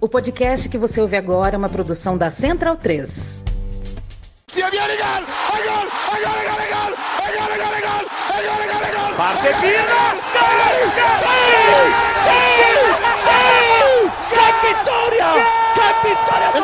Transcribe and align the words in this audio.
O 0.00 0.08
podcast 0.08 0.68
que 0.68 0.78
você 0.78 1.00
ouve 1.00 1.16
agora 1.16 1.56
é 1.56 1.58
uma 1.58 1.68
produção 1.68 2.16
da 2.16 2.30
Central 2.30 2.76
3. 2.76 3.42
Parte 9.16 9.48
Pirlo! 9.60 10.20
Sì! 11.18 11.26
Sì! 12.22 12.38
Sì! 13.16 13.42
Che 14.30 14.46
vittoria! 14.62 15.30
Che 15.74 15.88
vittoria! 16.04 16.48
Non 16.54 16.62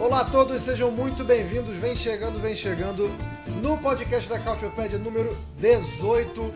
Olá 0.00 0.22
a 0.22 0.24
todos, 0.24 0.60
sejam 0.62 0.90
muito 0.90 1.22
bem-vindos. 1.22 1.76
Vem 1.76 1.94
chegando, 1.94 2.40
vem 2.40 2.56
chegando 2.56 3.08
no 3.62 3.78
podcast 3.78 4.28
da 4.28 4.40
Cautiopédia 4.40 4.98
número 4.98 5.36
18. 5.58 6.52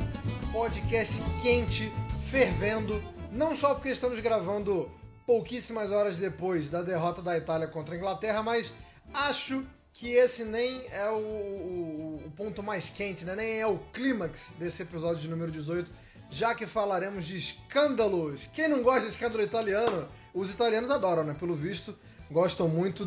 Podcast 0.52 1.22
quente, 1.40 1.92
fervendo. 2.28 3.00
Não 3.30 3.54
só 3.54 3.74
porque 3.74 3.90
estamos 3.90 4.18
gravando 4.20 4.90
pouquíssimas 5.26 5.90
horas 5.90 6.16
depois 6.16 6.68
da 6.68 6.82
derrota 6.82 7.20
da 7.20 7.36
Itália 7.36 7.66
contra 7.66 7.94
a 7.94 7.98
Inglaterra, 7.98 8.42
mas 8.42 8.72
acho 9.12 9.64
que 9.92 10.12
esse 10.12 10.44
nem 10.44 10.82
é 10.90 11.08
o, 11.10 11.16
o- 11.16 12.22
o 12.26 12.30
ponto 12.36 12.62
mais 12.62 12.88
quente, 12.90 13.24
né? 13.24 13.34
nem 13.34 13.60
é 13.60 13.66
o 13.66 13.78
clímax 13.92 14.52
desse 14.58 14.82
episódio 14.82 15.20
de 15.22 15.28
número 15.28 15.50
18, 15.50 15.90
já 16.30 16.54
que 16.54 16.66
falaremos 16.66 17.24
de 17.26 17.36
escândalos. 17.36 18.48
Quem 18.52 18.68
não 18.68 18.82
gosta 18.82 19.02
de 19.02 19.06
escândalo 19.08 19.42
italiano? 19.42 20.08
Os 20.34 20.50
italianos 20.50 20.90
adoram, 20.90 21.24
né? 21.24 21.34
Pelo 21.38 21.54
visto, 21.54 21.96
gostam 22.30 22.68
muito 22.68 23.06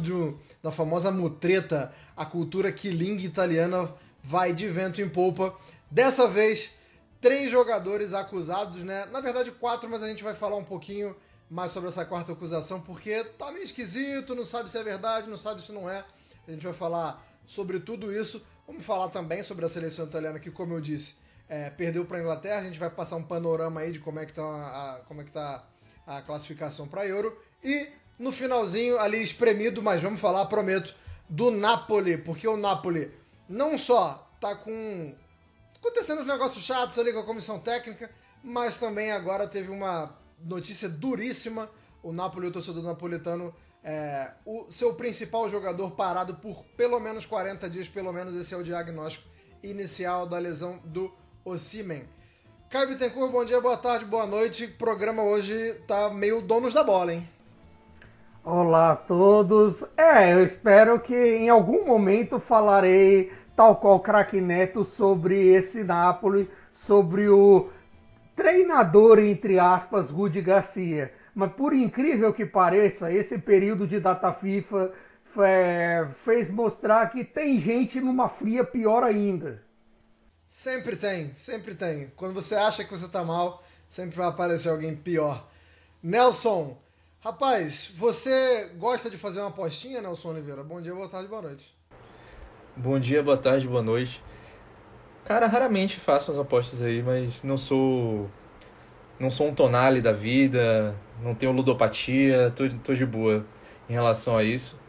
da 0.63 0.71
famosa 0.71 1.11
mutreta, 1.11 1.93
a 2.17 2.25
cultura 2.25 2.71
quilingue 2.71 3.25
italiana 3.25 3.93
vai 4.23 4.51
de 4.53 4.67
vento 4.67 4.99
em 5.01 5.07
polpa. 5.07 5.55
Dessa 5.91 6.27
vez, 6.27 6.71
três 7.21 7.51
jogadores 7.51 8.13
acusados, 8.13 8.83
né? 8.83 9.05
Na 9.11 9.19
verdade, 9.21 9.51
quatro, 9.51 9.87
mas 9.89 10.01
a 10.01 10.07
gente 10.07 10.23
vai 10.23 10.33
falar 10.33 10.55
um 10.55 10.63
pouquinho 10.63 11.15
mais 11.49 11.71
sobre 11.71 11.89
essa 11.89 12.05
quarta 12.05 12.31
acusação, 12.31 12.79
porque 12.79 13.23
tá 13.23 13.51
meio 13.51 13.63
esquisito, 13.63 14.35
não 14.35 14.45
sabe 14.45 14.69
se 14.69 14.77
é 14.77 14.83
verdade, 14.83 15.29
não 15.29 15.37
sabe 15.37 15.63
se 15.63 15.71
não 15.71 15.89
é. 15.89 16.05
A 16.47 16.51
gente 16.51 16.63
vai 16.63 16.73
falar 16.73 17.25
sobre 17.45 17.79
tudo 17.79 18.11
isso. 18.11 18.45
Vamos 18.67 18.85
falar 18.85 19.09
também 19.09 19.43
sobre 19.43 19.65
a 19.65 19.69
seleção 19.69 20.05
italiana, 20.05 20.39
que, 20.39 20.51
como 20.51 20.73
eu 20.73 20.81
disse, 20.81 21.15
é, 21.47 21.69
perdeu 21.71 22.05
para 22.05 22.17
a 22.17 22.21
Inglaterra. 22.21 22.59
A 22.59 22.63
gente 22.63 22.79
vai 22.79 22.89
passar 22.89 23.15
um 23.15 23.23
panorama 23.23 23.81
aí 23.81 23.91
de 23.91 23.99
como 23.99 24.19
é 24.19 24.25
que 24.25 24.33
tá 24.33 24.43
a, 24.43 25.01
como 25.07 25.21
é 25.21 25.23
que 25.23 25.31
tá 25.31 25.63
a 26.05 26.21
classificação 26.21 26.87
para 26.87 27.07
Euro. 27.07 27.35
E 27.63 27.87
no 28.19 28.31
finalzinho, 28.31 28.99
ali 28.99 29.21
espremido, 29.21 29.81
mas 29.81 30.01
vamos 30.01 30.19
falar, 30.19 30.45
prometo, 30.45 30.93
do 31.27 31.49
Napoli, 31.49 32.17
porque 32.17 32.47
o 32.47 32.57
Napoli 32.57 33.11
não 33.47 33.77
só 33.77 34.27
tá 34.39 34.55
com 34.55 35.15
acontecendo 35.75 36.21
uns 36.21 36.27
negócios 36.27 36.63
chatos 36.63 36.99
ali 36.99 37.13
com 37.13 37.19
a 37.19 37.25
comissão 37.25 37.59
técnica, 37.59 38.09
mas 38.43 38.77
também 38.77 39.11
agora 39.11 39.47
teve 39.47 39.71
uma 39.71 40.13
notícia 40.43 40.89
duríssima. 40.89 41.69
O 42.01 42.11
Napoli, 42.11 42.47
o 42.47 42.51
torcedor 42.51 42.83
napolitano, 42.83 43.53
é, 43.83 44.31
o 44.45 44.71
seu 44.71 44.93
principal 44.93 45.49
jogador 45.49 45.91
parado 45.91 46.35
por 46.35 46.63
pelo 46.77 46.99
menos 46.99 47.25
40 47.25 47.69
dias, 47.69 47.87
pelo 47.87 48.11
menos 48.13 48.35
esse 48.35 48.53
é 48.53 48.57
o 48.57 48.63
diagnóstico 48.63 49.27
inicial 49.63 50.25
da 50.25 50.37
lesão 50.37 50.79
do 50.83 51.11
Osimen. 51.43 52.03
Caio 52.69 52.89
Bittencourt, 52.89 53.31
bom 53.31 53.43
dia, 53.43 53.59
boa 53.59 53.77
tarde, 53.77 54.05
boa 54.05 54.27
noite. 54.27 54.65
O 54.65 54.77
programa 54.77 55.23
hoje 55.23 55.73
tá 55.87 56.09
meio 56.09 56.41
donos 56.41 56.73
da 56.73 56.83
bola, 56.83 57.13
hein? 57.13 57.27
Olá 58.43 58.91
a 58.91 58.95
todos. 58.95 59.83
É, 59.97 60.33
eu 60.33 60.43
espero 60.43 60.99
que 60.99 61.15
em 61.15 61.49
algum 61.49 61.85
momento 61.85 62.39
falarei, 62.39 63.31
tal 63.55 63.75
qual 63.75 63.99
craque 63.99 64.39
Neto, 64.39 64.85
sobre 64.85 65.47
esse 65.47 65.83
Napoli, 65.83 66.49
sobre 66.73 67.27
o 67.27 67.69
treinador, 68.39 69.19
entre 69.19 69.59
aspas, 69.59 70.09
Rudi 70.09 70.39
Garcia. 70.39 71.11
Mas 71.35 71.51
por 71.51 71.73
incrível 71.73 72.33
que 72.33 72.45
pareça, 72.45 73.11
esse 73.11 73.37
período 73.37 73.85
de 73.85 73.99
data 73.99 74.31
FIFA 74.31 74.93
é, 75.39 76.07
fez 76.23 76.49
mostrar 76.49 77.11
que 77.11 77.25
tem 77.25 77.59
gente 77.59 77.99
numa 77.99 78.29
fria 78.29 78.63
pior 78.63 79.03
ainda. 79.03 79.61
Sempre 80.47 80.95
tem, 80.95 81.35
sempre 81.35 81.75
tem. 81.75 82.11
Quando 82.15 82.33
você 82.33 82.55
acha 82.55 82.85
que 82.85 82.89
você 82.89 83.09
tá 83.09 83.25
mal, 83.25 83.61
sempre 83.89 84.15
vai 84.15 84.27
aparecer 84.27 84.69
alguém 84.69 84.95
pior. 84.95 85.45
Nelson, 86.01 86.77
rapaz, 87.19 87.91
você 87.93 88.71
gosta 88.77 89.09
de 89.09 89.17
fazer 89.17 89.41
uma 89.41 89.49
apostinha, 89.49 90.01
Nelson 90.01 90.29
Oliveira? 90.29 90.63
Bom 90.63 90.81
dia, 90.81 90.95
boa 90.95 91.09
tarde, 91.09 91.27
boa 91.27 91.41
noite. 91.41 91.77
Bom 92.75 92.97
dia, 92.97 93.21
boa 93.21 93.37
tarde, 93.37 93.67
boa 93.67 93.83
noite. 93.83 94.23
Cara, 95.29 95.45
raramente 95.45 95.99
faço 95.99 96.31
as 96.31 96.39
apostas 96.39 96.81
aí, 96.81 97.03
mas 97.03 97.43
não 97.43 97.55
sou. 97.55 98.27
Não 99.19 99.29
sou 99.29 99.47
um 99.47 99.53
tonale 99.53 100.01
da 100.01 100.11
vida, 100.11 100.95
não 101.21 101.35
tenho 101.35 101.51
ludopatia, 101.51 102.51
tô, 102.55 102.67
tô 102.83 102.95
de 102.95 103.05
boa 103.05 103.45
em 103.87 103.93
relação 103.93 104.35
a 104.35 104.43
isso. 104.43 104.79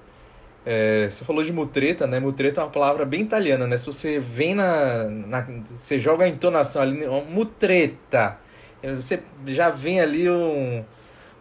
É, 0.64 1.10
você 1.10 1.26
falou 1.26 1.42
de 1.44 1.52
mutreta, 1.52 2.06
né? 2.06 2.18
Mutreta 2.20 2.62
é 2.62 2.64
uma 2.64 2.70
palavra 2.70 3.04
bem 3.04 3.20
italiana, 3.20 3.66
né? 3.66 3.76
Se 3.76 3.84
você 3.84 4.18
vem 4.18 4.54
na. 4.54 5.04
na 5.04 5.46
você 5.76 5.98
joga 5.98 6.24
a 6.24 6.28
entonação 6.28 6.80
ali, 6.80 7.06
mutreta. 7.28 8.38
Você 8.82 9.22
já 9.46 9.68
vem 9.68 10.00
ali 10.00 10.30
um, 10.30 10.82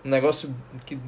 um 0.04 0.10
negócio 0.10 0.54
que 0.86 1.00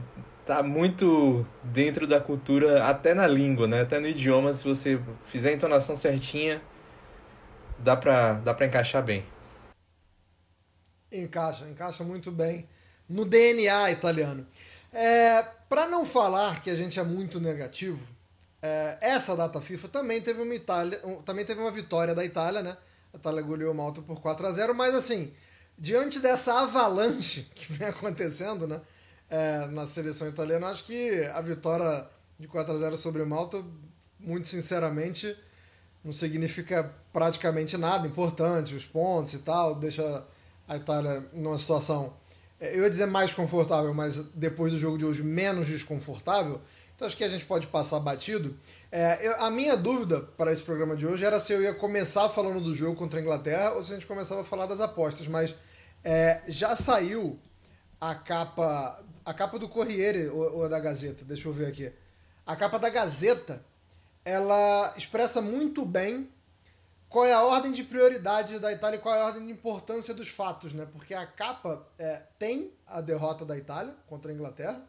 tá 0.45 0.63
muito 0.63 1.45
dentro 1.61 2.07
da 2.07 2.21
cultura, 2.21 2.85
até 2.85 3.13
na 3.13 3.27
língua, 3.27 3.67
né? 3.67 3.81
Até 3.81 3.99
no 3.99 4.07
idioma, 4.07 4.53
se 4.53 4.65
você 4.65 4.97
fizer 5.25 5.49
a 5.49 5.53
entonação 5.53 5.97
certinha, 5.97 6.61
dá 7.83 7.95
pra, 7.95 8.33
dá 8.33 8.65
encaixar 8.65 9.03
bem. 9.03 9.25
Encaixa, 11.11 11.67
encaixa 11.67 12.03
muito 12.03 12.31
bem 12.31 12.67
no 13.07 13.25
DNA 13.25 13.91
italiano. 13.91 14.45
É, 14.93 15.43
para 15.69 15.87
não 15.87 16.05
falar 16.05 16.61
que 16.61 16.69
a 16.69 16.75
gente 16.75 16.99
é 16.99 17.03
muito 17.03 17.39
negativo, 17.39 18.07
é, 18.61 18.97
essa 19.01 19.35
data 19.35 19.59
FIFA 19.59 19.87
também 19.87 20.21
teve 20.21 20.41
uma 20.41 20.55
Itália, 20.55 20.99
também 21.25 21.45
teve 21.45 21.59
uma 21.59 21.71
vitória 21.71 22.15
da 22.15 22.23
Itália, 22.23 22.61
né? 22.61 22.77
A 23.13 23.17
Itália 23.17 23.41
goleou 23.41 23.73
Malta 23.73 24.01
por 24.01 24.21
4 24.21 24.47
a 24.47 24.51
0 24.51 24.73
mas 24.73 24.95
assim, 24.95 25.33
diante 25.77 26.19
dessa 26.19 26.61
avalanche 26.61 27.49
que 27.55 27.73
vem 27.73 27.87
acontecendo, 27.87 28.67
né? 28.67 28.79
é, 29.31 29.65
na 29.67 29.87
seleção 29.87 30.27
italiana, 30.27 30.67
acho 30.67 30.83
que 30.83 31.23
a 31.33 31.39
vitória 31.39 32.05
de 32.37 32.47
4 32.47 32.73
a 32.73 32.77
0 32.77 32.97
sobre 32.97 33.23
Malta, 33.23 33.63
muito 34.19 34.49
sinceramente, 34.49 35.35
não 36.03 36.11
significa 36.13 36.91
praticamente 37.13 37.77
nada 37.77 38.07
importante, 38.07 38.75
os 38.75 38.85
pontos 38.85 39.33
e 39.33 39.39
tal, 39.39 39.75
deixa 39.75 40.25
a 40.67 40.75
Itália 40.77 41.25
numa 41.33 41.57
situação, 41.57 42.13
é, 42.59 42.75
eu 42.77 42.83
ia 42.83 42.89
dizer 42.89 43.05
mais 43.07 43.31
confortável, 43.33 43.93
mas 43.93 44.17
depois 44.33 44.71
do 44.71 44.79
jogo 44.79 44.97
de 44.97 45.05
hoje 45.05 45.21
menos 45.23 45.67
desconfortável, 45.67 46.61
então 46.95 47.07
acho 47.07 47.17
que 47.17 47.23
a 47.23 47.29
gente 47.29 47.45
pode 47.45 47.65
passar 47.67 47.99
batido. 47.99 48.55
É, 48.91 49.19
eu- 49.27 49.41
a 49.43 49.49
minha 49.49 49.75
dúvida 49.75 50.21
para 50.21 50.51
esse 50.51 50.61
programa 50.61 50.95
de 50.95 51.05
hoje 51.07 51.25
era 51.25 51.39
se 51.39 51.51
eu 51.51 51.61
ia 51.61 51.73
começar 51.73 52.29
falando 52.29 52.61
do 52.61 52.75
jogo 52.75 52.95
contra 52.95 53.19
a 53.19 53.21
Inglaterra 53.21 53.71
ou 53.71 53.83
se 53.83 53.91
a 53.91 53.95
gente 53.95 54.05
começava 54.05 54.41
a 54.41 54.43
falar 54.43 54.67
das 54.67 54.79
apostas, 54.79 55.27
mas 55.27 55.55
é, 56.03 56.41
já 56.47 56.75
saiu 56.75 57.39
a 57.99 58.13
capa 58.15 59.03
a 59.25 59.33
capa 59.33 59.57
do 59.59 59.69
Corriere 59.69 60.29
ou, 60.29 60.57
ou 60.59 60.69
da 60.69 60.79
Gazeta, 60.79 61.23
deixa 61.23 61.47
eu 61.47 61.53
ver 61.53 61.67
aqui. 61.67 61.91
A 62.45 62.55
capa 62.55 62.77
da 62.79 62.89
Gazeta, 62.89 63.63
ela 64.23 64.93
expressa 64.97 65.41
muito 65.41 65.85
bem 65.85 66.29
qual 67.09 67.25
é 67.25 67.33
a 67.33 67.43
ordem 67.43 67.71
de 67.71 67.83
prioridade 67.83 68.57
da 68.57 68.71
Itália 68.71 68.97
e 68.97 69.01
qual 69.01 69.13
é 69.13 69.21
a 69.21 69.25
ordem 69.25 69.45
de 69.45 69.51
importância 69.51 70.13
dos 70.13 70.29
fatos, 70.29 70.73
né? 70.73 70.87
Porque 70.89 71.13
a 71.13 71.25
capa 71.25 71.85
é, 71.99 72.21
tem 72.39 72.73
a 72.87 73.01
derrota 73.01 73.45
da 73.45 73.57
Itália 73.57 73.93
contra 74.07 74.31
a 74.31 74.33
Inglaterra, 74.33 74.81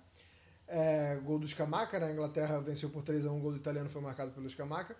é, 0.68 1.18
gol 1.24 1.38
do 1.38 1.48
Scamacca, 1.48 1.98
né? 1.98 2.06
A 2.06 2.12
Inglaterra 2.12 2.60
venceu 2.60 2.90
por 2.90 3.02
3 3.02 3.26
a 3.26 3.30
1 3.30 3.36
o 3.36 3.40
gol 3.40 3.50
do 3.50 3.56
italiano 3.56 3.90
foi 3.90 4.00
marcado 4.00 4.30
pelo 4.30 4.48
Scamacca. 4.48 4.96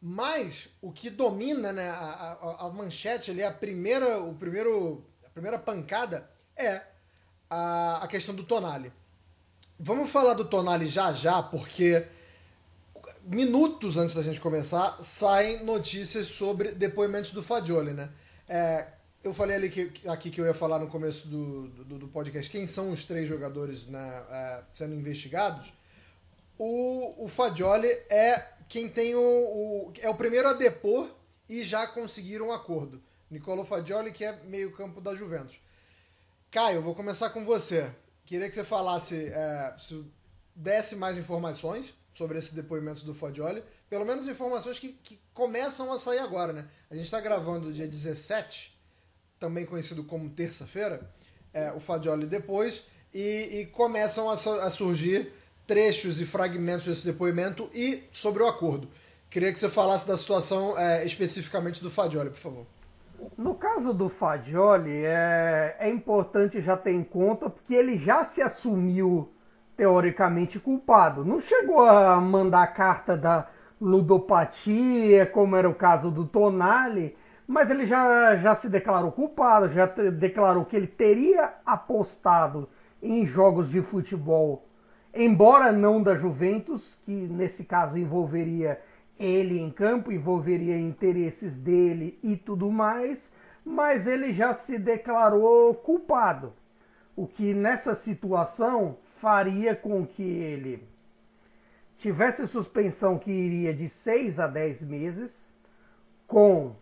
Mas 0.00 0.68
o 0.80 0.92
que 0.92 1.10
domina, 1.10 1.72
né, 1.72 1.88
a, 1.90 2.38
a, 2.40 2.66
a 2.66 2.70
manchete 2.70 3.30
ali, 3.30 3.42
a 3.42 3.52
primeira, 3.52 4.20
o 4.20 4.34
primeiro, 4.34 5.04
a 5.24 5.30
primeira 5.30 5.58
pancada 5.58 6.28
é 6.56 6.82
a, 7.50 8.04
a 8.04 8.08
questão 8.08 8.34
do 8.34 8.44
Tonali. 8.44 8.92
Vamos 9.78 10.10
falar 10.10 10.34
do 10.34 10.44
Tonali 10.44 10.86
já 10.86 11.12
já, 11.12 11.42
porque 11.42 12.06
minutos 13.22 13.96
antes 13.96 14.14
da 14.14 14.22
gente 14.22 14.40
começar, 14.40 14.98
saem 15.02 15.64
notícias 15.64 16.26
sobre 16.28 16.72
depoimentos 16.72 17.32
do 17.32 17.42
Fagioli, 17.42 17.92
né? 17.92 18.10
É, 18.48 18.86
eu 19.22 19.34
falei 19.34 19.56
ali 19.56 19.68
que, 19.68 20.08
aqui 20.08 20.30
que 20.30 20.40
eu 20.40 20.46
ia 20.46 20.54
falar 20.54 20.78
no 20.78 20.88
começo 20.88 21.28
do, 21.28 21.68
do, 21.68 21.98
do 21.98 22.08
podcast 22.08 22.50
quem 22.50 22.66
são 22.66 22.92
os 22.92 23.04
três 23.04 23.28
jogadores 23.28 23.86
né, 23.86 24.22
é, 24.30 24.62
sendo 24.72 24.94
investigados. 24.94 25.72
o, 26.58 27.24
o 27.24 27.28
Fagioli 27.28 27.88
é 28.08 28.46
quem 28.68 28.88
tem 28.88 29.14
o, 29.14 29.20
o, 29.20 29.92
é 30.00 30.08
o 30.08 30.14
primeiro 30.14 30.48
a 30.48 30.52
depor 30.52 31.10
e 31.48 31.62
já 31.62 31.86
conseguiram 31.86 32.48
um 32.48 32.52
acordo. 32.52 33.02
Nicolò 33.30 33.64
Fagioli, 33.64 34.12
que 34.12 34.24
é 34.24 34.38
meio 34.44 34.72
campo 34.72 35.00
da 35.00 35.14
Juventus. 35.14 35.58
Caio, 36.50 36.82
vou 36.82 36.94
começar 36.94 37.30
com 37.30 37.44
você. 37.44 37.90
Queria 38.24 38.48
que 38.48 38.54
você 38.54 38.64
falasse, 38.64 39.26
é, 39.26 39.74
se 39.78 40.04
desse 40.54 40.96
mais 40.96 41.16
informações 41.16 41.94
sobre 42.18 42.36
esse 42.36 42.52
depoimento 42.52 43.04
do 43.04 43.14
Fagioli, 43.14 43.62
pelo 43.88 44.04
menos 44.04 44.26
informações 44.26 44.76
que, 44.76 44.88
que 45.04 45.20
começam 45.32 45.92
a 45.92 45.98
sair 45.98 46.18
agora, 46.18 46.52
né? 46.52 46.64
A 46.90 46.94
gente 46.96 47.04
está 47.04 47.20
gravando 47.20 47.72
dia 47.72 47.86
17, 47.86 48.76
também 49.38 49.64
conhecido 49.64 50.02
como 50.02 50.28
terça-feira, 50.28 51.08
é, 51.54 51.70
o 51.70 51.78
Fagioli 51.78 52.26
depois, 52.26 52.82
e, 53.14 53.60
e 53.60 53.66
começam 53.66 54.28
a, 54.28 54.32
a 54.32 54.70
surgir 54.70 55.32
trechos 55.64 56.20
e 56.20 56.26
fragmentos 56.26 56.86
desse 56.86 57.06
depoimento 57.06 57.70
e 57.72 58.02
sobre 58.10 58.42
o 58.42 58.48
acordo. 58.48 58.88
Queria 59.30 59.52
que 59.52 59.58
você 59.58 59.70
falasse 59.70 60.08
da 60.08 60.16
situação 60.16 60.76
é, 60.76 61.06
especificamente 61.06 61.80
do 61.80 61.88
Fagioli, 61.88 62.30
por 62.30 62.38
favor. 62.38 62.66
No 63.36 63.54
caso 63.54 63.94
do 63.94 64.08
Fagioli, 64.08 65.04
é, 65.04 65.76
é 65.78 65.88
importante 65.88 66.60
já 66.60 66.76
ter 66.76 66.92
em 66.92 67.04
conta 67.04 67.48
porque 67.48 67.74
ele 67.74 67.96
já 67.96 68.24
se 68.24 68.42
assumiu 68.42 69.32
teoricamente 69.78 70.58
culpado. 70.58 71.24
Não 71.24 71.38
chegou 71.38 71.88
a 71.88 72.20
mandar 72.20 72.66
carta 72.74 73.16
da 73.16 73.46
ludopatia, 73.80 75.24
como 75.24 75.54
era 75.54 75.70
o 75.70 75.74
caso 75.74 76.10
do 76.10 76.26
Tonali, 76.26 77.16
mas 77.46 77.70
ele 77.70 77.86
já, 77.86 78.34
já 78.36 78.56
se 78.56 78.68
declarou 78.68 79.12
culpado, 79.12 79.68
já 79.68 79.86
declarou 79.86 80.64
que 80.64 80.74
ele 80.74 80.88
teria 80.88 81.54
apostado 81.64 82.68
em 83.00 83.24
jogos 83.24 83.70
de 83.70 83.80
futebol, 83.80 84.66
embora 85.14 85.70
não 85.70 86.02
da 86.02 86.16
Juventus, 86.16 86.98
que 87.04 87.12
nesse 87.12 87.64
caso 87.64 87.96
envolveria 87.96 88.80
ele 89.16 89.60
em 89.60 89.70
campo, 89.70 90.10
envolveria 90.10 90.76
interesses 90.76 91.56
dele 91.56 92.18
e 92.20 92.36
tudo 92.36 92.68
mais, 92.68 93.32
mas 93.64 94.08
ele 94.08 94.32
já 94.32 94.52
se 94.52 94.76
declarou 94.76 95.72
culpado. 95.72 96.52
O 97.14 97.28
que 97.28 97.54
nessa 97.54 97.94
situação 97.94 98.96
faria 99.20 99.74
com 99.74 100.06
que 100.06 100.22
ele 100.22 100.86
tivesse 101.98 102.46
suspensão 102.46 103.18
que 103.18 103.30
iria 103.30 103.74
de 103.74 103.88
6 103.88 104.38
a 104.38 104.46
10 104.46 104.82
meses, 104.84 105.52
com 106.26 106.74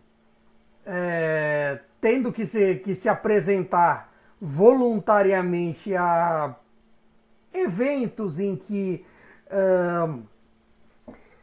é, 0.85 1.79
tendo 1.99 2.31
que 2.31 2.45
se, 2.45 2.75
que 2.75 2.95
se 2.95 3.09
apresentar 3.09 4.13
voluntariamente 4.39 5.95
a 5.95 6.55
eventos 7.53 8.39
em 8.39 8.55
que. 8.55 9.05
Uh, 9.47 10.23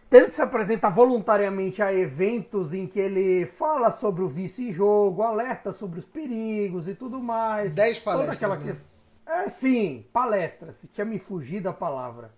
tendo 0.08 0.26
que 0.26 0.34
se 0.34 0.42
apresentar 0.42 0.90
voluntariamente 0.90 1.82
a 1.82 1.92
eventos 1.92 2.72
em 2.72 2.86
que 2.86 3.00
ele 3.00 3.46
fala 3.46 3.90
sobre 3.90 4.22
o 4.22 4.28
vice-jogo, 4.28 5.22
alerta 5.22 5.72
sobre 5.72 5.98
os 5.98 6.04
perigos 6.04 6.86
e 6.86 6.94
tudo 6.94 7.20
mais. 7.20 7.74
10 7.74 7.98
palestras. 7.98 8.38
Toda 8.38 8.54
aquela 8.54 8.64
né? 8.64 8.72
É, 9.26 9.48
sim, 9.48 10.04
palestras. 10.12 10.84
Tinha 10.92 11.04
me 11.04 11.18
fugido 11.18 11.68
a 11.68 11.72
palavra. 11.72 12.30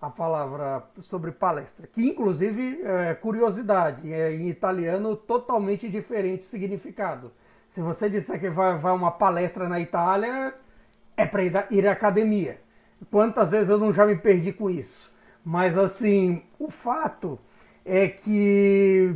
A 0.00 0.10
palavra 0.10 0.84
sobre 1.00 1.32
palestra. 1.32 1.86
Que, 1.86 2.08
inclusive, 2.08 2.82
é 2.82 3.14
curiosidade, 3.14 4.12
é 4.12 4.32
em 4.32 4.48
italiano 4.48 5.16
totalmente 5.16 5.88
diferente 5.88 6.44
significado. 6.44 7.32
Se 7.68 7.80
você 7.80 8.08
disser 8.08 8.38
que 8.40 8.48
vai, 8.48 8.78
vai 8.78 8.92
uma 8.92 9.10
palestra 9.10 9.68
na 9.68 9.80
Itália, 9.80 10.54
é 11.16 11.26
para 11.26 11.42
ir, 11.42 11.66
ir 11.70 11.86
à 11.86 11.92
academia. 11.92 12.60
Quantas 13.10 13.50
vezes 13.50 13.68
eu 13.68 13.78
não 13.78 13.92
já 13.92 14.06
me 14.06 14.16
perdi 14.16 14.52
com 14.52 14.70
isso? 14.70 15.12
Mas, 15.44 15.76
assim, 15.76 16.42
o 16.58 16.70
fato 16.70 17.38
é 17.84 18.08
que, 18.08 19.14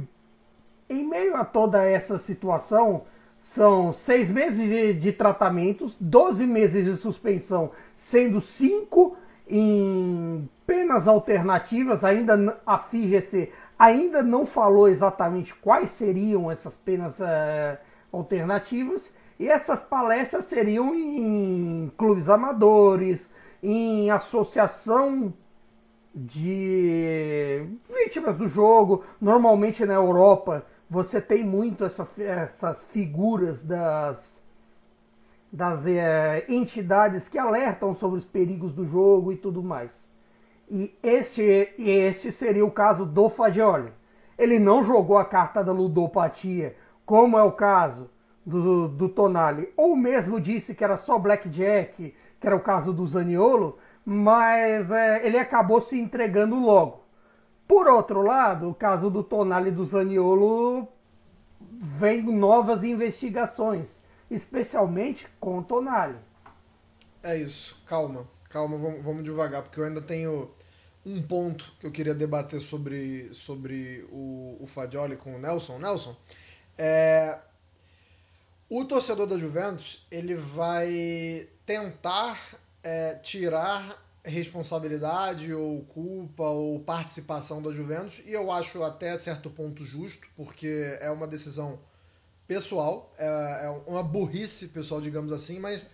em 0.88 1.08
meio 1.08 1.36
a 1.36 1.44
toda 1.44 1.82
essa 1.84 2.18
situação, 2.18 3.04
são 3.42 3.92
seis 3.92 4.30
meses 4.30 4.68
de, 4.68 4.94
de 4.94 5.12
tratamentos, 5.12 5.96
12 6.00 6.46
meses 6.46 6.84
de 6.84 6.96
suspensão, 6.96 7.72
sendo 7.96 8.40
cinco 8.40 9.16
em 9.48 10.48
penas 10.64 11.08
alternativas. 11.08 12.04
Ainda 12.04 12.56
a 12.64 12.78
FIGC 12.78 13.50
ainda 13.76 14.22
não 14.22 14.46
falou 14.46 14.88
exatamente 14.88 15.52
quais 15.56 15.90
seriam 15.90 16.52
essas 16.52 16.72
penas 16.72 17.18
uh, 17.18 17.76
alternativas. 18.12 19.12
E 19.40 19.48
essas 19.48 19.80
palestras 19.80 20.44
seriam 20.44 20.94
em 20.94 21.90
clubes 21.96 22.30
amadores, 22.30 23.28
em 23.60 24.08
associação 24.08 25.34
de 26.14 27.66
vítimas 27.92 28.36
do 28.36 28.46
jogo. 28.46 29.02
Normalmente 29.20 29.84
na 29.84 29.94
Europa 29.94 30.64
você 30.92 31.22
tem 31.22 31.42
muito 31.42 31.86
essa, 31.86 32.06
essas 32.18 32.82
figuras 32.84 33.64
das, 33.64 34.42
das 35.50 35.86
é, 35.86 36.44
entidades 36.50 37.30
que 37.30 37.38
alertam 37.38 37.94
sobre 37.94 38.18
os 38.18 38.26
perigos 38.26 38.74
do 38.74 38.84
jogo 38.84 39.32
e 39.32 39.38
tudo 39.38 39.62
mais. 39.62 40.06
E 40.70 40.94
este, 41.02 41.72
este 41.78 42.30
seria 42.30 42.62
o 42.62 42.70
caso 42.70 43.06
do 43.06 43.30
Fagioli. 43.30 43.90
Ele 44.38 44.58
não 44.58 44.84
jogou 44.84 45.16
a 45.16 45.24
carta 45.24 45.64
da 45.64 45.72
ludopatia, 45.72 46.76
como 47.06 47.38
é 47.38 47.42
o 47.42 47.52
caso 47.52 48.10
do, 48.44 48.86
do 48.86 49.08
Tonali, 49.08 49.72
ou 49.74 49.96
mesmo 49.96 50.38
disse 50.38 50.74
que 50.74 50.84
era 50.84 50.98
só 50.98 51.18
blackjack, 51.18 52.14
que 52.38 52.46
era 52.46 52.54
o 52.54 52.60
caso 52.60 52.92
do 52.92 53.06
Zaniolo, 53.06 53.78
mas 54.04 54.90
é, 54.90 55.26
ele 55.26 55.38
acabou 55.38 55.80
se 55.80 55.98
entregando 55.98 56.56
logo. 56.56 57.01
Por 57.72 57.88
outro 57.88 58.20
lado, 58.20 58.68
o 58.68 58.74
caso 58.74 59.08
do 59.08 59.24
Tonali 59.24 59.70
e 59.70 59.72
do 59.72 59.82
Zaniolo 59.82 60.86
vem 61.58 62.20
novas 62.22 62.84
investigações, 62.84 63.98
especialmente 64.30 65.26
com 65.40 65.58
o 65.58 65.64
Tonali. 65.64 66.18
É 67.22 67.34
isso, 67.34 67.82
calma, 67.86 68.28
calma, 68.50 68.76
vamos, 68.76 69.02
vamos 69.02 69.24
devagar, 69.24 69.62
porque 69.62 69.80
eu 69.80 69.84
ainda 69.84 70.02
tenho 70.02 70.50
um 71.02 71.22
ponto 71.22 71.72
que 71.80 71.86
eu 71.86 71.90
queria 71.90 72.14
debater 72.14 72.60
sobre, 72.60 73.32
sobre 73.32 74.06
o, 74.12 74.58
o 74.60 74.66
Fagioli 74.66 75.16
com 75.16 75.34
o 75.34 75.38
Nelson. 75.38 75.78
Nelson, 75.78 76.14
é, 76.76 77.38
o 78.68 78.84
torcedor 78.84 79.26
da 79.26 79.38
Juventus 79.38 80.06
ele 80.10 80.34
vai 80.34 81.48
tentar 81.64 82.38
é, 82.82 83.14
tirar 83.14 83.98
responsabilidade 84.24 85.52
ou 85.52 85.82
culpa 85.84 86.44
ou 86.44 86.80
participação 86.80 87.60
da 87.60 87.72
Juventus 87.72 88.22
e 88.24 88.32
eu 88.32 88.52
acho 88.52 88.82
até 88.82 89.18
certo 89.18 89.50
ponto 89.50 89.84
justo 89.84 90.28
porque 90.36 90.96
é 91.00 91.10
uma 91.10 91.26
decisão 91.26 91.80
pessoal 92.46 93.12
é, 93.18 93.64
é 93.64 93.68
uma 93.86 94.02
burrice 94.02 94.68
pessoal 94.68 95.00
digamos 95.00 95.32
assim 95.32 95.58
mas 95.58 95.84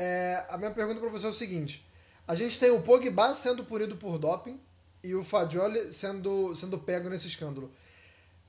é, 0.00 0.42
a 0.48 0.56
minha 0.56 0.70
pergunta 0.70 0.98
para 0.98 1.10
você 1.10 1.26
é 1.26 1.28
o 1.28 1.32
seguinte. 1.32 1.84
A 2.26 2.34
gente 2.34 2.58
tem 2.58 2.70
o 2.70 2.80
Pogba 2.80 3.34
sendo 3.34 3.62
punido 3.62 3.96
por 3.96 4.16
doping 4.16 4.58
e 5.04 5.14
o 5.14 5.22
Fagioli 5.22 5.92
sendo 5.92 6.56
sendo 6.56 6.78
pego 6.78 7.10
nesse 7.10 7.26
escândalo. 7.28 7.70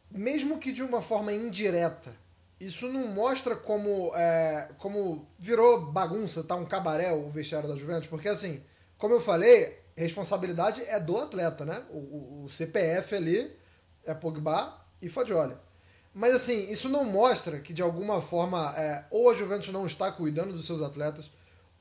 Mesmo 0.10 0.60
que 0.60 0.72
de 0.72 0.82
uma 0.82 1.02
forma 1.02 1.34
indireta 1.34 2.16
isso 2.58 2.88
não 2.88 3.06
mostra 3.08 3.54
como 3.54 4.14
é, 4.16 4.70
como 4.78 5.28
virou 5.38 5.92
bagunça 5.92 6.42
tá? 6.42 6.56
Um 6.56 6.66
cabaré 6.66 7.12
o 7.12 7.30
vestiário 7.30 7.68
da 7.68 7.76
Juventus 7.76 8.08
porque 8.08 8.30
assim 8.30 8.64
como 9.02 9.16
eu 9.16 9.20
falei, 9.20 9.80
responsabilidade 9.96 10.84
é 10.86 11.00
do 11.00 11.18
atleta, 11.18 11.66
né? 11.66 11.82
O, 11.90 11.98
o, 11.98 12.44
o 12.46 12.50
CPF 12.50 13.16
ali 13.16 13.52
é 14.06 14.14
Pogba 14.14 14.78
e 15.02 15.10
Fagioli. 15.10 15.56
Mas 16.14 16.36
assim, 16.36 16.70
isso 16.70 16.88
não 16.88 17.04
mostra 17.04 17.58
que 17.58 17.74
de 17.74 17.82
alguma 17.82 18.22
forma 18.22 18.76
é, 18.78 19.04
ou 19.10 19.32
a 19.32 19.34
Juventus 19.34 19.70
não 19.70 19.88
está 19.88 20.12
cuidando 20.12 20.54
dos 20.54 20.68
seus 20.68 20.84
atletas, 20.84 21.32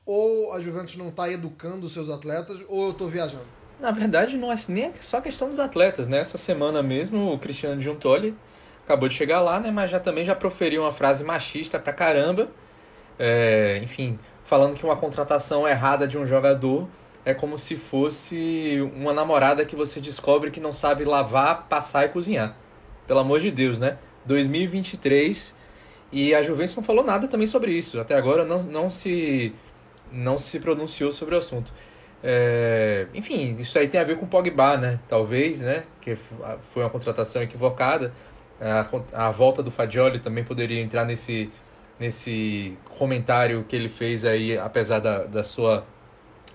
ou 0.03 0.51
a 0.51 0.59
Juventus 0.59 0.97
não 0.97 1.09
está 1.09 1.29
educando 1.29 1.85
os 1.85 1.93
seus 1.93 2.09
atletas, 2.09 2.59
ou 2.67 2.85
eu 2.85 2.91
estou 2.91 3.07
viajando. 3.07 3.45
Na 3.79 3.91
verdade, 3.91 4.35
não 4.35 4.51
é 4.51 4.55
nem 4.67 4.91
só 4.99 5.21
questão 5.21 5.47
dos 5.47 5.59
atletas, 5.59 6.07
né? 6.07 6.17
Essa 6.17 6.39
semana 6.39 6.81
mesmo 6.81 7.31
o 7.31 7.37
Cristiano 7.37 7.79
Giuntoli 7.79 8.35
acabou 8.83 9.07
de 9.07 9.13
chegar 9.13 9.41
lá, 9.41 9.59
né? 9.59 9.69
Mas 9.69 9.91
já 9.91 9.99
também 9.99 10.25
já 10.25 10.33
proferiu 10.33 10.81
uma 10.81 10.91
frase 10.91 11.23
machista 11.23 11.77
pra 11.77 11.93
caramba. 11.93 12.49
É, 13.19 13.79
enfim, 13.83 14.17
falando 14.45 14.75
que 14.75 14.83
uma 14.83 14.95
contratação 14.95 15.67
errada 15.67 16.07
de 16.07 16.17
um 16.17 16.25
jogador 16.25 16.87
é 17.23 17.33
como 17.33 17.57
se 17.57 17.75
fosse 17.75 18.79
uma 18.95 19.13
namorada 19.13 19.65
que 19.65 19.75
você 19.75 19.99
descobre 19.99 20.51
que 20.51 20.59
não 20.59 20.71
sabe 20.71 21.05
lavar, 21.05 21.67
passar 21.67 22.05
e 22.05 22.09
cozinhar. 22.09 22.55
Pelo 23.07 23.19
amor 23.19 23.39
de 23.39 23.51
Deus, 23.51 23.79
né? 23.79 23.97
2023 24.25 25.55
e 26.11 26.35
a 26.35 26.43
Juventus 26.43 26.75
não 26.75 26.83
falou 26.83 27.03
nada 27.03 27.27
também 27.27 27.47
sobre 27.47 27.71
isso. 27.71 27.99
Até 27.99 28.15
agora 28.15 28.43
não, 28.43 28.63
não, 28.63 28.89
se, 28.89 29.53
não 30.11 30.37
se 30.37 30.59
pronunciou 30.59 31.11
sobre 31.11 31.35
o 31.35 31.37
assunto. 31.37 31.71
É, 32.23 33.07
enfim, 33.13 33.55
isso 33.59 33.77
aí 33.79 33.87
tem 33.87 33.99
a 33.99 34.03
ver 34.03 34.17
com 34.17 34.25
Pogba, 34.25 34.77
né? 34.77 34.99
Talvez, 35.07 35.61
né? 35.61 35.83
Que 36.01 36.15
foi 36.15 36.83
uma 36.83 36.89
contratação 36.89 37.41
equivocada. 37.41 38.13
A, 38.59 39.27
a 39.27 39.31
volta 39.31 39.63
do 39.63 39.71
Fagioli 39.71 40.19
também 40.19 40.43
poderia 40.43 40.81
entrar 40.81 41.05
nesse, 41.05 41.51
nesse 41.99 42.77
comentário 42.97 43.65
que 43.67 43.75
ele 43.75 43.89
fez 43.89 44.25
aí, 44.25 44.57
apesar 44.57 44.99
da, 44.99 45.23
da 45.23 45.43
sua 45.43 45.85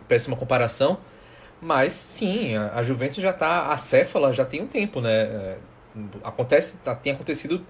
péssima 0.09 0.37
comparação. 0.37 0.99
Mas 1.61 1.93
sim, 1.93 2.57
a, 2.57 2.83
Juventus 2.83 3.17
já 3.17 3.31
está 3.31 3.69
acéfala 3.73 4.33
já 4.33 4.45
tem 4.45 4.63
um 4.63 4.67
tempo, 4.67 5.01
né? 5.01 5.23
É, 5.23 5.59
acontece, 6.23 6.77
tá, 6.79 6.95
tem 6.95 7.13
acontecido 7.13 7.65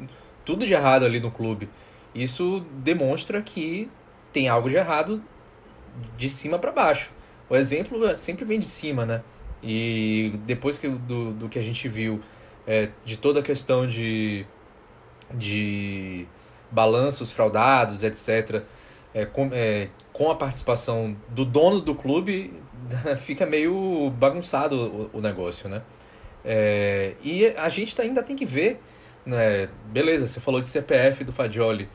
tudo 0.44 0.66
de 0.66 0.72
errado 0.72 1.04
ali 1.04 1.20
no 1.20 1.30
clube. 1.30 1.68
Isso 2.14 2.64
demonstra 2.72 3.42
que 3.42 3.90
tem 4.32 4.48
algo 4.48 4.68
de 4.68 4.76
errado 4.76 5.22
de 6.16 6.28
cima 6.28 6.58
para 6.58 6.72
baixo. 6.72 7.10
O 7.48 7.56
exemplo 7.56 8.16
sempre 8.16 8.44
vem 8.44 8.58
de 8.58 8.66
cima, 8.66 9.06
né? 9.06 9.22
E 9.62 10.38
depois 10.44 10.78
que, 10.78 10.88
do, 10.88 11.32
do 11.32 11.48
que 11.48 11.58
a 11.58 11.62
gente 11.62 11.88
viu 11.88 12.20
é, 12.66 12.90
de 13.04 13.16
toda 13.16 13.40
a 13.40 13.42
questão 13.42 13.86
de, 13.86 14.44
de 15.32 16.26
balanços 16.70 17.30
fraudados, 17.32 18.02
etc., 18.02 18.62
é, 19.14 19.24
com, 19.24 19.48
é, 19.52 19.88
com 20.16 20.30
a 20.30 20.34
participação 20.34 21.14
do 21.28 21.44
dono 21.44 21.80
do 21.80 21.94
clube, 21.94 22.54
fica 23.18 23.44
meio 23.44 24.10
bagunçado 24.18 25.10
o, 25.12 25.18
o 25.18 25.20
negócio, 25.20 25.68
né? 25.68 25.82
É, 26.42 27.12
e 27.22 27.46
a 27.46 27.68
gente 27.68 28.00
ainda 28.00 28.22
tem 28.22 28.34
que 28.34 28.46
ver, 28.46 28.80
né? 29.26 29.68
beleza, 29.86 30.26
você 30.26 30.40
falou 30.40 30.60
de 30.60 30.68
CPF 30.68 31.22
do 31.22 31.32
Fagioli, 31.32 31.88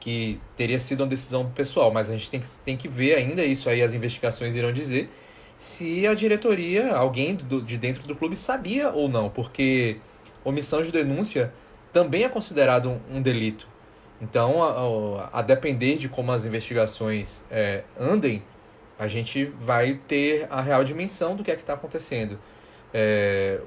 que 0.00 0.38
teria 0.56 0.78
sido 0.78 1.02
uma 1.02 1.06
decisão 1.06 1.50
pessoal, 1.50 1.92
mas 1.92 2.08
a 2.08 2.12
gente 2.14 2.30
tem 2.30 2.40
que, 2.40 2.46
tem 2.64 2.76
que 2.76 2.88
ver 2.88 3.16
ainda 3.16 3.44
isso 3.44 3.68
aí, 3.68 3.82
as 3.82 3.92
investigações 3.92 4.54
irão 4.54 4.72
dizer 4.72 5.10
se 5.58 6.06
a 6.06 6.14
diretoria, 6.14 6.94
alguém 6.94 7.34
do, 7.34 7.60
de 7.60 7.76
dentro 7.76 8.06
do 8.06 8.14
clube 8.14 8.36
sabia 8.36 8.90
ou 8.90 9.08
não, 9.08 9.28
porque 9.28 9.98
omissão 10.44 10.82
de 10.82 10.92
denúncia 10.92 11.52
também 11.92 12.24
é 12.24 12.28
considerado 12.28 12.90
um, 12.90 13.16
um 13.16 13.22
delito. 13.22 13.66
Então, 14.20 14.62
a, 14.62 15.28
a, 15.32 15.40
a, 15.40 15.42
depender 15.42 15.96
de 15.96 16.08
como 16.08 16.32
as 16.32 16.46
investigações 16.46 17.44
é, 17.50 17.82
andem, 17.98 18.42
a 18.98 19.06
gente 19.08 19.44
vai 19.44 20.00
ter 20.08 20.46
a 20.50 20.60
real 20.62 20.82
dimensão 20.82 21.36
do 21.36 21.44
que 21.44 21.50
é 21.50 21.54
que 21.54 21.60
está 21.60 21.74
acontecendo. 21.74 22.38
É, 22.94 23.60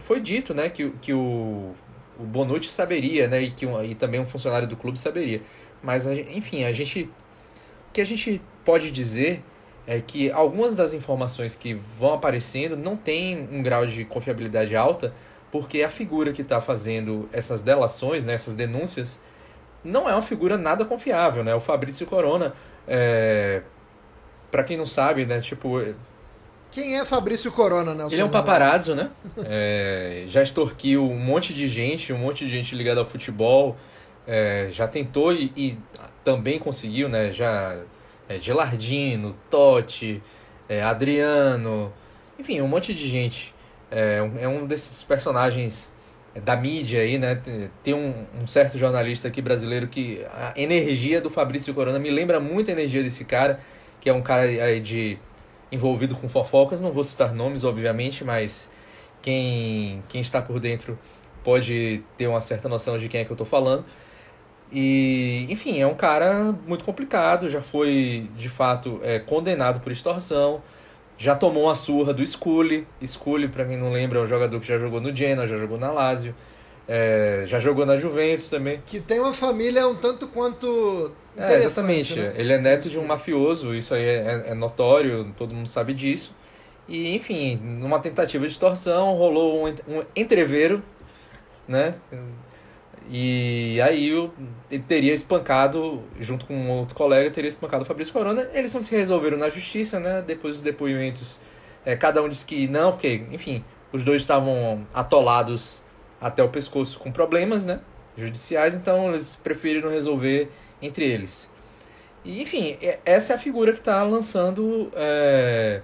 foi 0.00 0.20
dito 0.20 0.54
né, 0.54 0.70
que, 0.70 0.90
que 1.02 1.12
o, 1.12 1.74
o 2.18 2.24
Bonucci 2.24 2.70
saberia, 2.70 3.28
né, 3.28 3.42
e, 3.42 3.50
que, 3.50 3.66
e 3.66 3.94
também 3.94 4.20
um 4.20 4.26
funcionário 4.26 4.66
do 4.66 4.76
clube 4.76 4.98
saberia. 4.98 5.42
Mas, 5.82 6.06
enfim, 6.06 6.64
a 6.64 6.72
gente, 6.72 7.02
o 7.02 7.92
que 7.92 8.00
a 8.00 8.06
gente 8.06 8.40
pode 8.64 8.90
dizer 8.90 9.42
é 9.86 10.00
que 10.00 10.30
algumas 10.30 10.76
das 10.76 10.92
informações 10.94 11.56
que 11.56 11.74
vão 11.74 12.14
aparecendo 12.14 12.76
não 12.76 12.96
tem 12.96 13.48
um 13.50 13.62
grau 13.62 13.86
de 13.86 14.04
confiabilidade 14.04 14.76
alta, 14.76 15.12
porque 15.50 15.82
a 15.82 15.88
figura 15.88 16.32
que 16.32 16.42
está 16.42 16.60
fazendo 16.60 17.28
essas 17.32 17.60
delações, 17.60 18.24
né, 18.24 18.34
essas 18.34 18.54
denúncias, 18.54 19.18
não 19.84 20.08
é 20.08 20.12
uma 20.12 20.22
figura 20.22 20.56
nada 20.56 20.84
confiável, 20.84 21.42
né? 21.44 21.54
O 21.54 21.60
Fabrício 21.60 22.06
Corona, 22.06 22.54
é... 22.86 23.62
para 24.50 24.62
quem 24.62 24.76
não 24.76 24.86
sabe, 24.86 25.26
né, 25.26 25.40
tipo... 25.40 25.82
Quem 26.70 26.98
é 26.98 27.04
Fabrício 27.04 27.50
Corona, 27.50 27.94
Nelson? 27.94 28.14
Ele 28.14 28.22
é 28.22 28.24
um 28.24 28.30
paparazzo, 28.30 28.94
né? 28.94 29.10
é... 29.44 30.24
Já 30.26 30.42
extorquiu 30.42 31.04
um 31.04 31.18
monte 31.18 31.52
de 31.52 31.66
gente, 31.66 32.12
um 32.12 32.18
monte 32.18 32.44
de 32.44 32.50
gente 32.50 32.74
ligada 32.74 33.00
ao 33.00 33.06
futebol, 33.06 33.76
é... 34.26 34.68
já 34.70 34.86
tentou 34.86 35.32
e, 35.32 35.52
e 35.56 35.78
também 36.22 36.58
conseguiu, 36.58 37.08
né? 37.08 37.32
Já 37.32 37.78
é, 38.30 38.38
Gelardino, 38.38 39.36
Totti, 39.50 40.22
é, 40.68 40.80
Adriano, 40.80 41.92
enfim, 42.38 42.60
um 42.60 42.68
monte 42.68 42.94
de 42.94 43.08
gente. 43.08 43.52
É, 43.90 44.18
é 44.38 44.46
um 44.46 44.66
desses 44.66 45.02
personagens 45.02 45.92
da 46.34 46.56
mídia 46.56 47.00
aí, 47.00 47.18
né? 47.18 47.40
Tem 47.82 47.94
um, 47.94 48.26
um, 48.40 48.46
certo 48.46 48.78
jornalista 48.78 49.28
aqui 49.28 49.42
brasileiro 49.42 49.88
que 49.88 50.24
a 50.32 50.52
energia 50.56 51.20
do 51.20 51.28
Fabrício 51.28 51.74
Corona 51.74 51.98
me 51.98 52.10
lembra 52.10 52.38
muito 52.38 52.70
a 52.70 52.72
energia 52.72 53.02
desse 53.02 53.24
cara, 53.24 53.58
que 54.00 54.08
é 54.08 54.12
um 54.12 54.22
cara 54.22 54.42
aí 54.42 54.80
de 54.80 55.18
envolvido 55.72 56.14
com 56.16 56.28
fofocas, 56.28 56.80
não 56.80 56.92
vou 56.92 57.04
citar 57.04 57.32
nomes, 57.32 57.64
obviamente, 57.64 58.24
mas 58.24 58.68
quem, 59.22 60.02
quem 60.08 60.20
está 60.20 60.40
por 60.40 60.58
dentro 60.60 60.98
pode 61.44 62.02
ter 62.16 62.26
uma 62.26 62.40
certa 62.40 62.68
noção 62.68 62.98
de 62.98 63.08
quem 63.08 63.20
é 63.20 63.24
que 63.24 63.30
eu 63.30 63.34
estou 63.34 63.46
falando. 63.46 63.84
E, 64.72 65.46
enfim, 65.50 65.80
é 65.80 65.86
um 65.86 65.94
cara 65.94 66.54
muito 66.66 66.84
complicado, 66.84 67.48
já 67.48 67.60
foi 67.60 68.30
de 68.36 68.48
fato 68.48 69.00
é, 69.02 69.18
condenado 69.18 69.80
por 69.80 69.90
extorsão, 69.90 70.62
já 71.20 71.36
tomou 71.36 71.64
uma 71.64 71.74
surra 71.74 72.14
do 72.14 72.26
Scully. 72.26 72.88
Scully, 73.04 73.46
para 73.46 73.66
quem 73.66 73.76
não 73.76 73.92
lembra, 73.92 74.20
é 74.20 74.22
um 74.22 74.26
jogador 74.26 74.58
que 74.58 74.66
já 74.66 74.78
jogou 74.78 75.02
no 75.02 75.14
Genoa, 75.14 75.46
já 75.46 75.58
jogou 75.58 75.78
na 75.78 75.92
Lazio, 75.92 76.34
é, 76.88 77.44
já 77.46 77.58
jogou 77.58 77.84
na 77.84 77.98
Juventus 77.98 78.48
também. 78.48 78.80
Que 78.86 79.00
tem 79.00 79.20
uma 79.20 79.34
família 79.34 79.86
um 79.86 79.94
tanto 79.94 80.26
quanto 80.28 81.12
é, 81.36 81.56
exatamente. 81.56 82.18
Né? 82.18 82.32
Ele 82.36 82.54
é 82.54 82.58
neto 82.58 82.88
de 82.88 82.98
um 82.98 83.04
mafioso, 83.04 83.74
isso 83.74 83.92
aí 83.92 84.02
é, 84.02 84.44
é, 84.46 84.54
notório, 84.54 85.30
todo 85.36 85.54
mundo 85.54 85.68
sabe 85.68 85.92
disso. 85.92 86.34
E, 86.88 87.14
enfim, 87.14 87.56
numa 87.62 87.98
tentativa 87.98 88.46
de 88.46 88.52
extorsão, 88.52 89.14
rolou 89.14 89.68
um, 89.68 89.68
um 89.68 90.02
entreveiro, 90.16 90.82
né? 91.68 91.96
E 93.12 93.80
aí 93.80 94.08
ele 94.70 94.84
teria 94.86 95.12
espancado, 95.12 96.00
junto 96.20 96.46
com 96.46 96.54
um 96.54 96.70
outro 96.70 96.94
colega, 96.94 97.28
teria 97.28 97.48
espancado 97.48 97.82
o 97.82 97.86
Fabrício 97.86 98.12
Corona. 98.12 98.48
Eles 98.54 98.72
não 98.72 98.84
se 98.84 98.94
resolveram 98.94 99.36
na 99.36 99.48
justiça, 99.48 99.98
né? 99.98 100.22
Depois 100.24 100.54
dos 100.54 100.62
depoimentos, 100.62 101.40
é, 101.84 101.96
cada 101.96 102.22
um 102.22 102.28
disse 102.28 102.46
que 102.46 102.68
não, 102.68 102.92
porque, 102.92 103.24
enfim, 103.32 103.64
os 103.92 104.04
dois 104.04 104.22
estavam 104.22 104.86
atolados 104.94 105.82
até 106.20 106.40
o 106.40 106.48
pescoço 106.50 107.00
com 107.00 107.10
problemas, 107.10 107.66
né? 107.66 107.80
Judiciais, 108.16 108.76
então 108.76 109.08
eles 109.08 109.34
preferiram 109.34 109.90
resolver 109.90 110.48
entre 110.80 111.04
eles. 111.04 111.50
E, 112.24 112.40
enfim, 112.40 112.78
essa 113.04 113.32
é 113.32 113.36
a 113.36 113.38
figura 113.38 113.72
que 113.72 113.78
está 113.78 114.00
lançando 114.04 114.92
é, 114.94 115.80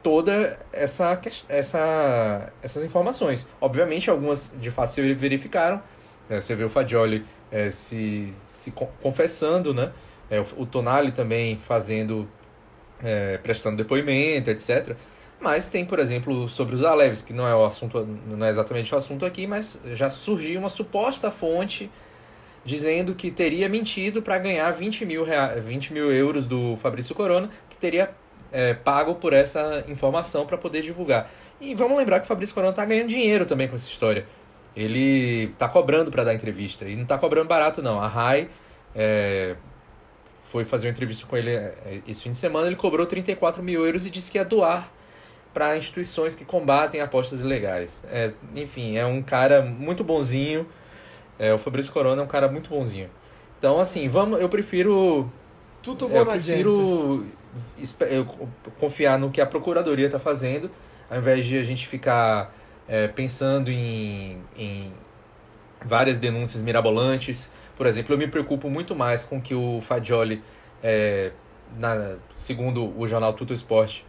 toda 0.00 0.60
essa, 0.72 1.18
essa, 1.48 2.52
essas 2.62 2.84
informações. 2.84 3.48
Obviamente, 3.60 4.10
algumas 4.10 4.54
de 4.60 4.70
fato 4.70 4.92
se 4.92 5.14
verificaram, 5.14 5.82
é, 6.32 6.40
você 6.40 6.54
vê 6.54 6.64
o 6.64 6.70
Fagioli 6.70 7.24
é, 7.50 7.70
se, 7.70 8.32
se 8.46 8.72
confessando, 9.02 9.74
né? 9.74 9.92
É, 10.30 10.40
o, 10.40 10.46
o 10.58 10.66
Tonali 10.66 11.12
também 11.12 11.58
fazendo, 11.58 12.26
é, 13.02 13.36
prestando 13.36 13.76
depoimento, 13.76 14.48
etc. 14.48 14.96
Mas 15.38 15.68
tem, 15.68 15.84
por 15.84 15.98
exemplo, 15.98 16.48
sobre 16.48 16.74
os 16.74 16.84
Aleves, 16.84 17.20
que 17.20 17.34
não 17.34 17.46
é 17.46 17.54
o 17.54 17.64
assunto, 17.64 18.08
não 18.26 18.46
é 18.46 18.48
exatamente 18.48 18.94
o 18.94 18.96
assunto 18.96 19.26
aqui, 19.26 19.46
mas 19.46 19.78
já 19.92 20.08
surgiu 20.08 20.58
uma 20.58 20.70
suposta 20.70 21.30
fonte 21.30 21.90
dizendo 22.64 23.14
que 23.14 23.30
teria 23.30 23.68
mentido 23.68 24.22
para 24.22 24.38
ganhar 24.38 24.70
20 24.70 25.04
mil, 25.04 25.24
rea... 25.24 25.60
20 25.60 25.92
mil 25.92 26.10
euros 26.12 26.46
do 26.46 26.76
Fabrício 26.76 27.14
Corona, 27.14 27.50
que 27.68 27.76
teria 27.76 28.10
é, 28.52 28.72
pago 28.72 29.16
por 29.16 29.34
essa 29.34 29.84
informação 29.86 30.46
para 30.46 30.56
poder 30.56 30.80
divulgar. 30.80 31.30
E 31.60 31.74
vamos 31.74 31.98
lembrar 31.98 32.20
que 32.20 32.24
o 32.24 32.28
Fabrício 32.28 32.54
Corona 32.54 32.70
está 32.70 32.84
ganhando 32.84 33.08
dinheiro 33.08 33.44
também 33.44 33.68
com 33.68 33.74
essa 33.74 33.88
história 33.88 34.26
ele 34.76 35.48
tá 35.58 35.68
cobrando 35.68 36.10
para 36.10 36.24
dar 36.24 36.34
entrevista. 36.34 36.84
E 36.84 36.96
não 36.96 37.04
tá 37.04 37.18
cobrando 37.18 37.48
barato, 37.48 37.82
não. 37.82 38.00
A 38.00 38.08
Rai 38.08 38.48
é, 38.94 39.56
foi 40.42 40.64
fazer 40.64 40.86
uma 40.86 40.92
entrevista 40.92 41.26
com 41.26 41.36
ele 41.36 41.50
é, 41.50 42.00
esse 42.06 42.22
fim 42.22 42.30
de 42.30 42.38
semana. 42.38 42.66
Ele 42.66 42.76
cobrou 42.76 43.06
34 43.06 43.62
mil 43.62 43.84
euros 43.84 44.06
e 44.06 44.10
disse 44.10 44.30
que 44.30 44.38
ia 44.38 44.44
doar 44.44 44.90
para 45.52 45.76
instituições 45.76 46.34
que 46.34 46.44
combatem 46.44 47.00
apostas 47.00 47.40
ilegais. 47.40 48.02
É, 48.10 48.32
enfim, 48.54 48.96
é 48.96 49.04
um 49.04 49.22
cara 49.22 49.62
muito 49.62 50.02
bonzinho. 50.02 50.66
É, 51.38 51.52
o 51.52 51.58
Fabrício 51.58 51.92
Corona 51.92 52.22
é 52.22 52.24
um 52.24 52.28
cara 52.28 52.48
muito 52.48 52.70
bonzinho. 52.70 53.10
Então, 53.58 53.78
assim, 53.78 54.08
vamos, 54.08 54.40
eu 54.40 54.48
prefiro. 54.48 55.30
Tudo 55.82 56.08
bom 56.08 56.16
eu 56.16 56.26
prefiro 56.26 57.26
eu 58.08 58.26
confiar 58.78 59.18
no 59.18 59.30
que 59.30 59.40
a 59.40 59.46
procuradoria 59.46 60.06
está 60.06 60.18
fazendo, 60.18 60.70
ao 61.10 61.18
invés 61.18 61.44
de 61.44 61.58
a 61.58 61.62
gente 61.62 61.86
ficar 61.86 62.54
é, 62.88 63.08
pensando 63.08 63.70
em, 63.70 64.40
em 64.56 64.92
várias 65.84 66.18
denúncias 66.18 66.62
mirabolantes. 66.62 67.50
Por 67.76 67.86
exemplo, 67.86 68.14
eu 68.14 68.18
me 68.18 68.28
preocupo 68.28 68.68
muito 68.68 68.94
mais 68.94 69.24
com 69.24 69.40
que 69.40 69.54
o 69.54 69.80
Fagioli, 69.82 70.42
é, 70.82 71.32
na, 71.78 72.16
segundo 72.36 72.98
o 72.98 73.06
jornal 73.06 73.32
Tuto 73.32 73.52
Esporte, 73.52 74.04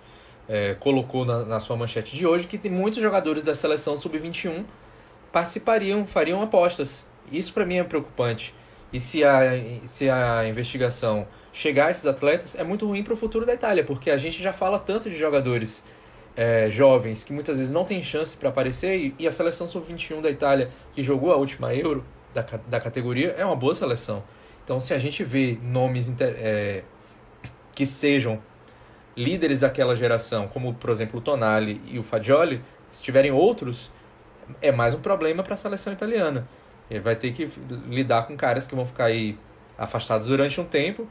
é, 0.47 0.75
colocou 0.75 1.25
na, 1.25 1.45
na, 1.45 1.59
sua 1.59 1.75
manchete 1.75 2.15
de 2.15 2.27
hoje, 2.27 2.47
que 2.47 2.69
muitos 2.69 3.01
jogadores 3.01 3.43
da 3.43 3.55
seleção 3.55 3.97
sub-21 3.97 4.65
participariam, 5.31 6.05
fariam 6.05 6.41
apostas. 6.41 7.05
Isso 7.31 7.53
para 7.53 7.65
mim 7.65 7.77
é 7.77 7.83
preocupante. 7.83 8.53
E 8.91 8.99
se 8.99 9.23
a, 9.23 9.41
se 9.85 10.09
a 10.09 10.47
investigação 10.47 11.27
chegar 11.51 11.87
a 11.87 11.91
esses 11.91 12.05
atletas, 12.05 12.55
é 12.55 12.63
muito 12.63 12.85
ruim 12.85 13.03
para 13.03 13.13
o 13.13 13.17
futuro 13.17 13.45
da 13.45 13.53
Itália, 13.53 13.83
porque 13.83 14.11
a 14.11 14.17
gente 14.17 14.41
já 14.41 14.51
fala 14.51 14.77
tanto 14.77 15.09
de 15.09 15.17
jogadores 15.17 15.83
é, 16.35 16.69
jovens 16.69 17.23
que 17.23 17.31
muitas 17.31 17.57
vezes 17.57 17.71
não 17.71 17.85
têm 17.85 18.01
chance 18.01 18.35
para 18.35 18.49
aparecer 18.49 18.97
e, 18.97 19.15
e, 19.19 19.27
a 19.27 19.31
seleção 19.31 19.67
sub-21 19.67 20.21
da 20.21 20.29
Itália 20.29 20.69
que 20.91 21.03
jogou 21.03 21.31
a 21.31 21.35
última 21.35 21.73
Euro 21.73 22.03
da, 22.33 22.41
da 22.67 22.79
categoria 22.79 23.35
é 23.37 23.45
uma 23.45 23.55
boa 23.55 23.75
seleção. 23.75 24.23
Então, 24.63 24.79
se 24.79 24.93
a 24.93 24.99
gente 24.99 25.23
vê 25.23 25.57
nomes 25.61 26.11
é, 26.19 26.83
que 27.75 27.85
sejam 27.85 28.41
líderes 29.15 29.59
daquela 29.59 29.95
geração, 29.95 30.47
como 30.47 30.73
por 30.73 30.89
exemplo 30.89 31.19
o 31.19 31.21
Tonali 31.21 31.81
e 31.85 31.99
o 31.99 32.03
Fagioli, 32.03 32.63
se 32.89 33.03
tiverem 33.03 33.31
outros, 33.31 33.91
é 34.61 34.71
mais 34.71 34.93
um 34.93 34.99
problema 34.99 35.43
para 35.43 35.53
a 35.53 35.57
seleção 35.57 35.93
italiana. 35.93 36.47
Ele 36.89 36.99
vai 36.99 37.15
ter 37.15 37.31
que 37.31 37.49
lidar 37.87 38.27
com 38.27 38.35
caras 38.35 38.67
que 38.67 38.75
vão 38.75 38.85
ficar 38.85 39.05
aí 39.05 39.37
afastados 39.77 40.27
durante 40.27 40.59
um 40.59 40.65
tempo. 40.65 41.07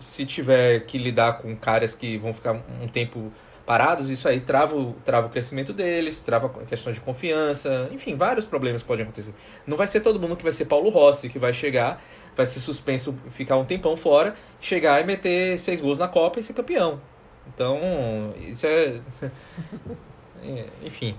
Se 0.00 0.24
tiver 0.24 0.80
que 0.80 0.98
lidar 0.98 1.38
com 1.38 1.54
caras 1.56 1.94
que 1.94 2.16
vão 2.18 2.32
ficar 2.32 2.52
um 2.82 2.88
tempo 2.88 3.32
parados, 3.64 4.10
isso 4.10 4.28
aí 4.28 4.40
trava 4.40 4.76
o, 4.76 4.92
trava 5.04 5.26
o 5.26 5.30
crescimento 5.30 5.72
deles, 5.72 6.20
trava 6.22 6.46
a 6.46 6.66
questão 6.66 6.92
de 6.92 7.00
confiança, 7.00 7.88
enfim, 7.92 8.14
vários 8.14 8.44
problemas 8.44 8.82
podem 8.82 9.04
acontecer. 9.04 9.34
Não 9.66 9.76
vai 9.76 9.86
ser 9.86 10.00
todo 10.00 10.20
mundo 10.20 10.36
que 10.36 10.42
vai 10.42 10.52
ser 10.52 10.66
Paulo 10.66 10.90
Rossi, 10.90 11.28
que 11.28 11.38
vai 11.38 11.52
chegar, 11.52 12.02
vai 12.36 12.46
ser 12.46 12.60
suspenso, 12.60 13.16
ficar 13.30 13.56
um 13.56 13.64
tempão 13.64 13.96
fora, 13.96 14.34
chegar 14.60 15.00
e 15.00 15.04
meter 15.04 15.58
seis 15.58 15.80
gols 15.80 15.98
na 15.98 16.08
Copa 16.08 16.38
e 16.38 16.42
ser 16.42 16.52
campeão. 16.52 17.00
Então, 17.46 18.34
isso 18.38 18.66
é. 18.66 19.00
é 20.44 20.66
enfim. 20.82 21.16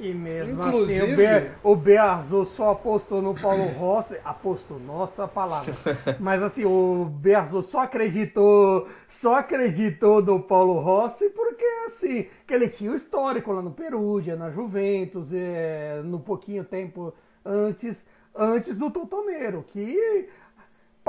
E 0.00 0.14
mesmo 0.14 0.54
Inclusive... 0.54 1.26
assim, 1.26 1.50
o, 1.62 1.76
Be 1.76 1.94
o 2.00 2.44
só 2.46 2.70
apostou 2.70 3.20
no 3.20 3.34
Paulo 3.34 3.66
Rossi. 3.66 4.16
Apostou, 4.24 4.80
nossa 4.80 5.28
palavra. 5.28 5.72
Mas 6.18 6.42
assim, 6.42 6.64
o 6.64 7.04
Beazul 7.04 7.62
só 7.62 7.80
acreditou, 7.82 8.88
só 9.06 9.36
acreditou 9.36 10.22
no 10.22 10.42
Paulo 10.42 10.80
Rossi 10.80 11.28
porque 11.28 11.64
assim, 11.84 12.26
que 12.46 12.54
ele 12.54 12.68
tinha 12.68 12.90
o 12.90 12.94
histórico 12.94 13.52
lá 13.52 13.60
no 13.60 13.72
Perugia, 13.72 14.36
na 14.36 14.50
Juventus, 14.50 15.32
é, 15.34 16.00
no 16.02 16.18
pouquinho 16.18 16.64
tempo 16.64 17.12
antes, 17.44 18.06
antes 18.34 18.78
do 18.78 18.90
Totoneiro, 18.90 19.62
que 19.68 20.28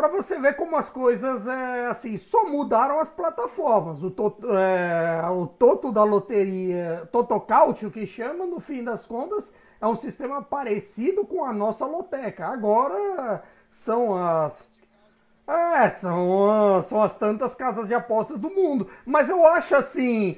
para 0.01 0.07
você 0.07 0.39
ver 0.39 0.55
como 0.55 0.75
as 0.77 0.89
coisas 0.89 1.45
é, 1.45 1.85
assim 1.85 2.17
só 2.17 2.43
mudaram 2.45 2.99
as 2.99 3.07
plataformas. 3.07 4.01
O, 4.01 4.09
toto, 4.09 4.47
é, 4.57 5.29
o 5.29 5.45
Toto 5.45 5.91
da 5.91 6.03
loteria, 6.03 7.07
Totocaut, 7.11 7.85
o 7.85 7.91
que 7.91 8.07
chama, 8.07 8.47
no 8.47 8.59
fim 8.59 8.83
das 8.83 9.05
contas, 9.05 9.53
é 9.79 9.85
um 9.85 9.95
sistema 9.95 10.41
parecido 10.41 11.23
com 11.23 11.45
a 11.45 11.53
nossa 11.53 11.85
loteca. 11.85 12.47
Agora 12.47 13.43
são 13.71 14.17
as 14.17 14.67
é, 15.47 15.87
são, 15.91 16.81
são 16.81 17.03
as 17.03 17.15
tantas 17.15 17.53
casas 17.53 17.87
de 17.87 17.93
apostas 17.93 18.39
do 18.39 18.49
mundo. 18.49 18.89
Mas 19.05 19.29
eu 19.29 19.45
acho 19.45 19.75
assim. 19.75 20.35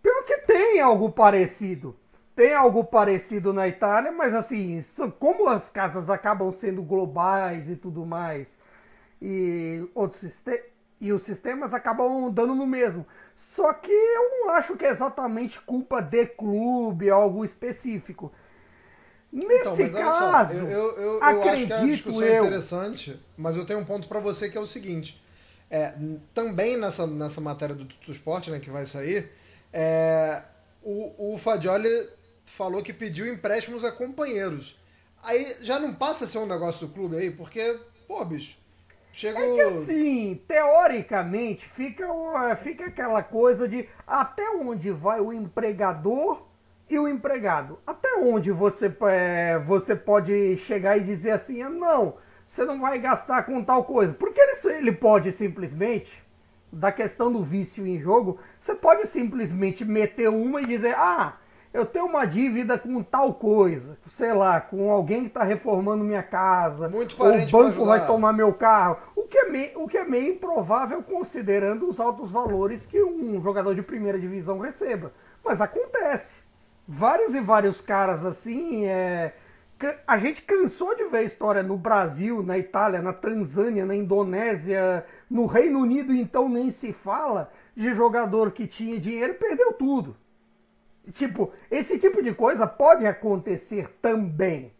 Pior 0.00 0.22
que 0.24 0.38
tem 0.38 0.80
algo 0.80 1.10
parecido 1.10 1.96
tem 2.38 2.54
algo 2.54 2.84
parecido 2.84 3.52
na 3.52 3.66
Itália, 3.66 4.12
mas 4.12 4.32
assim, 4.32 4.80
como 5.18 5.48
as 5.48 5.68
casas 5.68 6.08
acabam 6.08 6.52
sendo 6.52 6.84
globais 6.84 7.68
e 7.68 7.74
tudo 7.74 8.06
mais, 8.06 8.56
e, 9.20 9.84
outros 9.92 10.40
e 11.00 11.12
os 11.12 11.22
sistemas 11.22 11.74
acabam 11.74 12.30
dando 12.32 12.54
no 12.54 12.64
mesmo. 12.64 13.04
Só 13.34 13.72
que 13.72 13.90
eu 13.90 14.30
não 14.38 14.50
acho 14.50 14.76
que 14.76 14.84
é 14.84 14.90
exatamente 14.90 15.60
culpa 15.62 16.00
de 16.00 16.26
clube, 16.26 17.10
algo 17.10 17.44
específico. 17.44 18.32
Nesse 19.32 19.82
então, 19.82 20.00
caso, 20.04 20.52
eu, 20.52 20.68
eu, 20.68 20.96
eu, 20.96 21.24
acredito 21.24 21.42
eu 21.44 21.50
acho 21.50 21.66
que 21.66 21.72
a 21.72 21.86
discussão 21.86 22.22
é 22.22 22.38
interessante, 22.38 23.20
mas 23.36 23.56
eu 23.56 23.66
tenho 23.66 23.80
um 23.80 23.84
ponto 23.84 24.08
para 24.08 24.20
você 24.20 24.48
que 24.48 24.56
é 24.56 24.60
o 24.60 24.66
seguinte. 24.66 25.20
É, 25.68 25.92
também 26.32 26.76
nessa, 26.76 27.04
nessa 27.04 27.40
matéria 27.40 27.74
do 27.74 27.84
Tuto 27.84 28.12
Esporte, 28.12 28.48
né, 28.48 28.60
que 28.60 28.70
vai 28.70 28.86
sair, 28.86 29.28
é, 29.72 30.40
o, 30.84 31.32
o 31.34 31.36
Fagioli 31.36 32.16
falou 32.48 32.82
que 32.82 32.92
pediu 32.92 33.32
empréstimos 33.32 33.84
a 33.84 33.92
companheiros. 33.92 34.78
Aí 35.22 35.56
já 35.60 35.78
não 35.78 35.94
passa 35.94 36.24
a 36.24 36.28
ser 36.28 36.38
um 36.38 36.46
negócio 36.46 36.86
do 36.86 36.92
clube 36.92 37.16
aí, 37.16 37.30
porque, 37.30 37.78
pô, 38.06 38.24
bicho, 38.24 38.56
chega. 39.12 39.38
É 39.38 39.54
que 39.54 39.60
assim, 39.60 40.40
teoricamente, 40.46 41.68
fica, 41.68 42.06
fica 42.56 42.86
aquela 42.86 43.22
coisa 43.22 43.68
de 43.68 43.88
até 44.06 44.48
onde 44.50 44.90
vai 44.90 45.20
o 45.20 45.32
empregador 45.32 46.46
e 46.88 46.98
o 46.98 47.08
empregado. 47.08 47.78
Até 47.86 48.16
onde 48.16 48.50
você, 48.50 48.94
é, 49.02 49.58
você 49.58 49.94
pode 49.94 50.56
chegar 50.58 50.96
e 50.96 51.02
dizer 51.02 51.32
assim, 51.32 51.62
ah, 51.62 51.68
não, 51.68 52.16
você 52.46 52.64
não 52.64 52.80
vai 52.80 52.98
gastar 52.98 53.42
com 53.44 53.62
tal 53.62 53.84
coisa. 53.84 54.14
Porque 54.14 54.40
ele, 54.40 54.76
ele 54.76 54.92
pode 54.92 55.32
simplesmente, 55.32 56.22
da 56.72 56.90
questão 56.92 57.30
do 57.30 57.42
vício 57.42 57.86
em 57.86 58.00
jogo, 58.00 58.38
você 58.60 58.74
pode 58.74 59.06
simplesmente 59.06 59.84
meter 59.84 60.28
uma 60.28 60.62
e 60.62 60.66
dizer, 60.66 60.94
ah 60.94 61.36
eu 61.72 61.84
tenho 61.84 62.06
uma 62.06 62.24
dívida 62.24 62.78
com 62.78 63.02
tal 63.02 63.34
coisa, 63.34 63.98
sei 64.08 64.32
lá, 64.32 64.60
com 64.60 64.90
alguém 64.90 65.22
que 65.22 65.28
está 65.28 65.44
reformando 65.44 66.02
minha 66.02 66.22
casa, 66.22 66.88
Muito 66.88 67.20
ou 67.22 67.28
o 67.28 67.46
banco 67.46 67.84
vai 67.84 68.06
tomar 68.06 68.32
meu 68.32 68.52
carro, 68.54 68.96
o 69.14 69.24
que, 69.24 69.38
é 69.38 69.48
meio, 69.50 69.82
o 69.82 69.88
que 69.88 69.98
é 69.98 70.04
meio 70.04 70.32
improvável 70.32 71.02
considerando 71.02 71.88
os 71.88 72.00
altos 72.00 72.30
valores 72.30 72.86
que 72.86 73.02
um 73.02 73.40
jogador 73.42 73.74
de 73.74 73.82
primeira 73.82 74.18
divisão 74.18 74.58
receba. 74.58 75.12
Mas 75.44 75.60
acontece. 75.60 76.36
Vários 76.86 77.34
e 77.34 77.40
vários 77.40 77.82
caras 77.82 78.24
assim, 78.24 78.86
é... 78.86 79.34
a 80.06 80.16
gente 80.16 80.40
cansou 80.40 80.96
de 80.96 81.04
ver 81.04 81.24
história 81.24 81.62
no 81.62 81.76
Brasil, 81.76 82.42
na 82.42 82.56
Itália, 82.56 83.02
na 83.02 83.12
Tanzânia, 83.12 83.84
na 83.84 83.94
Indonésia, 83.94 85.04
no 85.30 85.44
Reino 85.44 85.80
Unido, 85.80 86.14
então 86.14 86.48
nem 86.48 86.70
se 86.70 86.94
fala, 86.94 87.52
de 87.76 87.92
jogador 87.92 88.52
que 88.52 88.66
tinha 88.66 88.98
dinheiro 88.98 89.34
e 89.34 89.36
perdeu 89.36 89.74
tudo. 89.74 90.16
Tipo, 91.12 91.52
esse 91.70 91.98
tipo 91.98 92.22
de 92.22 92.34
coisa 92.34 92.66
pode 92.66 93.06
acontecer 93.06 93.88
também. 94.02 94.72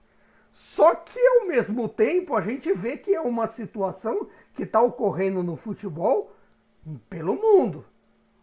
Só 0.53 0.95
que 0.95 1.19
ao 1.19 1.47
mesmo 1.47 1.88
tempo 1.88 2.35
a 2.35 2.41
gente 2.41 2.73
vê 2.73 2.97
que 2.97 3.14
é 3.14 3.21
uma 3.21 3.47
situação 3.47 4.27
que 4.55 4.64
está 4.64 4.81
ocorrendo 4.81 5.43
no 5.43 5.57
futebol 5.57 6.33
pelo 7.09 7.35
mundo. 7.35 7.85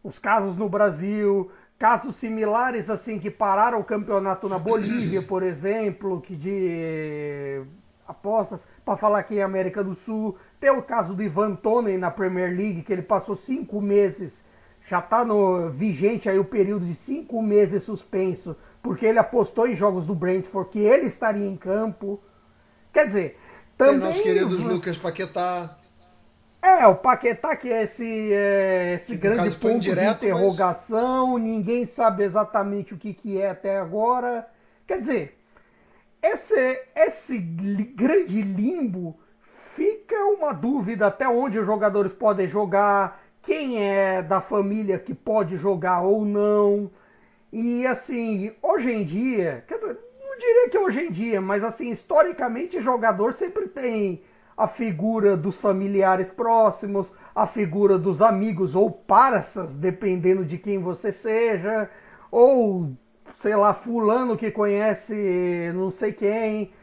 Os 0.04 0.17
casos 0.17 0.56
no 0.56 0.69
Brasil, 0.69 1.52
casos 1.78 2.15
similares 2.15 2.89
assim 2.89 3.19
que 3.19 3.30
pararam 3.30 3.80
o 3.80 3.84
campeonato 3.84 4.48
na 4.48 4.58
Bolívia, 4.58 5.21
por 5.21 5.43
exemplo, 5.43 6.21
que 6.21 6.36
de 6.36 7.62
apostas, 8.08 8.67
para 8.86 8.98
falar 8.98 9.19
aqui 9.19 9.36
em 9.36 9.41
América 9.41 9.84
do 9.84 9.93
Sul. 9.93 10.38
Tem 10.60 10.69
o 10.69 10.82
caso 10.82 11.13
do 11.13 11.24
Ivan 11.24 11.56
Toney 11.56 11.98
na 11.98 12.12
Premier 12.12 12.50
League, 12.50 12.84
que 12.84 12.93
ele 12.93 13.02
passou 13.02 13.36
cinco 13.36 13.82
meses 13.82 14.45
já 14.88 15.00
está 15.00 15.26
no 15.26 15.69
vigente 15.69 16.30
aí 16.30 16.38
o 16.38 16.45
período 16.45 16.86
de 16.86 16.93
cinco 16.93 17.41
meses 17.41 17.84
suspenso, 17.84 18.56
porque 18.82 19.06
ele 19.06 19.19
apostou 19.19 19.67
em 19.67 19.76
jogos 19.76 20.06
do 20.06 20.13
Brentford 20.13 20.69
que 20.69 20.80
ele 20.80 21.08
estaria 21.08 21.48
em 21.48 21.58
campo. 21.58 22.21
Quer 22.93 23.08
dizer, 23.08 23.39
também... 23.78 24.00
Tem 24.00 24.08
nossos 24.08 24.21
queridos 24.21 24.63
Lucas 24.63 24.98
Paquetá. 24.98 25.78
É, 26.62 26.88
o 26.88 26.95
Paquetá 26.95 27.56
que 27.56 27.71
é 27.71 27.84
esse, 27.84 28.34
é, 28.34 28.93
esse 28.95 29.13
que, 29.13 29.17
grande 29.17 29.56
ponto 29.56 29.76
indireto, 29.76 30.21
de 30.21 30.28
interrogação, 30.28 31.34
mas... 31.34 31.43
ninguém 31.43 31.86
sabe 31.86 32.24
exatamente 32.24 32.93
o 32.93 32.98
que, 32.98 33.13
que 33.13 33.39
é 33.39 33.52
até 33.52 33.78
agora. 33.78 34.48
Quer 34.88 35.00
dizer, 35.02 35.39
esse, 36.21 36.82
esse 36.95 37.38
grande 37.38 38.41
limbo 38.41 39.19
fica 39.76 40.15
uma 40.26 40.54
dúvida 40.54 41.08
até 41.08 41.28
onde 41.28 41.60
os 41.60 41.65
jogadores 41.65 42.13
podem 42.13 42.48
jogar, 42.48 43.25
quem 43.45 43.81
é 43.81 44.23
da 44.23 44.41
família 44.41 44.97
que 44.97 45.13
pode 45.13 45.55
jogar 45.55 46.01
ou 46.01 46.25
não. 46.25 46.89
E 47.53 47.86
assim, 47.86 48.51
hoje 48.62 48.91
em 48.91 49.05
dia, 49.05 49.63
não 49.69 50.38
diria 50.38 50.69
que 50.69 50.77
hoje 50.77 51.01
em 51.01 51.12
dia, 51.12 51.39
mas 51.39 51.63
assim, 51.63 51.91
historicamente, 51.91 52.81
jogador 52.81 53.34
sempre 53.34 53.67
tem 53.67 54.23
a 54.58 54.67
figura 54.67 55.38
dos 55.38 55.58
familiares 55.58 56.29
próximos, 56.29 57.13
a 57.36 57.45
figura 57.45 57.99
dos 57.99 58.21
amigos 58.21 58.75
ou 58.75 58.89
parças, 58.89 59.75
dependendo 59.75 60.43
de 60.43 60.58
quem 60.58 60.79
você 60.79 61.12
seja, 61.12 61.89
ou 62.31 62.89
sei 63.38 63.55
lá, 63.55 63.73
fulano 63.73 64.36
que 64.36 64.49
conhece 64.49 65.71
não 65.75 65.91
sei 65.91 66.13
quem. 66.13 66.73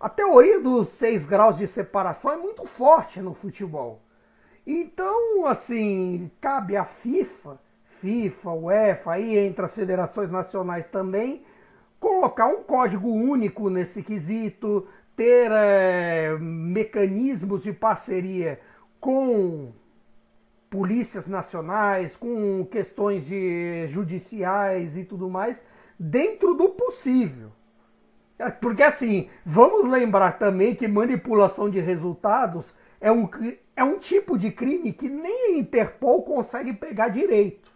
A 0.00 0.08
teoria 0.08 0.60
dos 0.60 0.88
seis 0.88 1.24
graus 1.24 1.56
de 1.56 1.68
separação 1.68 2.32
é 2.32 2.36
muito 2.36 2.64
forte 2.64 3.20
no 3.20 3.34
futebol. 3.34 4.00
Então, 4.70 5.46
assim, 5.46 6.30
cabe 6.42 6.76
à 6.76 6.84
FIFA, 6.84 7.58
FIFA, 8.02 8.50
UEFA, 8.50 9.12
aí 9.12 9.38
entre 9.38 9.64
as 9.64 9.74
federações 9.74 10.30
nacionais 10.30 10.86
também, 10.86 11.42
colocar 11.98 12.48
um 12.48 12.62
código 12.62 13.08
único 13.08 13.70
nesse 13.70 14.02
quesito, 14.02 14.86
ter 15.16 15.50
é, 15.50 16.36
mecanismos 16.38 17.62
de 17.62 17.72
parceria 17.72 18.60
com 19.00 19.72
polícias 20.68 21.26
nacionais, 21.26 22.14
com 22.14 22.62
questões 22.70 23.26
de 23.26 23.86
judiciais 23.86 24.98
e 24.98 25.04
tudo 25.04 25.30
mais, 25.30 25.64
dentro 25.98 26.52
do 26.52 26.68
possível. 26.68 27.52
Porque 28.60 28.82
assim, 28.82 29.30
vamos 29.46 29.88
lembrar 29.88 30.32
também 30.38 30.74
que 30.74 30.86
manipulação 30.86 31.70
de 31.70 31.80
resultados 31.80 32.74
é 33.00 33.10
um, 33.10 33.28
é 33.76 33.84
um 33.84 33.98
tipo 33.98 34.36
de 34.36 34.50
crime 34.50 34.92
que 34.92 35.08
nem 35.08 35.54
a 35.54 35.58
Interpol 35.58 36.22
consegue 36.22 36.72
pegar 36.72 37.08
direito. 37.08 37.70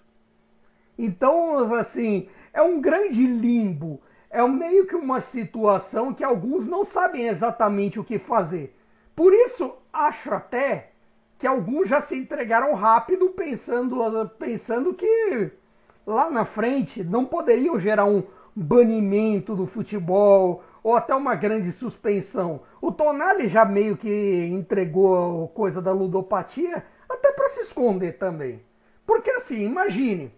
Então, 0.98 1.58
assim, 1.74 2.28
é 2.52 2.62
um 2.62 2.80
grande 2.80 3.26
limbo. 3.26 4.00
É 4.30 4.46
meio 4.46 4.86
que 4.86 4.96
uma 4.96 5.20
situação 5.20 6.14
que 6.14 6.24
alguns 6.24 6.66
não 6.66 6.84
sabem 6.84 7.26
exatamente 7.26 8.00
o 8.00 8.04
que 8.04 8.18
fazer. 8.18 8.74
Por 9.14 9.32
isso, 9.32 9.74
acho 9.92 10.32
até 10.32 10.90
que 11.38 11.46
alguns 11.46 11.88
já 11.88 12.00
se 12.00 12.16
entregaram 12.16 12.74
rápido 12.74 13.30
pensando, 13.30 14.28
pensando 14.38 14.94
que 14.94 15.50
lá 16.06 16.30
na 16.30 16.44
frente 16.44 17.02
não 17.02 17.24
poderiam 17.24 17.78
gerar 17.78 18.04
um 18.04 18.22
banimento 18.54 19.54
do 19.54 19.66
futebol 19.66 20.62
ou 20.82 20.96
até 20.96 21.14
uma 21.14 21.34
grande 21.34 21.70
suspensão. 21.72 22.62
O 22.80 22.90
Tonali 22.90 23.48
já 23.48 23.64
meio 23.64 23.96
que 23.96 24.48
entregou 24.50 25.48
coisa 25.48 25.80
da 25.80 25.92
ludopatia, 25.92 26.84
até 27.08 27.32
para 27.32 27.48
se 27.48 27.60
esconder 27.62 28.18
também. 28.18 28.62
Porque 29.06 29.30
assim, 29.30 29.64
imagine, 29.64 30.32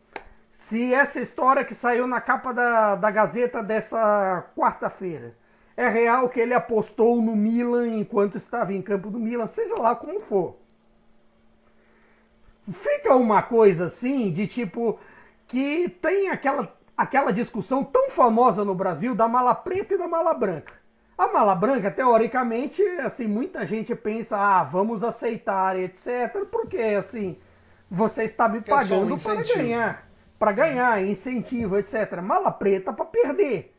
se 0.52 0.92
essa 0.92 1.20
história 1.20 1.64
que 1.64 1.74
saiu 1.74 2.06
na 2.06 2.20
capa 2.20 2.52
da, 2.52 2.96
da 2.96 3.10
Gazeta 3.10 3.62
dessa 3.62 4.44
quarta-feira 4.56 5.36
é 5.76 5.88
real 5.88 6.28
que 6.28 6.40
ele 6.40 6.54
apostou 6.54 7.20
no 7.20 7.34
Milan 7.34 7.88
enquanto 7.88 8.36
estava 8.36 8.72
em 8.72 8.80
campo 8.80 9.10
do 9.10 9.18
Milan, 9.18 9.46
seja 9.46 9.74
lá 9.74 9.94
como 9.94 10.20
for. 10.20 10.56
Fica 12.70 13.14
uma 13.14 13.42
coisa 13.42 13.86
assim 13.86 14.32
de 14.32 14.46
tipo 14.46 14.98
que 15.46 15.88
tem 15.88 16.30
aquela, 16.30 16.72
aquela 16.96 17.32
discussão 17.32 17.84
tão 17.84 18.10
famosa 18.10 18.64
no 18.64 18.74
Brasil 18.74 19.14
da 19.14 19.28
mala 19.28 19.54
preta 19.54 19.94
e 19.94 19.98
da 19.98 20.08
mala 20.08 20.34
branca. 20.34 20.72
A 21.16 21.28
mala 21.28 21.54
branca, 21.54 21.90
teoricamente, 21.90 22.82
assim, 23.00 23.26
muita 23.26 23.64
gente 23.64 23.94
pensa, 23.94 24.36
ah, 24.36 24.64
vamos 24.64 25.04
aceitar, 25.04 25.78
etc. 25.78 26.44
Porque, 26.50 26.78
assim, 26.78 27.38
você 27.88 28.24
está 28.24 28.48
me 28.48 28.60
pagando 28.60 29.12
é 29.12 29.14
um 29.14 29.18
para 29.18 29.42
ganhar. 29.42 30.08
Para 30.38 30.52
ganhar, 30.52 31.04
incentivo, 31.04 31.78
etc. 31.78 32.20
Mala 32.20 32.50
preta 32.50 32.92
para 32.92 33.04
perder. 33.04 33.72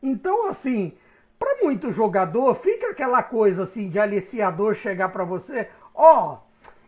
Então, 0.00 0.48
assim, 0.48 0.92
para 1.40 1.56
muito 1.62 1.90
jogador, 1.90 2.54
fica 2.54 2.90
aquela 2.90 3.22
coisa 3.22 3.64
assim 3.64 3.88
de 3.88 3.98
aliciador 3.98 4.74
chegar 4.74 5.08
para 5.08 5.24
você, 5.24 5.68
ó, 5.94 6.34
oh, 6.34 6.38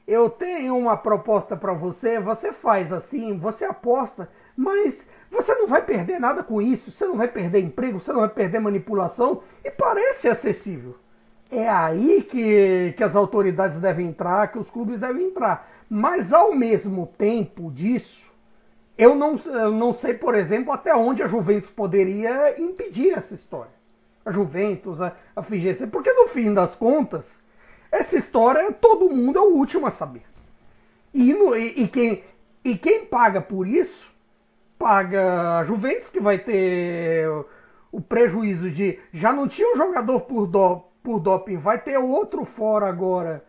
eu 0.06 0.28
tenho 0.28 0.76
uma 0.76 0.96
proposta 0.96 1.56
para 1.56 1.72
você, 1.72 2.18
você 2.18 2.52
faz 2.52 2.92
assim, 2.92 3.38
você 3.38 3.64
aposta, 3.64 4.28
mas 4.56 5.08
você 5.30 5.54
não 5.54 5.66
vai 5.66 5.82
perder 5.82 6.18
nada 6.18 6.42
com 6.42 6.60
isso, 6.60 6.90
você 6.90 7.06
não 7.06 7.16
vai 7.16 7.28
perder 7.28 7.60
emprego, 7.60 8.00
você 8.00 8.12
não 8.12 8.20
vai 8.20 8.28
perder 8.28 8.60
manipulação 8.60 9.42
e 9.64 9.70
parece 9.70 10.28
acessível. 10.28 10.96
É 11.50 11.68
aí 11.68 12.22
que, 12.22 12.94
que 12.96 13.04
as 13.04 13.14
autoridades 13.14 13.80
devem 13.80 14.06
entrar, 14.06 14.50
que 14.50 14.58
os 14.58 14.70
clubes 14.70 14.98
devem 14.98 15.26
entrar. 15.26 15.70
Mas 15.88 16.32
ao 16.32 16.54
mesmo 16.54 17.06
tempo 17.18 17.70
disso, 17.70 18.32
eu 18.96 19.14
não, 19.14 19.36
eu 19.36 19.70
não 19.70 19.92
sei, 19.92 20.14
por 20.14 20.34
exemplo, 20.34 20.72
até 20.72 20.94
onde 20.94 21.22
a 21.22 21.26
Juventus 21.26 21.70
poderia 21.70 22.60
impedir 22.60 23.12
essa 23.12 23.34
história. 23.34 23.72
A 24.24 24.32
Juventus, 24.32 25.00
a, 25.00 25.14
a 25.36 25.42
FGC, 25.42 25.86
porque 25.88 26.12
no 26.12 26.28
fim 26.28 26.54
das 26.54 26.74
contas, 26.74 27.41
essa 27.92 28.16
história, 28.16 28.72
todo 28.72 29.10
mundo 29.10 29.38
é 29.38 29.42
o 29.42 29.54
último 29.54 29.86
a 29.86 29.90
saber. 29.90 30.22
E, 31.12 31.34
no, 31.34 31.54
e, 31.54 31.82
e, 31.82 31.88
quem, 31.88 32.24
e 32.64 32.74
quem 32.74 33.04
paga 33.04 33.38
por 33.38 33.66
isso, 33.68 34.10
paga 34.78 35.58
a 35.58 35.64
Juventus, 35.64 36.08
que 36.08 36.18
vai 36.18 36.38
ter 36.38 37.28
o 37.92 38.00
prejuízo 38.00 38.70
de. 38.70 38.98
Já 39.12 39.30
não 39.30 39.46
tinha 39.46 39.70
um 39.70 39.76
jogador 39.76 40.20
por, 40.20 40.46
do, 40.46 40.78
por 41.02 41.20
doping, 41.20 41.58
vai 41.58 41.78
ter 41.78 41.98
outro 41.98 42.46
fora 42.46 42.88
agora 42.88 43.44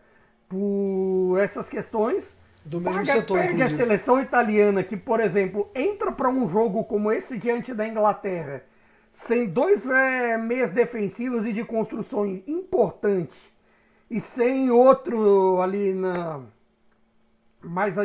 por 0.50 1.38
essas 1.40 1.70
questões. 1.70 2.38
Do 2.66 2.82
mesmo 2.82 2.96
paga, 2.96 3.06
setor, 3.06 3.40
pega 3.40 3.54
inclusive. 3.54 3.82
a 3.82 3.86
seleção 3.86 4.22
italiana, 4.22 4.84
que, 4.84 4.98
por 4.98 5.22
exemplo, 5.22 5.70
entra 5.74 6.12
para 6.12 6.28
um 6.28 6.50
jogo 6.50 6.84
como 6.84 7.12
esse 7.12 7.38
diante 7.38 7.74
da 7.74 7.88
Inglaterra, 7.88 8.64
sem 9.14 9.48
dois 9.48 9.90
é, 9.90 10.38
meias 10.38 10.72
defensivos 10.72 11.46
e 11.46 11.54
de 11.54 11.64
construção 11.64 12.26
importante 12.46 13.53
e 14.14 14.20
sem 14.20 14.70
outro 14.70 15.60
ali 15.60 15.92
na 15.92 16.40
mais, 17.60 17.96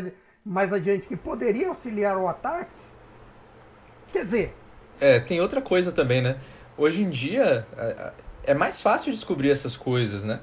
mais 0.43 0.73
adiante 0.73 1.07
que 1.07 1.15
poderia 1.15 1.69
auxiliar 1.69 2.17
o 2.17 2.27
ataque. 2.27 2.73
Quer 4.11 4.25
dizer. 4.25 4.57
É, 4.99 5.21
tem 5.21 5.39
outra 5.43 5.61
coisa 5.61 5.93
também, 5.93 6.23
né? 6.23 6.41
Hoje 6.79 7.03
em 7.03 7.11
dia 7.11 7.67
é 8.43 8.55
mais 8.55 8.81
fácil 8.81 9.13
descobrir 9.13 9.51
essas 9.51 9.77
coisas, 9.77 10.25
né? 10.25 10.41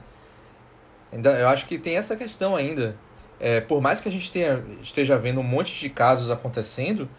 Eu 1.11 1.49
acho 1.49 1.65
que 1.65 1.79
tem 1.79 1.97
essa 1.97 2.15
questão 2.15 2.55
ainda. 2.55 2.95
É, 3.39 3.59
por 3.59 3.81
mais 3.81 3.99
que 3.99 4.07
a 4.07 4.11
gente 4.11 4.31
tenha, 4.31 4.63
esteja 4.83 5.17
vendo 5.17 5.39
um 5.39 5.43
monte 5.43 5.79
de 5.79 5.89
casos 5.89 6.29
acontecendo, 6.29 7.09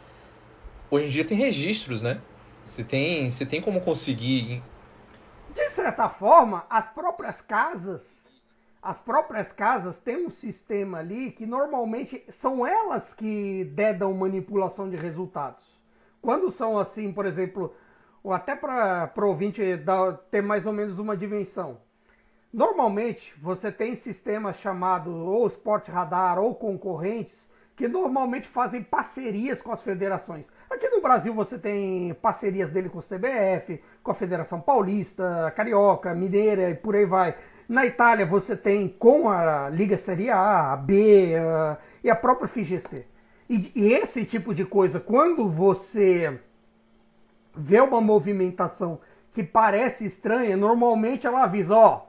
hoje 0.88 1.06
em 1.06 1.10
dia 1.10 1.24
tem 1.24 1.36
registros, 1.36 2.00
né? 2.00 2.20
Você 2.64 2.84
tem, 2.84 3.28
você 3.28 3.44
tem 3.44 3.60
como 3.60 3.80
conseguir. 3.80 4.62
De 5.52 5.68
certa 5.70 6.08
forma, 6.08 6.64
as 6.70 6.86
próprias 6.86 7.40
casas 7.40 8.25
as 8.86 9.00
próprias 9.00 9.52
casas 9.52 9.98
têm 9.98 10.26
um 10.26 10.30
sistema 10.30 10.98
ali 10.98 11.32
que 11.32 11.44
normalmente 11.44 12.24
são 12.28 12.64
elas 12.64 13.12
que 13.12 13.64
dedam 13.74 14.14
manipulação 14.14 14.88
de 14.88 14.94
resultados. 14.94 15.66
Quando 16.22 16.52
são 16.52 16.78
assim, 16.78 17.12
por 17.12 17.26
exemplo, 17.26 17.74
ou 18.22 18.32
até 18.32 18.54
para 18.54 19.12
o 19.16 19.26
ouvinte 19.26 19.76
dar, 19.78 20.12
ter 20.30 20.40
mais 20.40 20.66
ou 20.66 20.72
menos 20.72 21.00
uma 21.00 21.16
dimensão. 21.16 21.78
Normalmente 22.52 23.34
você 23.42 23.72
tem 23.72 23.96
sistemas 23.96 24.60
chamados 24.60 25.12
ou 25.12 25.48
Sport 25.48 25.88
Radar 25.88 26.38
ou 26.38 26.54
concorrentes 26.54 27.50
que 27.74 27.88
normalmente 27.88 28.46
fazem 28.46 28.84
parcerias 28.84 29.60
com 29.60 29.72
as 29.72 29.82
federações. 29.82 30.48
Aqui 30.70 30.88
no 30.88 31.02
Brasil 31.02 31.34
você 31.34 31.58
tem 31.58 32.14
parcerias 32.14 32.70
dele 32.70 32.88
com 32.88 32.98
o 32.98 33.02
CBF, 33.02 33.82
com 34.00 34.12
a 34.12 34.14
Federação 34.14 34.60
Paulista, 34.60 35.52
Carioca, 35.56 36.14
Mineira 36.14 36.70
e 36.70 36.74
por 36.76 36.94
aí 36.94 37.04
vai. 37.04 37.36
Na 37.68 37.84
Itália 37.84 38.24
você 38.24 38.56
tem 38.56 38.88
com 38.88 39.28
a 39.28 39.68
Liga 39.68 39.96
Série 39.96 40.30
A, 40.30 40.72
a 40.72 40.76
B 40.76 41.34
a, 41.36 41.76
e 42.02 42.08
a 42.08 42.14
própria 42.14 42.46
FGC. 42.46 43.04
E, 43.50 43.72
e 43.74 43.92
esse 43.92 44.24
tipo 44.24 44.54
de 44.54 44.64
coisa, 44.64 45.00
quando 45.00 45.48
você 45.48 46.40
vê 47.56 47.80
uma 47.80 48.00
movimentação 48.00 49.00
que 49.32 49.42
parece 49.42 50.06
estranha, 50.06 50.56
normalmente 50.56 51.26
ela 51.26 51.42
avisa, 51.42 51.74
ó, 51.74 52.06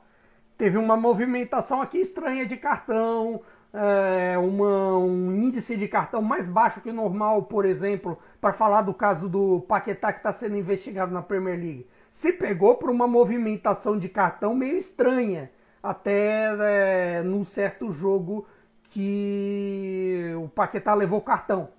teve 0.57 0.77
uma 0.77 0.95
movimentação 0.95 1.81
aqui 1.81 1.97
estranha 1.99 2.45
de 2.45 2.55
cartão, 2.55 3.41
é, 3.73 4.37
uma, 4.37 4.97
um 4.97 5.35
índice 5.35 5.75
de 5.75 5.87
cartão 5.87 6.21
mais 6.21 6.47
baixo 6.47 6.81
que 6.81 6.89
o 6.89 6.93
normal, 6.93 7.43
por 7.43 7.65
exemplo, 7.65 8.17
para 8.39 8.53
falar 8.53 8.83
do 8.83 8.93
caso 8.93 9.27
do 9.27 9.61
Paquetá 9.67 10.13
que 10.13 10.19
está 10.19 10.31
sendo 10.31 10.55
investigado 10.55 11.11
na 11.11 11.21
Premier 11.21 11.57
League 11.57 11.87
se 12.17 12.33
pegou 12.33 12.73
por 12.73 12.89
uma 12.89 13.05
movimentação 13.05 13.95
de 13.95 14.09
cartão 14.09 14.55
meio 14.55 14.75
estranha, 14.75 15.51
até 15.83 17.19
é, 17.19 17.21
num 17.21 17.43
certo 17.43 17.91
jogo 17.91 18.47
que 18.85 20.33
o 20.35 20.49
Paquetá 20.49 20.95
levou 20.95 21.21
cartão. 21.21 21.69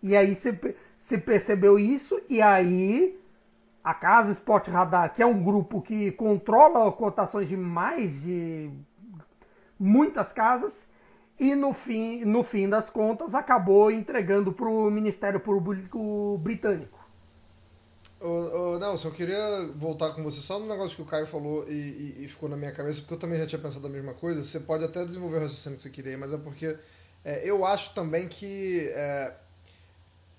E 0.00 0.16
aí 0.16 0.36
se, 0.36 0.56
se 1.00 1.18
percebeu 1.18 1.80
isso, 1.80 2.20
e 2.28 2.40
aí 2.40 3.20
a 3.82 3.92
Casa 3.92 4.30
Sport 4.30 4.68
Radar, 4.68 5.12
que 5.12 5.20
é 5.20 5.26
um 5.26 5.42
grupo 5.42 5.82
que 5.82 6.12
controla 6.12 6.92
cotações 6.92 7.48
de 7.48 7.56
mais 7.56 8.22
de 8.22 8.70
muitas 9.76 10.32
casas, 10.32 10.88
e 11.40 11.56
no 11.56 11.72
fim, 11.72 12.24
no 12.24 12.44
fim 12.44 12.68
das 12.68 12.88
contas 12.88 13.34
acabou 13.34 13.90
entregando 13.90 14.52
para 14.52 14.68
o 14.68 14.88
Ministério 14.92 15.40
Público 15.40 16.38
Britânico. 16.38 17.01
Ô, 18.22 18.74
ô, 18.74 18.78
Nelson, 18.78 19.08
eu 19.08 19.12
queria 19.12 19.66
voltar 19.74 20.14
com 20.14 20.22
você 20.22 20.40
só 20.40 20.58
no 20.58 20.68
negócio 20.68 20.94
que 20.94 21.02
o 21.02 21.04
Caio 21.04 21.26
falou 21.26 21.68
e, 21.68 21.72
e, 21.72 22.24
e, 22.24 22.28
ficou 22.28 22.48
na 22.48 22.56
minha 22.56 22.70
cabeça, 22.70 23.00
porque 23.00 23.14
eu 23.14 23.18
também 23.18 23.36
já 23.36 23.46
tinha 23.46 23.60
pensado 23.60 23.84
a 23.86 23.90
mesma 23.90 24.14
coisa. 24.14 24.42
Você 24.42 24.60
pode 24.60 24.84
até 24.84 25.04
desenvolver 25.04 25.38
o 25.38 25.40
raciocínio 25.40 25.76
que 25.76 25.82
você 25.82 25.90
queria, 25.90 26.16
mas 26.16 26.32
é 26.32 26.38
porque 26.38 26.76
é, 27.24 27.42
eu 27.44 27.64
acho 27.64 27.92
também 27.94 28.28
que 28.28 28.88
é, 28.94 29.34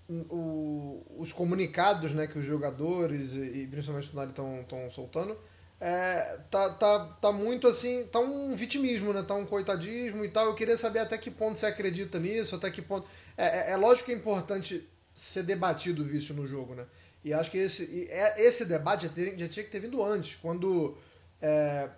o, 0.10 1.04
os 1.18 1.34
comunicados 1.34 2.14
né, 2.14 2.26
que 2.26 2.40
os 2.40 2.46
jogadores 2.46 3.34
e, 3.34 3.64
e 3.64 3.68
principalmente 3.68 4.10
o 4.14 4.16
Nari 4.16 4.30
estão 4.30 4.90
soltando 4.90 5.38
é, 5.86 6.40
tá, 6.50 6.70
tá, 6.70 7.06
tá 7.22 7.32
muito 7.34 7.68
assim, 7.68 8.06
tá 8.06 8.18
um 8.18 8.56
vitimismo, 8.56 9.12
né? 9.12 9.22
Tá 9.22 9.36
um 9.36 9.46
coitadismo 9.46 10.24
e 10.24 10.30
tal. 10.30 10.46
Eu 10.46 10.56
queria 10.56 10.78
saber 10.78 11.00
até 11.00 11.18
que 11.18 11.30
ponto 11.30 11.60
você 11.60 11.66
acredita 11.66 12.18
nisso, 12.18 12.56
até 12.56 12.72
que 12.72 12.82
ponto. 12.82 13.06
É, 13.38 13.72
é, 13.72 13.72
é 13.72 13.76
lógico 13.76 14.06
que 14.06 14.14
é 14.14 14.16
importante 14.16 14.88
ser 15.14 15.44
debatido 15.44 16.02
o 16.02 16.06
vício 16.06 16.34
no 16.34 16.48
jogo, 16.48 16.74
né? 16.74 16.86
E 17.24 17.34
acho 17.34 17.50
que 17.50 17.58
esse, 17.58 18.08
é, 18.10 18.42
esse 18.42 18.66
debate 18.66 19.08
já, 19.08 19.14
ter, 19.14 19.38
já 19.38 19.48
tinha 19.48 19.64
que 19.64 19.72
ter 19.72 19.80
vindo 19.80 20.04
antes, 20.04 20.38
quando 20.42 20.98
é, 21.42 21.90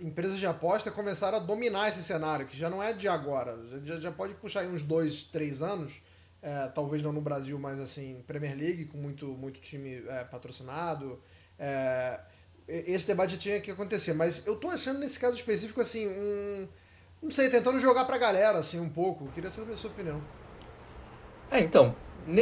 empresas 0.00 0.38
de 0.38 0.46
aposta 0.46 0.90
começaram 0.90 1.38
a 1.38 1.40
dominar 1.40 1.88
esse 1.88 2.02
cenário, 2.02 2.46
que 2.46 2.56
já 2.56 2.70
não 2.70 2.82
é 2.82 2.92
de 2.92 3.08
agora, 3.08 3.58
já, 3.84 3.98
já 3.98 4.12
pode 4.12 4.34
puxar 4.34 4.60
aí 4.60 4.68
uns 4.68 4.82
dois, 4.82 5.22
três 5.24 5.62
anos, 5.62 6.00
é, 6.42 6.68
talvez 6.68 7.02
não 7.02 7.12
no 7.12 7.20
Brasil, 7.20 7.58
mas 7.58 7.80
assim, 7.80 8.22
Premier 8.26 8.56
League, 8.56 8.86
com 8.86 8.98
muito, 8.98 9.26
muito 9.26 9.60
time 9.60 10.02
é, 10.08 10.24
patrocinado. 10.24 11.20
É, 11.58 12.20
esse 12.66 13.06
debate 13.06 13.32
já 13.32 13.38
tinha 13.38 13.60
que 13.60 13.70
acontecer, 13.70 14.14
mas 14.14 14.46
eu 14.46 14.56
tô 14.56 14.68
achando 14.68 15.00
nesse 15.00 15.18
caso 15.18 15.34
específico, 15.34 15.80
assim, 15.80 16.06
um. 16.06 16.68
Não 17.22 17.30
sei, 17.30 17.50
tentando 17.50 17.78
jogar 17.78 18.06
pra 18.06 18.16
galera, 18.16 18.58
assim, 18.58 18.80
um 18.80 18.88
pouco. 18.88 19.26
Queria 19.32 19.50
saber 19.50 19.74
a 19.74 19.76
sua 19.76 19.90
opinião. 19.90 20.22
É, 21.50 21.60
então, 21.60 21.94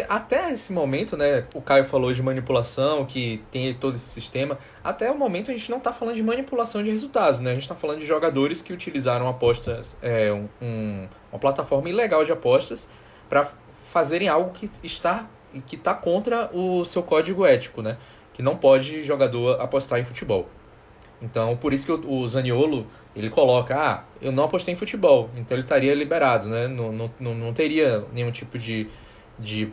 até 0.09 0.53
esse 0.53 0.73
momento, 0.73 1.17
né, 1.17 1.47
o 1.55 1.61
Caio 1.61 1.85
falou 1.85 2.13
de 2.13 2.23
manipulação, 2.23 3.05
que 3.05 3.43
tem 3.51 3.73
todo 3.75 3.97
esse 3.97 4.09
sistema. 4.09 4.59
Até 4.83 5.11
o 5.11 5.17
momento 5.17 5.51
a 5.51 5.55
gente 5.55 5.71
não 5.71 5.79
está 5.79 5.93
falando 5.93 6.17
de 6.17 6.23
manipulação 6.23 6.83
de 6.83 6.91
resultados, 6.91 7.41
né? 7.41 7.51
A 7.51 7.55
gente 7.55 7.63
está 7.63 7.75
falando 7.75 8.01
de 8.01 8.07
jogadores 8.07 8.61
que 8.61 8.73
utilizaram 8.73 9.29
apostas, 9.29 9.97
é, 10.03 10.33
um, 10.61 11.09
uma 11.33 11.39
plataforma 11.39 11.89
ilegal 11.89 12.25
de 12.25 12.33
apostas 12.33 12.89
para 13.29 13.51
fazerem 13.83 14.29
algo 14.29 14.51
que 14.51 14.71
está 14.83 15.27
que 15.67 15.77
está 15.77 15.95
contra 15.95 16.51
o 16.55 16.85
seu 16.85 17.03
código 17.03 17.47
ético, 17.47 17.81
né? 17.81 17.97
Que 18.35 18.43
não 18.43 18.57
pode 18.57 19.03
jogador 19.03 19.61
apostar 19.61 19.99
em 19.99 20.05
futebol. 20.05 20.47
Então, 21.21 21.57
por 21.57 21.73
isso 21.73 21.87
que 21.87 21.93
o, 21.93 22.13
o 22.13 22.29
Zaniolo, 22.29 22.87
ele 23.17 23.31
coloca, 23.31 23.75
ah, 23.77 24.05
eu 24.21 24.31
não 24.31 24.45
apostei 24.45 24.75
em 24.75 24.77
futebol, 24.77 25.31
então 25.37 25.57
ele 25.57 25.65
estaria 25.65 25.95
liberado, 25.95 26.49
né? 26.49 26.69
Não, 26.69 26.93
não, 26.93 27.11
não, 27.19 27.35
não 27.35 27.53
teria 27.53 28.05
nenhum 28.13 28.31
tipo 28.31 28.59
de, 28.59 28.89
de 29.39 29.73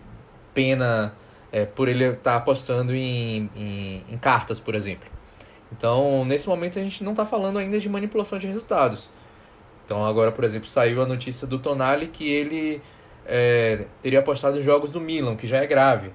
pena 0.54 1.16
é, 1.52 1.66
por 1.66 1.88
ele 1.88 2.06
estar 2.06 2.32
tá 2.32 2.36
apostando 2.36 2.94
em, 2.94 3.50
em, 3.56 4.04
em, 4.10 4.18
cartas, 4.18 4.60
por 4.60 4.76
exemplo. 4.76 5.10
Então, 5.72 6.24
nesse 6.26 6.48
momento 6.48 6.80
a 6.80 6.82
gente 6.82 7.04
não 7.04 7.12
está 7.12 7.26
falando 7.26 7.58
ainda 7.58 7.80
de 7.80 7.90
manipulação 7.90 8.38
de 8.38 8.48
resultados. 8.48 9.10
Então, 9.84 10.04
agora, 10.06 10.32
por 10.32 10.44
exemplo, 10.44 10.68
saiu 10.68 11.02
a 11.02 11.06
notícia 11.06 11.46
do 11.46 11.60
Tonali 11.60 12.08
que 12.08 12.30
ele 12.30 12.82
é, 13.26 13.86
teria 14.02 14.20
apostado 14.20 14.58
em 14.58 14.62
jogos 14.62 14.92
do 14.92 15.00
Milan, 15.00 15.36
que 15.36 15.48
já 15.48 15.58
é 15.58 15.68
grave. 15.68 16.12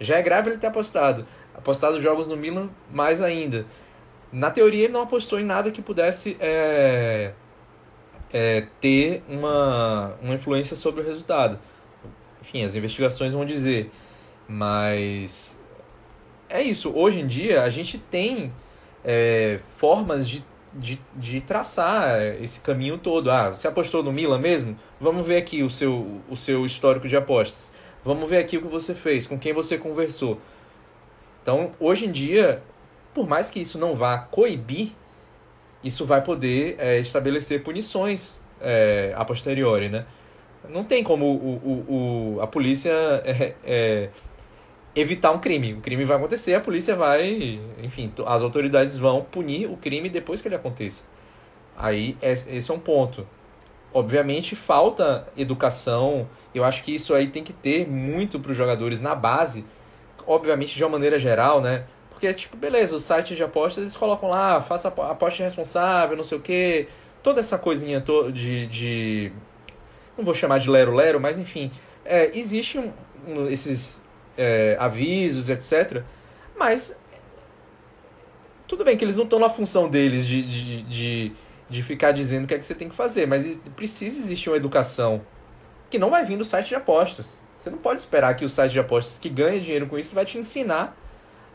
Já 0.00 0.16
é 0.16 0.22
grave 0.22 0.50
ele 0.50 0.58
ter 0.58 0.66
apostado. 0.66 1.26
Apostado 1.54 2.00
jogos 2.00 2.26
no 2.26 2.36
Milan, 2.36 2.70
mais 2.90 3.20
ainda. 3.20 3.66
Na 4.32 4.50
teoria, 4.50 4.84
ele 4.84 4.92
não 4.92 5.02
apostou 5.02 5.38
em 5.38 5.44
nada 5.44 5.70
que 5.70 5.82
pudesse 5.82 6.36
é, 6.40 7.32
é, 8.32 8.64
ter 8.80 9.22
uma, 9.28 10.14
uma 10.22 10.34
influência 10.34 10.74
sobre 10.74 11.02
o 11.02 11.04
resultado. 11.04 11.58
Enfim, 12.42 12.64
as 12.64 12.74
investigações 12.74 13.32
vão 13.32 13.44
dizer. 13.44 13.90
Mas 14.48 15.58
é 16.48 16.60
isso. 16.60 16.92
Hoje 16.94 17.20
em 17.20 17.26
dia, 17.26 17.62
a 17.62 17.70
gente 17.70 17.96
tem 17.96 18.52
é, 19.04 19.60
formas 19.76 20.28
de, 20.28 20.44
de, 20.74 21.00
de 21.16 21.40
traçar 21.40 22.20
esse 22.42 22.60
caminho 22.60 22.98
todo. 22.98 23.30
Ah, 23.30 23.50
você 23.50 23.68
apostou 23.68 24.02
no 24.02 24.12
Milan 24.12 24.38
mesmo? 24.38 24.76
Vamos 25.00 25.24
ver 25.24 25.36
aqui 25.36 25.62
o 25.62 25.70
seu, 25.70 26.20
o 26.28 26.36
seu 26.36 26.66
histórico 26.66 27.08
de 27.08 27.16
apostas. 27.16 27.72
Vamos 28.04 28.28
ver 28.28 28.38
aqui 28.38 28.58
o 28.58 28.62
que 28.62 28.68
você 28.68 28.92
fez, 28.92 29.28
com 29.28 29.38
quem 29.38 29.52
você 29.52 29.78
conversou. 29.78 30.40
Então, 31.40 31.70
hoje 31.78 32.06
em 32.06 32.10
dia, 32.10 32.60
por 33.14 33.28
mais 33.28 33.48
que 33.48 33.60
isso 33.60 33.78
não 33.78 33.94
vá 33.94 34.18
coibir, 34.18 34.90
isso 35.82 36.04
vai 36.04 36.22
poder 36.22 36.76
é, 36.78 36.98
estabelecer 36.98 37.62
punições 37.62 38.40
é, 38.60 39.12
a 39.16 39.24
posteriori, 39.24 39.88
né? 39.88 40.06
Não 40.68 40.84
tem 40.84 41.02
como 41.02 41.26
o, 41.26 41.54
o, 41.56 42.36
o 42.36 42.40
a 42.40 42.46
polícia 42.46 42.90
é, 43.24 43.54
é, 43.64 44.08
evitar 44.94 45.30
um 45.32 45.38
crime. 45.38 45.74
O 45.74 45.80
crime 45.80 46.04
vai 46.04 46.16
acontecer, 46.16 46.54
a 46.54 46.60
polícia 46.60 46.94
vai, 46.94 47.60
enfim, 47.82 48.12
as 48.26 48.42
autoridades 48.42 48.96
vão 48.96 49.22
punir 49.22 49.66
o 49.66 49.76
crime 49.76 50.08
depois 50.08 50.40
que 50.40 50.48
ele 50.48 50.54
aconteça. 50.54 51.04
Aí 51.76 52.16
esse 52.22 52.70
é 52.70 52.74
um 52.74 52.78
ponto. 52.78 53.26
Obviamente 53.92 54.56
falta 54.56 55.26
educação. 55.36 56.28
Eu 56.54 56.64
acho 56.64 56.82
que 56.82 56.94
isso 56.94 57.14
aí 57.14 57.26
tem 57.26 57.42
que 57.42 57.52
ter 57.52 57.86
muito 57.86 58.38
para 58.38 58.50
os 58.50 58.56
jogadores 58.56 59.00
na 59.00 59.14
base. 59.14 59.64
Obviamente 60.26 60.76
de 60.76 60.84
uma 60.84 60.90
maneira 60.90 61.18
geral, 61.18 61.60
né? 61.60 61.84
Porque, 62.10 62.32
tipo, 62.34 62.56
beleza, 62.56 62.94
os 62.94 63.02
sites 63.02 63.36
de 63.36 63.42
apostas, 63.42 63.82
eles 63.82 63.96
colocam 63.96 64.30
lá, 64.30 64.60
faça 64.60 64.86
aposta 64.86 65.42
responsável, 65.42 66.16
não 66.16 66.22
sei 66.22 66.38
o 66.38 66.40
quê. 66.40 66.86
Toda 67.20 67.40
essa 67.40 67.58
coisinha 67.58 68.00
de, 68.32 68.66
de... 68.68 69.32
Não 70.16 70.24
vou 70.24 70.34
chamar 70.34 70.58
de 70.58 70.70
lero-lero, 70.70 71.20
mas 71.20 71.38
enfim. 71.38 71.70
É, 72.04 72.30
existe 72.36 72.78
um, 72.78 72.92
um, 73.26 73.48
esses 73.48 74.02
é, 74.36 74.76
avisos, 74.78 75.48
etc. 75.48 76.02
Mas... 76.56 76.96
Tudo 78.66 78.84
bem 78.84 78.96
que 78.96 79.04
eles 79.04 79.16
não 79.16 79.24
estão 79.24 79.38
na 79.38 79.50
função 79.50 79.88
deles 79.88 80.26
de, 80.26 80.42
de, 80.42 80.82
de, 80.82 81.32
de 81.68 81.82
ficar 81.82 82.12
dizendo 82.12 82.44
o 82.44 82.46
que 82.46 82.54
é 82.54 82.58
que 82.58 82.64
você 82.64 82.74
tem 82.74 82.88
que 82.88 82.94
fazer. 82.94 83.26
Mas 83.26 83.58
precisa 83.76 84.22
existir 84.22 84.48
uma 84.48 84.56
educação 84.56 85.20
que 85.90 85.98
não 85.98 86.08
vai 86.08 86.24
vir 86.24 86.38
do 86.38 86.44
site 86.44 86.68
de 86.68 86.74
apostas. 86.74 87.42
Você 87.54 87.68
não 87.68 87.76
pode 87.76 88.00
esperar 88.00 88.34
que 88.34 88.44
o 88.44 88.48
site 88.48 88.72
de 88.72 88.80
apostas 88.80 89.18
que 89.18 89.28
ganha 89.28 89.60
dinheiro 89.60 89.86
com 89.86 89.98
isso 89.98 90.14
vai 90.14 90.24
te 90.24 90.38
ensinar 90.38 90.96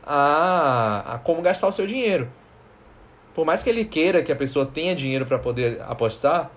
a, 0.06 1.15
a 1.15 1.20
como 1.20 1.41
gastar 1.41 1.67
o 1.67 1.74
seu 1.74 1.88
dinheiro. 1.88 2.30
Por 3.34 3.46
mais 3.46 3.62
que 3.62 3.70
ele 3.70 3.84
queira 3.84 4.24
que 4.24 4.32
a 4.32 4.36
pessoa 4.36 4.65
tenha 4.65 4.96
dinheiro 4.96 5.26
para 5.26 5.38
poder 5.38 5.82
apostar, 5.82 6.52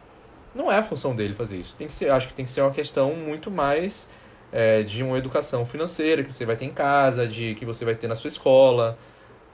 não 0.54 0.70
é 0.70 0.78
a 0.78 0.82
função 0.82 1.14
dele 1.14 1.34
fazer 1.34 1.58
isso. 1.58 1.76
Tem 1.76 1.86
que 1.86 1.92
ser, 1.92 2.10
acho 2.10 2.28
que 2.28 2.34
tem 2.34 2.44
que 2.44 2.50
ser 2.50 2.62
uma 2.62 2.70
questão 2.70 3.14
muito 3.14 3.50
mais 3.50 4.08
é, 4.52 4.82
de 4.82 5.02
uma 5.02 5.16
educação 5.18 5.64
financeira 5.64 6.22
que 6.22 6.32
você 6.32 6.44
vai 6.44 6.56
ter 6.56 6.64
em 6.64 6.72
casa, 6.72 7.26
de 7.26 7.54
que 7.54 7.64
você 7.64 7.84
vai 7.84 7.94
ter 7.94 8.08
na 8.08 8.16
sua 8.16 8.28
escola. 8.28 8.98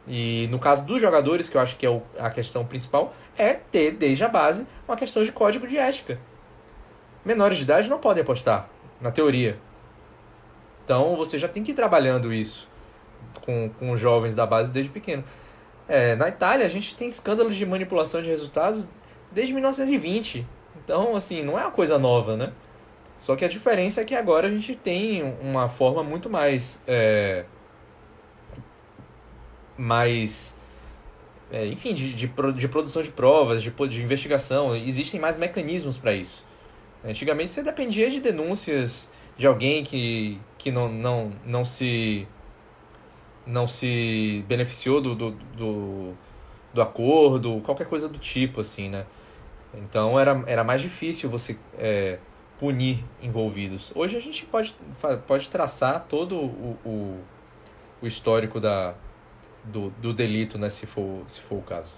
E 0.09 0.49
no 0.51 0.59
caso 0.59 0.85
dos 0.87 1.01
jogadores, 1.01 1.49
que 1.49 1.57
eu 1.57 1.61
acho 1.61 1.77
que 1.77 1.85
é 1.85 1.91
o, 1.91 2.03
a 2.19 2.31
questão 2.31 2.65
principal, 2.65 3.15
é 3.37 3.55
ter 3.55 3.93
desde 3.93 4.25
a 4.25 4.29
base 4.29 4.67
uma 4.87 4.97
questão 4.97 5.23
de 5.23 5.33
código 5.33 5.67
de 5.67 5.77
ética. 5.77 6.19
Menores 7.25 7.59
de 7.59 7.65
idade 7.65 7.89
não 7.89 7.99
podem 7.99 8.23
apostar, 8.23 8.69
na 9.01 9.11
teoria. 9.11 9.59
Então 10.85 11.17
você 11.17 11.39
já 11.39 11.49
tem 11.49 11.65
que 11.65 11.73
ir 11.73 11.75
trabalhando 11.75 12.33
isso 12.33 12.69
com, 13.45 13.69
com 13.69 13.97
jovens 13.97 14.35
da 14.35 14.47
base 14.47 14.71
desde 14.71 14.91
pequeno. 14.91 15.25
É, 15.89 16.15
na 16.17 16.29
Itália, 16.29 16.65
a 16.65 16.69
gente 16.69 16.95
tem 16.95 17.09
escândalos 17.09 17.57
de 17.57 17.67
manipulação 17.67 18.23
de 18.23 18.29
resultados 18.29 18.87
desde 19.31 19.53
1920. 19.53 20.47
Então, 20.87 21.17
assim, 21.17 21.43
não 21.43 21.59
é 21.59 21.63
uma 21.63 21.73
coisa 21.73 21.99
nova, 21.99 22.37
né? 22.37 22.53
Só 23.19 23.35
que 23.35 23.45
a 23.45 23.49
diferença 23.49 24.03
é 24.03 24.05
que 24.05 24.15
agora 24.15 24.47
a 24.47 24.51
gente 24.53 24.77
tem 24.77 25.37
uma 25.43 25.69
forma 25.69 26.05
muito 26.05 26.31
mais. 26.31 26.81
É, 26.87 27.45
mais. 29.77 30.57
É, 31.51 31.67
enfim, 31.67 31.93
de, 31.93 32.15
de, 32.15 32.29
de, 32.29 32.69
produção 32.69 33.03
de 33.03 33.11
provas, 33.11 33.65
de, 33.65 33.73
de 33.73 34.01
investigação. 34.01 34.77
Existem 34.77 35.19
mais 35.19 35.37
mecanismos 35.37 35.99
para 35.99 36.15
isso. 36.15 36.45
Antigamente 37.05 37.51
você 37.51 37.65
dependia 37.65 38.09
de 38.09 38.21
denúncias 38.21 39.11
de 39.37 39.45
alguém 39.45 39.83
que, 39.83 40.41
que 40.57 40.71
não, 40.71 40.89
não, 40.89 41.33
não 41.45 41.65
se 41.65 42.29
não 43.45 43.67
se 43.67 44.45
beneficiou 44.47 45.01
do, 45.01 45.15
do, 45.17 45.31
do, 45.57 46.15
do, 46.73 46.83
acordo, 46.83 47.61
qualquer 47.65 47.87
coisa 47.89 48.09
do 48.09 48.19
tipo, 48.19 48.61
assim, 48.61 48.89
né? 48.89 49.05
Então 49.77 50.19
era, 50.19 50.43
era 50.47 50.65
mais 50.65 50.81
difícil 50.81 51.29
você 51.29 51.57
é, 51.79 52.19
punir 52.59 53.05
envolvidos. 53.23 53.93
Hoje 53.95 54.17
a 54.17 54.21
gente 54.21 54.45
pode, 54.47 54.75
pode 55.27 55.49
traçar 55.49 56.07
todo 56.09 56.37
o, 56.37 56.79
o, 56.85 57.21
o 58.03 58.07
histórico 58.07 58.59
da, 58.59 58.95
do, 59.65 59.91
do 59.91 60.13
delito, 60.13 60.59
né, 60.59 60.71
se 60.71 60.87
for, 60.87 61.23
se 61.27 61.41
for 61.41 61.57
o 61.57 61.63
caso. 61.63 61.93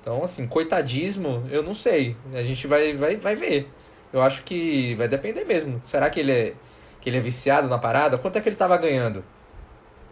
Então, 0.00 0.24
assim, 0.24 0.48
coitadismo, 0.48 1.46
eu 1.50 1.62
não 1.62 1.74
sei. 1.74 2.16
A 2.34 2.42
gente 2.42 2.66
vai, 2.66 2.92
vai, 2.94 3.16
vai 3.16 3.36
ver. 3.36 3.70
Eu 4.12 4.20
acho 4.20 4.42
que 4.42 4.94
vai 4.96 5.06
depender 5.06 5.44
mesmo. 5.44 5.80
Será 5.84 6.10
que 6.10 6.18
ele 6.18 6.32
é, 6.32 6.54
que 7.00 7.08
ele 7.08 7.18
é 7.18 7.20
viciado 7.20 7.68
na 7.68 7.78
parada? 7.78 8.18
Quanto 8.18 8.36
é 8.36 8.40
que 8.40 8.48
ele 8.48 8.56
estava 8.56 8.76
ganhando? 8.76 9.24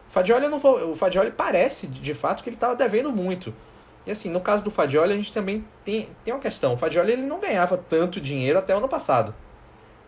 Fadioli, 0.09 0.48
não 0.48 0.59
o 0.59 0.94
Fadioli 0.94 1.30
parece, 1.30 1.87
de 1.87 2.14
fato, 2.14 2.42
que 2.42 2.48
ele 2.48 2.56
estava 2.56 2.76
devendo 2.76 3.11
muito. 3.11 3.52
E 4.06 4.10
assim, 4.10 4.30
no 4.30 4.40
caso 4.40 4.64
do 4.64 4.70
Fadioli, 4.70 5.12
a 5.12 5.16
gente 5.16 5.32
também 5.32 5.64
tem, 5.84 6.08
tem 6.24 6.32
uma 6.32 6.40
questão. 6.40 6.74
O 6.74 6.76
Fadioli 6.76 7.12
ele 7.12 7.26
não 7.26 7.38
ganhava 7.38 7.76
tanto 7.76 8.20
dinheiro 8.20 8.58
até 8.58 8.74
o 8.74 8.78
ano 8.78 8.88
passado. 8.88 9.34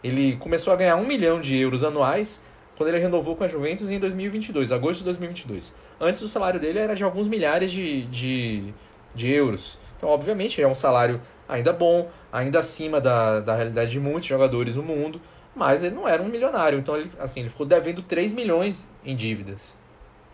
Ele 0.03 0.37
começou 0.37 0.73
a 0.73 0.77
ganhar 0.77 0.97
um 0.97 1.07
milhão 1.07 1.41
de 1.41 1.57
euros 1.57 1.85
anuais 1.85 2.43
quando 2.77 2.89
ele 2.89 2.99
renovou 2.99 3.37
com 3.37 3.45
a 3.45 3.49
Juventus 3.49 3.91
em 3.91 3.99
2022, 3.99 4.73
agosto 4.73 5.01
de 5.01 5.05
2022. 5.05 5.75
Antes 6.01 6.23
o 6.23 6.29
salário 6.29 6.59
dele 6.59 6.79
era 6.79 6.97
de 6.97 7.05
alguns 7.05 7.29
milhares 7.29 7.71
de, 7.71 8.07
de, 8.07 8.75
de 9.15 9.31
euros. 9.31 9.79
Então, 9.97 10.09
obviamente, 10.09 10.61
é 10.61 10.67
um 10.67 10.75
salário 10.75 11.21
ainda 11.49 11.73
bom, 11.73 12.11
ainda 12.33 12.59
acima 12.59 13.01
da, 13.01 13.41
da 13.41 13.55
realidade 13.55 13.93
de 13.93 14.01
muitos 14.01 14.25
jogadores 14.25 14.75
no 14.75 14.83
mundo, 14.83 15.21
mas 15.55 15.85
ele 15.85 15.95
não 15.95 16.09
era 16.09 16.21
um 16.21 16.29
milionário. 16.29 16.79
Então, 16.79 16.97
ele, 16.97 17.11
assim, 17.21 17.41
ele 17.41 17.51
ficou 17.51 17.67
devendo 17.67 18.03
3 18.03 18.33
milhões 18.33 18.91
em 19.05 19.15
dívidas 19.15 19.79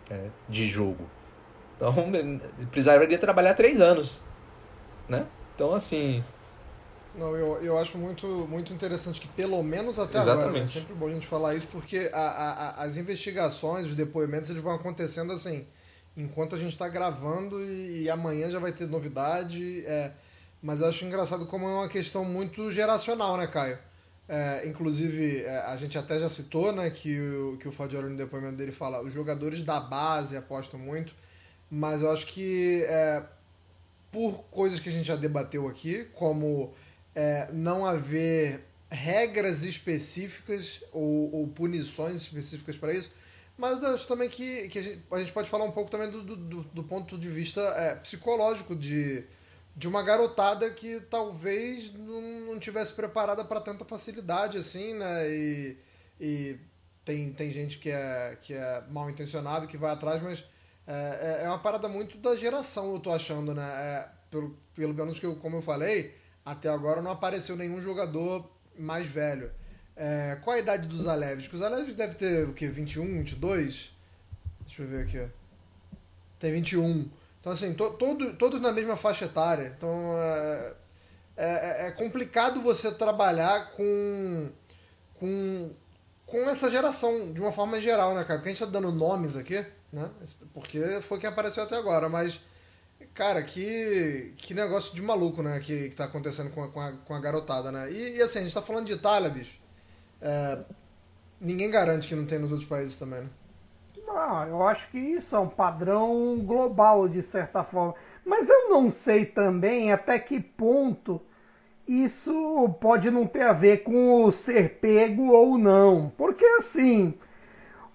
é, 0.08 0.28
de 0.48 0.66
jogo. 0.66 1.04
Então 1.78 1.94
precisaria 2.70 3.18
trabalhar 3.18 3.54
três 3.54 3.80
anos, 3.80 4.22
né? 5.08 5.26
Então 5.54 5.72
assim. 5.74 6.22
Não, 7.14 7.34
eu, 7.34 7.60
eu 7.62 7.78
acho 7.78 7.96
muito, 7.96 8.26
muito 8.48 8.72
interessante 8.72 9.20
que 9.20 9.28
pelo 9.28 9.62
menos 9.62 9.98
até 9.98 10.18
Exatamente. 10.18 10.44
agora, 10.44 10.58
né? 10.60 10.64
é 10.64 10.68
sempre 10.68 10.94
bom 10.94 11.06
a 11.06 11.10
gente 11.10 11.26
falar 11.26 11.54
isso, 11.54 11.66
porque 11.66 12.10
a, 12.12 12.20
a, 12.20 12.84
as 12.84 12.96
investigações, 12.96 13.88
os 13.88 13.96
depoimentos, 13.96 14.50
eles 14.50 14.62
vão 14.62 14.74
acontecendo 14.74 15.32
assim, 15.32 15.66
enquanto 16.16 16.54
a 16.54 16.58
gente 16.58 16.72
está 16.72 16.88
gravando 16.88 17.60
e, 17.60 18.02
e, 18.02 18.10
amanhã 18.10 18.50
já 18.50 18.58
vai 18.58 18.72
ter 18.72 18.86
novidade. 18.86 19.84
É, 19.86 20.12
mas 20.62 20.80
eu 20.80 20.88
acho 20.88 21.04
engraçado 21.04 21.46
como 21.46 21.66
é 21.66 21.72
uma 21.72 21.88
questão 21.88 22.24
muito 22.24 22.70
geracional, 22.70 23.36
né, 23.36 23.46
Caio? 23.46 23.78
É, 24.28 24.62
inclusive, 24.66 25.42
é, 25.42 25.60
a 25.60 25.74
gente 25.76 25.96
até 25.96 26.20
já 26.20 26.28
citou 26.28 26.70
né, 26.70 26.90
que 26.90 27.18
o, 27.18 27.56
que 27.56 27.66
o 27.66 27.72
Fadioro 27.72 28.10
no 28.10 28.16
depoimento 28.16 28.56
dele 28.56 28.72
fala 28.72 29.02
os 29.02 29.14
jogadores 29.14 29.64
da 29.64 29.80
base 29.80 30.36
apostam 30.36 30.78
muito, 30.78 31.14
mas 31.70 32.02
eu 32.02 32.10
acho 32.10 32.26
que 32.26 32.82
é, 32.84 33.22
por 34.10 34.44
coisas 34.50 34.80
que 34.80 34.88
a 34.88 34.92
gente 34.92 35.06
já 35.06 35.16
debateu 35.16 35.68
aqui, 35.68 36.04
como 36.14 36.72
é, 37.14 37.48
não 37.52 37.84
haver 37.84 38.64
regras 38.90 39.64
específicas 39.64 40.82
ou, 40.92 41.34
ou 41.34 41.48
punições 41.48 42.22
específicas 42.22 42.76
para 42.76 42.92
isso, 42.92 43.10
mas 43.56 43.82
eu 43.82 43.88
acho 43.94 44.06
também 44.06 44.28
que, 44.28 44.68
que 44.68 44.78
a, 44.78 44.82
gente, 44.82 45.04
a 45.10 45.18
gente 45.18 45.32
pode 45.32 45.50
falar 45.50 45.64
um 45.64 45.72
pouco 45.72 45.90
também 45.90 46.10
do, 46.10 46.22
do, 46.22 46.62
do 46.62 46.84
ponto 46.84 47.18
de 47.18 47.28
vista 47.28 47.60
é, 47.60 47.96
psicológico 47.96 48.74
de 48.74 49.24
de 49.78 49.86
uma 49.86 50.02
garotada 50.02 50.68
que 50.72 50.98
talvez 51.08 51.92
não, 51.92 52.20
não 52.40 52.58
tivesse 52.58 52.92
preparada 52.92 53.44
para 53.44 53.60
tanta 53.60 53.84
facilidade 53.84 54.58
assim, 54.58 54.92
né? 54.94 55.30
E, 55.30 55.76
e 56.20 56.58
tem, 57.04 57.32
tem 57.32 57.48
gente 57.52 57.78
que 57.78 57.88
é, 57.88 58.36
que 58.42 58.54
é 58.54 58.82
mal 58.90 59.08
intencionada 59.08 59.68
que 59.68 59.76
vai 59.76 59.92
atrás, 59.92 60.20
mas 60.20 60.44
É, 60.88 61.40
é, 61.42 61.44
é 61.44 61.48
uma 61.48 61.58
parada 61.58 61.86
muito 61.86 62.16
da 62.16 62.34
geração, 62.34 62.94
eu 62.94 62.98
tô 62.98 63.12
achando, 63.12 63.52
né? 63.52 63.62
É, 63.62 64.08
pelo, 64.30 64.56
pelo 64.74 64.94
menos 64.94 65.20
que 65.20 65.26
eu, 65.26 65.36
como 65.36 65.56
eu 65.56 65.62
falei, 65.62 66.16
até 66.42 66.70
agora 66.70 67.02
não 67.02 67.10
apareceu 67.10 67.54
nenhum 67.56 67.78
jogador 67.78 68.50
mais 68.78 69.06
velho. 69.06 69.50
É, 69.94 70.38
qual 70.42 70.56
a 70.56 70.58
idade 70.58 70.88
dos 70.88 71.06
Aleves? 71.06 71.52
Os 71.52 71.60
Aleves 71.60 71.94
deve 71.94 72.14
ter 72.14 72.48
o 72.48 72.54
quê? 72.54 72.68
21, 72.68 73.18
22? 73.18 73.92
Deixa 74.64 74.82
eu 74.82 74.88
ver 74.88 75.02
aqui. 75.02 75.30
Tem 76.38 76.52
21. 76.52 77.10
Então, 77.38 77.52
assim, 77.52 77.74
to, 77.74 77.90
todo, 77.98 78.32
todos 78.34 78.58
na 78.58 78.72
mesma 78.72 78.96
faixa 78.96 79.26
etária. 79.26 79.74
Então, 79.76 79.90
é, 80.16 80.74
é, 81.36 81.86
é 81.88 81.90
complicado 81.90 82.62
você 82.62 82.90
trabalhar 82.90 83.72
com, 83.72 84.50
com, 85.16 85.70
com 86.24 86.38
essa 86.48 86.70
geração, 86.70 87.30
de 87.30 87.40
uma 87.42 87.52
forma 87.52 87.78
geral, 87.78 88.14
né, 88.14 88.24
cara? 88.24 88.38
Porque 88.38 88.48
a 88.48 88.52
gente 88.52 88.64
tá 88.64 88.70
dando 88.70 88.90
nomes 88.90 89.36
aqui, 89.36 89.66
né? 89.92 90.10
Porque 90.52 91.00
foi 91.02 91.18
quem 91.18 91.28
apareceu 91.28 91.62
até 91.62 91.76
agora, 91.76 92.08
mas 92.08 92.40
Cara, 93.14 93.42
que, 93.42 94.34
que 94.36 94.54
negócio 94.54 94.94
de 94.94 95.02
maluco, 95.02 95.42
né? 95.42 95.58
Que, 95.60 95.88
que 95.88 95.96
tá 95.96 96.04
acontecendo 96.04 96.50
com 96.50 96.62
a, 96.62 96.68
com 96.68 96.80
a, 96.80 96.92
com 96.92 97.14
a 97.14 97.20
garotada, 97.20 97.70
né? 97.70 97.90
E, 97.90 98.16
e, 98.16 98.22
assim, 98.22 98.40
a 98.40 98.42
gente 98.42 98.54
tá 98.54 98.62
falando 98.62 98.86
de 98.86 98.92
Itália, 98.92 99.30
bicho. 99.30 99.60
É, 100.20 100.58
ninguém 101.40 101.70
garante 101.70 102.08
que 102.08 102.14
não 102.14 102.26
tem 102.26 102.38
nos 102.38 102.50
outros 102.50 102.68
países 102.68 102.96
também, 102.96 103.20
né? 103.20 103.28
Não, 104.06 104.46
eu 104.46 104.66
acho 104.66 104.88
que 104.90 104.98
isso 104.98 105.36
é 105.36 105.38
um 105.38 105.48
padrão 105.48 106.38
global, 106.44 107.08
de 107.08 107.22
certa 107.22 107.62
forma. 107.62 107.94
Mas 108.24 108.48
eu 108.48 108.68
não 108.68 108.90
sei 108.90 109.26
também 109.26 109.92
até 109.92 110.18
que 110.18 110.40
ponto 110.40 111.20
isso 111.86 112.68
pode 112.80 113.10
não 113.10 113.26
ter 113.26 113.42
a 113.42 113.52
ver 113.52 113.78
com 113.78 114.24
o 114.24 114.32
ser 114.32 114.78
pego 114.80 115.32
ou 115.32 115.58
não. 115.58 116.12
Porque 116.16 116.44
assim, 116.44 117.14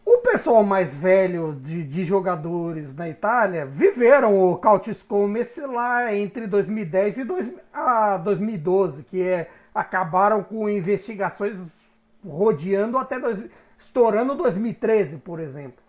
o 0.05 0.17
pessoal 0.17 0.63
mais 0.63 0.93
velho 0.93 1.53
de, 1.61 1.83
de 1.83 2.03
jogadores 2.03 2.93
na 2.93 3.07
Itália 3.07 3.65
viveram 3.65 4.37
o 4.37 4.57
Coutiscomes 4.57 5.57
lá 5.57 6.13
entre 6.13 6.45
2010 6.45 7.17
e 7.17 7.23
dois, 7.23 7.51
a 7.73 8.17
2012, 8.17 9.03
que 9.03 9.21
é, 9.21 9.49
acabaram 9.73 10.43
com 10.43 10.69
investigações 10.69 11.79
rodeando 12.25 12.97
até 12.97 13.17
dois, 13.17 13.43
estourando 13.77 14.35
2013, 14.35 15.17
por 15.17 15.39
exemplo. 15.39 15.81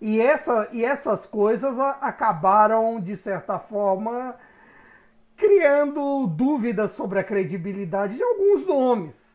E, 0.00 0.20
essa, 0.20 0.68
e 0.72 0.84
essas 0.84 1.26
coisas 1.26 1.78
acabaram, 2.00 3.00
de 3.00 3.16
certa 3.16 3.58
forma, 3.58 4.34
criando 5.36 6.26
dúvidas 6.26 6.92
sobre 6.92 7.18
a 7.18 7.24
credibilidade 7.24 8.16
de 8.16 8.22
alguns 8.22 8.66
nomes 8.66 9.25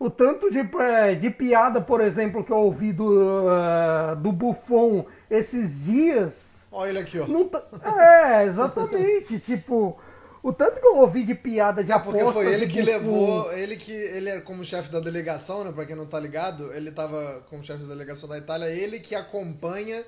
o 0.00 0.08
tanto 0.08 0.50
de, 0.50 0.60
é, 0.80 1.14
de 1.14 1.28
piada, 1.28 1.78
por 1.78 2.00
exemplo, 2.00 2.42
que 2.42 2.50
eu 2.50 2.56
ouvi 2.56 2.90
do, 2.90 3.04
uh, 3.04 4.16
do 4.16 4.32
Buffon 4.32 5.04
esses 5.30 5.84
dias. 5.84 6.66
Olha 6.72 6.88
ele 6.88 6.98
aqui, 7.00 7.18
ó. 7.20 7.44
Tá... 7.44 7.62
É, 8.00 8.46
exatamente. 8.46 9.38
tipo, 9.44 10.00
o 10.42 10.54
tanto 10.54 10.80
que 10.80 10.86
eu 10.86 10.96
ouvi 10.96 11.22
de 11.22 11.34
piada 11.34 11.84
de 11.84 11.92
é, 11.92 11.98
porque 11.98 12.24
foi 12.32 12.50
ele 12.50 12.66
que 12.66 12.80
Buffon... 12.80 12.92
levou. 12.92 13.52
Ele 13.52 13.76
que. 13.76 13.92
Ele 13.92 14.30
é 14.30 14.40
como 14.40 14.64
chefe 14.64 14.90
da 14.90 15.00
delegação, 15.00 15.64
né? 15.64 15.72
Pra 15.72 15.84
quem 15.84 15.94
não 15.94 16.06
tá 16.06 16.18
ligado, 16.18 16.72
ele 16.72 16.90
tava 16.90 17.44
como 17.50 17.62
chefe 17.62 17.82
da 17.82 17.90
delegação 17.90 18.26
da 18.26 18.38
Itália, 18.38 18.70
ele 18.70 19.00
que 19.00 19.14
acompanha 19.14 20.02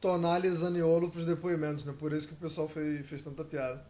Tonali 0.00 0.46
e 0.46 0.52
Zaniolo 0.52 1.10
pros 1.10 1.26
depoimentos, 1.26 1.84
né? 1.84 1.92
Por 1.98 2.12
isso 2.12 2.28
que 2.28 2.34
o 2.34 2.36
pessoal 2.36 2.68
fez, 2.68 3.04
fez 3.04 3.20
tanta 3.20 3.44
piada. 3.44 3.84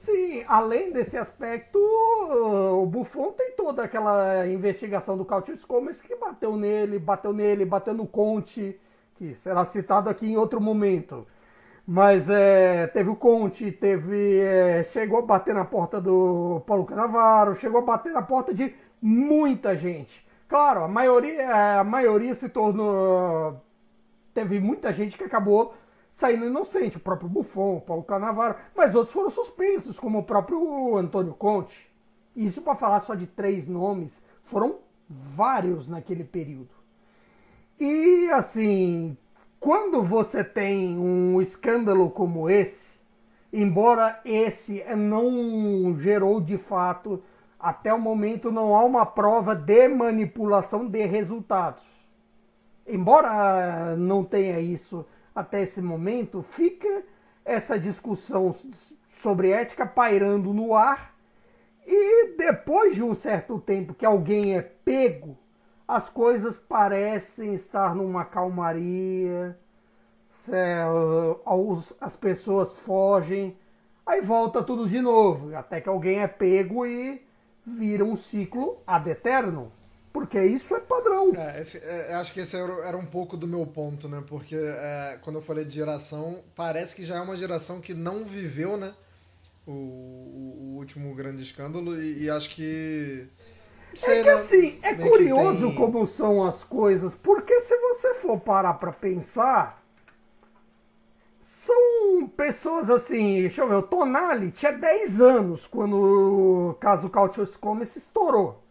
Sim, 0.00 0.42
além 0.48 0.90
desse 0.92 1.18
aspecto, 1.18 1.78
o 1.78 2.86
Buffon 2.86 3.32
tem 3.32 3.52
toda 3.52 3.84
aquela 3.84 4.46
investigação 4.46 5.14
do 5.14 5.26
Cautius 5.26 5.62
Comes 5.62 6.00
que 6.00 6.16
bateu 6.16 6.56
nele, 6.56 6.98
bateu 6.98 7.34
nele, 7.34 7.66
bateu 7.66 7.92
no 7.92 8.06
Conte, 8.06 8.80
que 9.16 9.34
será 9.34 9.62
citado 9.66 10.08
aqui 10.08 10.26
em 10.26 10.38
outro 10.38 10.58
momento. 10.58 11.26
Mas 11.86 12.30
é, 12.30 12.86
teve 12.86 13.10
o 13.10 13.16
Conte, 13.16 13.70
teve. 13.72 14.40
É, 14.40 14.84
chegou 14.84 15.18
a 15.18 15.22
bater 15.22 15.54
na 15.54 15.66
porta 15.66 16.00
do 16.00 16.62
Paulo 16.66 16.86
Canavaro, 16.86 17.54
chegou 17.56 17.80
a 17.80 17.84
bater 17.84 18.12
na 18.12 18.22
porta 18.22 18.54
de 18.54 18.74
muita 19.02 19.76
gente. 19.76 20.26
Claro, 20.48 20.82
a 20.82 20.88
maioria, 20.88 21.80
a 21.80 21.84
maioria 21.84 22.34
se 22.34 22.48
tornou. 22.48 23.60
Teve 24.32 24.60
muita 24.60 24.94
gente 24.94 25.18
que 25.18 25.24
acabou 25.24 25.74
saindo 26.12 26.46
inocente, 26.46 26.96
o 26.96 27.00
próprio 27.00 27.28
Buffon, 27.28 27.76
o 27.76 27.80
Paulo 27.80 28.02
Canavaro, 28.02 28.56
mas 28.74 28.94
outros 28.94 29.12
foram 29.12 29.30
suspensos, 29.30 29.98
como 29.98 30.18
o 30.18 30.24
próprio 30.24 30.96
Antônio 30.96 31.34
Conte. 31.34 31.90
Isso 32.34 32.62
para 32.62 32.76
falar 32.76 33.00
só 33.00 33.14
de 33.14 33.26
três 33.26 33.66
nomes, 33.66 34.22
foram 34.42 34.78
vários 35.08 35.88
naquele 35.88 36.24
período. 36.24 36.70
E 37.78 38.30
assim, 38.32 39.16
quando 39.58 40.02
você 40.02 40.44
tem 40.44 40.98
um 40.98 41.40
escândalo 41.40 42.10
como 42.10 42.48
esse, 42.48 42.98
embora 43.52 44.20
esse 44.24 44.84
não 44.94 45.98
gerou 45.98 46.40
de 46.40 46.56
fato, 46.56 47.22
até 47.58 47.92
o 47.92 48.00
momento 48.00 48.50
não 48.50 48.74
há 48.74 48.84
uma 48.84 49.04
prova 49.04 49.54
de 49.54 49.88
manipulação 49.88 50.86
de 50.86 51.04
resultados. 51.04 51.82
Embora 52.86 53.96
não 53.96 54.24
tenha 54.24 54.58
isso 54.58 55.04
até 55.40 55.62
esse 55.62 55.80
momento, 55.80 56.42
fica 56.42 57.02
essa 57.44 57.78
discussão 57.78 58.54
sobre 59.20 59.50
ética 59.50 59.86
pairando 59.86 60.52
no 60.52 60.74
ar 60.74 61.14
e 61.86 62.36
depois 62.36 62.94
de 62.94 63.02
um 63.02 63.14
certo 63.14 63.58
tempo 63.58 63.94
que 63.94 64.06
alguém 64.06 64.56
é 64.56 64.62
pego, 64.62 65.36
as 65.88 66.08
coisas 66.08 66.56
parecem 66.56 67.54
estar 67.54 67.94
numa 67.94 68.24
calmaria, 68.24 69.58
as 72.00 72.14
pessoas 72.14 72.78
fogem, 72.78 73.56
aí 74.06 74.20
volta 74.20 74.62
tudo 74.62 74.88
de 74.88 75.00
novo, 75.00 75.56
até 75.56 75.80
que 75.80 75.88
alguém 75.88 76.20
é 76.20 76.28
pego 76.28 76.86
e 76.86 77.20
vira 77.66 78.04
um 78.04 78.14
ciclo 78.14 78.78
ad 78.86 79.10
eterno. 79.10 79.72
Porque 80.12 80.42
isso 80.44 80.74
é 80.74 80.80
padrão. 80.80 81.32
É, 81.36 81.60
esse, 81.60 81.78
é, 81.78 82.14
acho 82.14 82.32
que 82.32 82.40
esse 82.40 82.56
era, 82.56 82.72
era, 82.86 82.96
um 82.96 83.06
pouco 83.06 83.36
do 83.36 83.46
meu 83.46 83.64
ponto, 83.64 84.08
né? 84.08 84.22
Porque 84.26 84.56
é, 84.56 85.18
quando 85.22 85.36
eu 85.36 85.42
falei 85.42 85.64
de 85.64 85.70
geração, 85.72 86.42
parece 86.54 86.96
que 86.96 87.04
já 87.04 87.16
é 87.16 87.20
uma 87.20 87.36
geração 87.36 87.80
que 87.80 87.94
não 87.94 88.24
viveu, 88.24 88.76
né? 88.76 88.92
O, 89.66 89.70
o, 89.70 90.56
o 90.58 90.76
último 90.78 91.14
grande 91.14 91.42
escândalo 91.42 92.00
e, 92.00 92.24
e 92.24 92.30
acho 92.30 92.50
que. 92.50 93.28
Sei, 93.94 94.18
é 94.18 94.22
que 94.22 94.28
né? 94.28 94.32
assim, 94.32 94.78
é 94.82 94.94
curioso 94.94 95.68
tem... 95.68 95.76
como 95.76 96.06
são 96.06 96.44
as 96.44 96.64
coisas, 96.64 97.14
porque 97.14 97.60
se 97.60 97.76
você 97.76 98.14
for 98.14 98.38
parar 98.40 98.74
pra 98.74 98.92
pensar, 98.92 99.84
são 101.40 102.28
pessoas 102.36 102.90
assim, 102.90 103.40
deixa 103.40 103.62
eu 103.62 103.68
ver, 103.68 103.74
o 103.76 103.82
Tonali 103.82 104.50
tinha 104.50 104.72
10 104.72 105.20
anos 105.20 105.66
quando 105.66 106.70
o 106.70 106.74
caso 106.74 107.08
Cautious 107.08 107.56
Comes 107.56 107.94
estourou. 107.94 108.69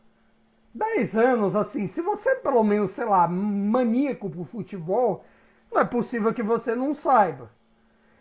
10 0.74 1.18
anos, 1.18 1.56
assim, 1.56 1.88
se 1.88 2.02
você 2.02 2.30
é 2.30 2.36
pelo 2.36 2.64
menos, 2.64 2.92
sei 2.92 3.06
lá, 3.06 3.28
maníaco 3.28 4.30
pro 4.30 4.44
futebol, 4.44 5.26
não 5.72 5.82
é 5.82 5.86
possível 5.86 6.34
que 6.34 6.44
você 6.44 6.76
não 6.76 6.94
saiba. 6.94 7.52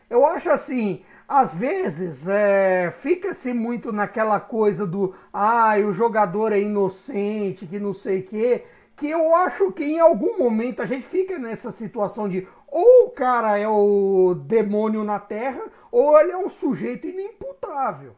Eu 0.08 0.24
acho 0.24 0.50
assim, 0.50 1.02
às 1.28 1.52
vezes 1.54 2.26
é, 2.26 2.90
fica-se 2.90 3.52
muito 3.52 3.92
naquela 3.92 4.40
coisa 4.40 4.86
do 4.86 5.14
ah, 5.32 5.74
o 5.78 5.92
jogador 5.92 6.52
é 6.52 6.60
inocente, 6.60 7.66
que 7.66 7.78
não 7.78 7.92
sei 7.92 8.20
o 8.20 8.22
quê, 8.24 8.64
que 8.96 9.10
eu 9.10 9.34
acho 9.34 9.70
que 9.72 9.84
em 9.84 10.00
algum 10.00 10.38
momento 10.38 10.80
a 10.80 10.86
gente 10.86 11.06
fica 11.06 11.38
nessa 11.38 11.70
situação 11.70 12.28
de 12.28 12.48
ou 12.66 13.06
o 13.06 13.10
cara 13.10 13.58
é 13.58 13.68
o 13.68 14.34
demônio 14.34 15.02
na 15.04 15.18
terra, 15.18 15.62
ou 15.90 16.18
ele 16.20 16.32
é 16.32 16.36
um 16.36 16.48
sujeito 16.48 17.06
inimputável. 17.06 18.14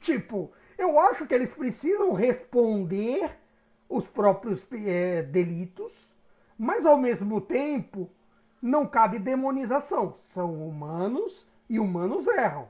Tipo, 0.00 0.50
eu 0.82 0.98
acho 0.98 1.26
que 1.26 1.34
eles 1.34 1.52
precisam 1.52 2.12
responder 2.12 3.30
os 3.88 4.06
próprios 4.06 4.62
é, 4.72 5.22
delitos, 5.22 6.14
mas 6.58 6.86
ao 6.86 6.96
mesmo 6.96 7.40
tempo 7.40 8.08
não 8.60 8.86
cabe 8.86 9.18
demonização. 9.18 10.14
São 10.26 10.66
humanos 10.66 11.46
e 11.68 11.78
humanos 11.78 12.26
erram. 12.26 12.68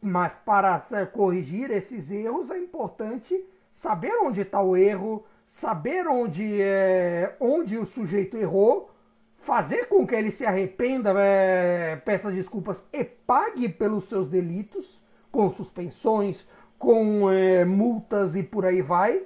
Mas 0.00 0.34
para 0.34 0.78
corrigir 1.06 1.70
esses 1.70 2.10
erros 2.10 2.50
é 2.50 2.58
importante 2.58 3.42
saber 3.72 4.14
onde 4.22 4.42
está 4.42 4.62
o 4.62 4.76
erro, 4.76 5.24
saber 5.46 6.06
onde, 6.06 6.60
é, 6.60 7.36
onde 7.40 7.76
o 7.76 7.84
sujeito 7.84 8.36
errou, 8.36 8.90
fazer 9.38 9.86
com 9.86 10.06
que 10.06 10.14
ele 10.14 10.30
se 10.30 10.46
arrependa, 10.46 11.12
é, 11.18 11.96
peça 11.96 12.30
desculpas 12.30 12.86
e 12.92 13.04
pague 13.04 13.68
pelos 13.68 14.04
seus 14.04 14.28
delitos, 14.28 15.00
com 15.32 15.48
suspensões, 15.48 16.46
com 16.80 17.30
é, 17.30 17.62
multas 17.62 18.34
e 18.34 18.42
por 18.42 18.64
aí 18.64 18.80
vai, 18.80 19.22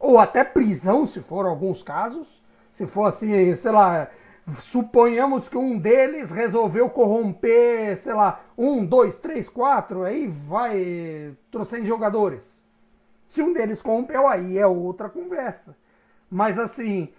ou 0.00 0.18
até 0.18 0.42
prisão, 0.42 1.04
se 1.04 1.20
for 1.20 1.44
alguns 1.44 1.82
casos. 1.82 2.42
Se 2.72 2.86
for 2.86 3.04
assim, 3.04 3.54
sei 3.54 3.70
lá, 3.70 4.08
suponhamos 4.58 5.50
que 5.50 5.58
um 5.58 5.78
deles 5.78 6.30
resolveu 6.30 6.88
corromper, 6.88 7.94
sei 7.98 8.14
lá, 8.14 8.40
um, 8.56 8.84
dois, 8.84 9.18
três, 9.18 9.50
quatro, 9.50 10.02
aí 10.02 10.26
vai 10.26 11.36
trouxendo 11.50 11.84
jogadores. 11.84 12.60
Se 13.28 13.42
um 13.42 13.52
deles 13.52 13.82
corrompeu, 13.82 14.26
aí 14.26 14.58
é 14.58 14.66
outra 14.66 15.10
conversa. 15.10 15.76
Mas 16.30 16.58
assim, 16.58 17.12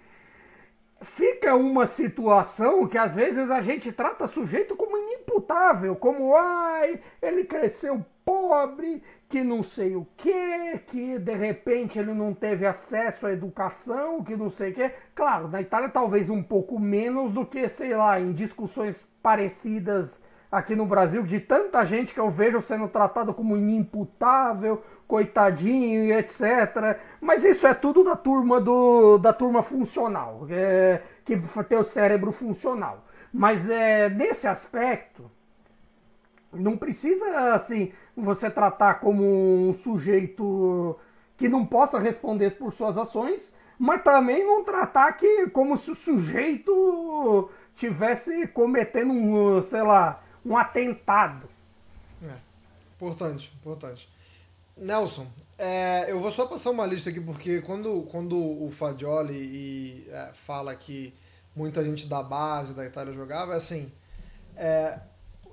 fica 0.99 1.55
uma 1.55 1.85
situação 1.85 2.87
que 2.87 2.97
às 2.97 3.15
vezes 3.15 3.51
a 3.51 3.61
gente 3.61 3.91
trata 3.91 4.25
sujeito 4.25 4.75
como 4.75 4.97
inimputável, 4.97 5.95
como 5.95 6.35
ai, 6.35 6.99
ele 7.21 7.43
cresceu 7.43 8.03
pobre, 8.25 9.03
que 9.33 9.43
não 9.43 9.63
sei 9.63 9.95
o 9.95 10.05
que, 10.15 10.77
que 10.85 11.17
de 11.17 11.33
repente 11.33 11.97
ele 11.97 12.13
não 12.13 12.35
teve 12.35 12.67
acesso 12.67 13.25
à 13.25 13.31
educação, 13.31 14.23
que 14.23 14.35
não 14.35 14.47
sei 14.47 14.69
o 14.69 14.73
que. 14.75 14.91
Claro, 15.15 15.47
na 15.47 15.59
Itália 15.59 15.89
talvez 15.89 16.29
um 16.29 16.43
pouco 16.43 16.79
menos 16.79 17.31
do 17.31 17.43
que, 17.43 17.67
sei 17.67 17.95
lá, 17.95 18.19
em 18.19 18.31
discussões 18.31 19.03
parecidas 19.23 20.23
aqui 20.51 20.75
no 20.75 20.85
Brasil, 20.85 21.23
de 21.23 21.39
tanta 21.39 21.83
gente 21.83 22.13
que 22.13 22.19
eu 22.19 22.29
vejo 22.29 22.61
sendo 22.61 22.87
tratado 22.87 23.33
como 23.33 23.57
inimputável, 23.57 24.83
coitadinho 25.07 26.05
e 26.05 26.11
etc. 26.13 26.99
Mas 27.19 27.43
isso 27.43 27.65
é 27.65 27.73
tudo 27.73 28.03
da 28.03 28.15
turma 28.15 28.61
do 28.61 29.17
da 29.17 29.33
turma 29.33 29.63
funcional, 29.63 30.45
é, 30.51 31.01
que 31.25 31.35
tem 31.67 31.79
o 31.79 31.83
cérebro 31.83 32.31
funcional. 32.31 33.03
Mas 33.33 33.67
é, 33.67 34.09
nesse 34.11 34.45
aspecto, 34.45 35.31
não 36.53 36.77
precisa 36.77 37.55
assim 37.55 37.91
você 38.15 38.49
tratar 38.49 38.95
como 38.95 39.23
um 39.23 39.73
sujeito 39.73 40.97
que 41.37 41.49
não 41.49 41.65
possa 41.65 41.99
responder 41.99 42.51
por 42.51 42.73
suas 42.73 42.97
ações, 42.97 43.53
mas 43.77 44.03
também 44.03 44.45
não 44.45 44.63
tratar 44.63 45.11
que 45.13 45.49
como 45.49 45.77
se 45.77 45.91
o 45.91 45.95
sujeito 45.95 47.49
tivesse 47.75 48.47
cometendo 48.47 49.11
um, 49.11 49.61
sei 49.61 49.81
lá, 49.81 50.23
um 50.45 50.55
atentado. 50.55 51.49
É, 52.23 52.37
importante, 52.95 53.51
importante. 53.59 54.09
Nelson, 54.77 55.27
é, 55.57 56.11
eu 56.11 56.19
vou 56.19 56.31
só 56.31 56.45
passar 56.45 56.71
uma 56.71 56.85
lista 56.85 57.09
aqui, 57.09 57.21
porque 57.21 57.61
quando, 57.61 58.03
quando 58.11 58.37
o 58.37 58.69
Fagioli 58.71 59.33
e, 59.33 60.07
é, 60.09 60.31
fala 60.33 60.75
que 60.75 61.13
muita 61.55 61.83
gente 61.83 62.07
da 62.07 62.23
base 62.23 62.73
da 62.73 62.85
Itália 62.85 63.13
jogava, 63.13 63.53
é 63.53 63.57
assim, 63.57 63.91
é, 64.55 64.99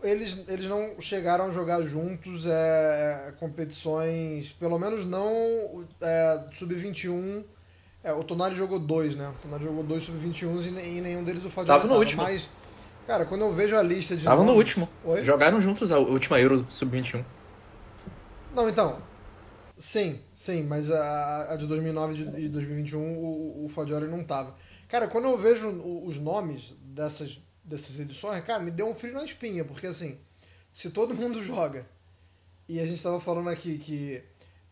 eles, 0.02 0.42
eles 0.48 0.66
não 0.66 1.00
chegaram 1.00 1.46
a 1.46 1.50
jogar 1.50 1.82
juntos 1.82 2.46
é, 2.46 3.26
é 3.28 3.32
competições, 3.32 4.50
pelo 4.52 4.78
menos 4.78 5.04
não 5.04 5.84
é, 6.00 6.44
sub-21. 6.52 7.44
É, 8.02 8.12
o 8.12 8.24
Tonali 8.24 8.54
jogou 8.54 8.78
dois, 8.78 9.14
né? 9.14 9.28
O 9.28 9.42
Tonali 9.42 9.64
jogou 9.64 9.82
dois 9.82 10.02
sub-21 10.04 10.64
e, 10.64 10.98
e 10.98 11.00
nenhum 11.00 11.22
deles 11.22 11.44
o 11.44 11.50
Fagioli 11.50 11.66
Tava 11.66 11.84
no 11.84 11.90
tava. 11.90 12.00
último. 12.00 12.22
Mas, 12.22 12.48
cara, 13.06 13.24
quando 13.26 13.42
eu 13.42 13.52
vejo 13.52 13.76
a 13.76 13.82
lista 13.82 14.16
de 14.16 14.24
Tava 14.24 14.36
nomes, 14.36 14.52
no 14.52 14.58
último. 14.58 14.88
Oi? 15.04 15.24
Jogaram 15.24 15.60
juntos 15.60 15.92
a 15.92 15.98
última 15.98 16.40
Euro 16.40 16.66
sub-21. 16.70 17.24
Não, 18.54 18.68
então, 18.68 18.98
Sim, 19.80 20.20
sim, 20.34 20.62
mas 20.64 20.90
a, 20.90 21.54
a 21.54 21.56
de 21.56 21.66
2009 21.66 22.38
e 22.38 22.50
2021 22.50 23.00
o, 23.00 23.64
o 23.64 23.68
Fagioli 23.70 24.06
não 24.08 24.22
tava. 24.22 24.54
Cara, 24.86 25.08
quando 25.08 25.24
eu 25.24 25.38
vejo 25.38 25.70
os 26.04 26.20
nomes 26.20 26.76
dessas, 26.82 27.40
dessas 27.64 28.00
edições, 28.00 28.44
cara, 28.44 28.62
me 28.62 28.70
deu 28.70 28.88
um 28.88 28.94
frio 28.94 29.14
na 29.14 29.24
espinha, 29.24 29.64
porque 29.64 29.86
assim, 29.86 30.18
se 30.72 30.90
todo 30.90 31.14
mundo 31.14 31.42
joga, 31.44 31.86
e 32.68 32.78
a 32.80 32.86
gente 32.86 32.96
estava 32.96 33.20
falando 33.20 33.48
aqui 33.48 33.78
que 33.78 34.22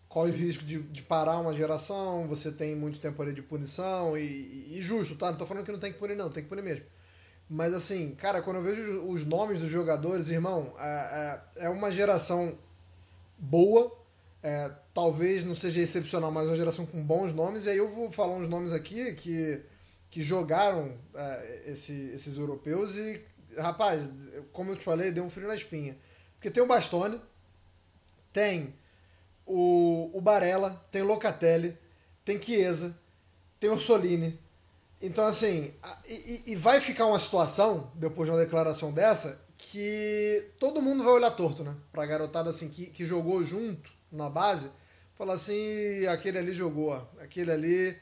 corre 0.09 0.31
o 0.31 0.35
risco 0.35 0.65
de, 0.65 0.81
de 0.83 1.03
parar 1.03 1.39
uma 1.39 1.53
geração, 1.53 2.27
você 2.27 2.51
tem 2.51 2.75
muito 2.75 2.99
tempo 2.99 3.21
ali 3.21 3.33
de 3.33 3.43
punição, 3.43 4.17
e, 4.17 4.79
e 4.79 4.81
justo, 4.81 5.17
tá? 5.17 5.31
Não 5.31 5.39
tô 5.39 5.47
falando 5.47 5.65
que 5.65 5.73
não 5.73 5.79
tem 5.79 5.93
que 5.93 5.99
punir, 5.99 6.17
não, 6.17 6.31
tem 6.31 6.43
que 6.43 6.49
punir 6.49 6.63
mesmo. 6.63 6.87
Mas 7.49 7.75
assim, 7.75 8.15
cara, 8.15 8.43
quando 8.43 8.57
eu 8.57 8.63
vejo 8.63 9.03
os 9.05 9.25
nomes 9.25 9.59
dos 9.59 9.71
jogadores, 9.71 10.29
irmão, 10.29 10.75
é, 10.79 11.41
é, 11.57 11.65
é 11.67 11.69
uma 11.69 11.91
geração 11.91 12.59
boa, 13.39 13.97
é, 14.43 14.71
talvez 14.93 15.45
não 15.45 15.57
seja 15.57 15.81
excepcional, 15.81 16.31
mas 16.31 16.47
uma 16.47 16.57
geração 16.57 16.85
com 16.85 17.03
bons 17.03 17.33
nomes. 17.33 17.65
E 17.65 17.71
aí 17.71 17.79
eu 17.79 17.89
vou 17.89 18.11
falar 18.11 18.37
uns 18.37 18.49
nomes 18.49 18.73
aqui 18.73 19.15
que, 19.15 19.63
que 20.11 20.23
jogaram 20.23 20.97
é, 21.15 21.63
esse, 21.67 21.93
esses 22.11 22.39
europeus 22.39 22.97
e, 22.97 23.23
rapaz, 23.57 24.11
como 24.53 24.73
eu 24.73 24.77
te 24.77 24.85
falei, 24.85 25.11
deu 25.11 25.25
um 25.25 25.31
frio 25.31 25.49
na 25.49 25.55
espinha. 25.55 25.97
Porque 26.35 26.51
tem 26.51 26.63
o 26.63 26.67
Bastone, 26.67 27.21
tem 28.33 28.75
o, 29.45 30.11
o 30.13 30.21
Barella, 30.21 30.85
tem 30.91 31.03
o 31.03 31.07
Locatelli, 31.07 31.77
tem 32.25 32.41
Chiesa, 32.41 32.97
tem 33.59 33.69
o 33.69 33.75
Orsolini. 33.75 34.39
Então, 35.01 35.27
assim, 35.27 35.73
e, 36.09 36.53
e 36.53 36.57
vai 36.57 36.81
ficar 36.81 37.07
uma 37.07 37.19
situação, 37.19 37.91
depois 37.95 38.29
de 38.29 38.35
uma 38.35 38.43
declaração 38.43 38.93
dessa, 38.93 39.41
que 39.57 40.53
todo 40.59 40.83
mundo 40.83 41.03
vai 41.03 41.13
olhar 41.13 41.31
torto, 41.33 41.65
né? 41.65 41.75
Pra 41.93 42.07
garotada 42.07 42.51
assim, 42.51 42.69
que, 42.69 42.87
que 42.87 43.05
jogou 43.05 43.43
junto 43.43 43.91
na 44.11 44.31
base, 44.31 44.71
falar 45.15 45.35
assim, 45.35 46.07
aquele 46.07 46.39
ali 46.39 46.55
jogou, 46.55 46.95
aquele 47.21 47.51
ali 47.51 47.99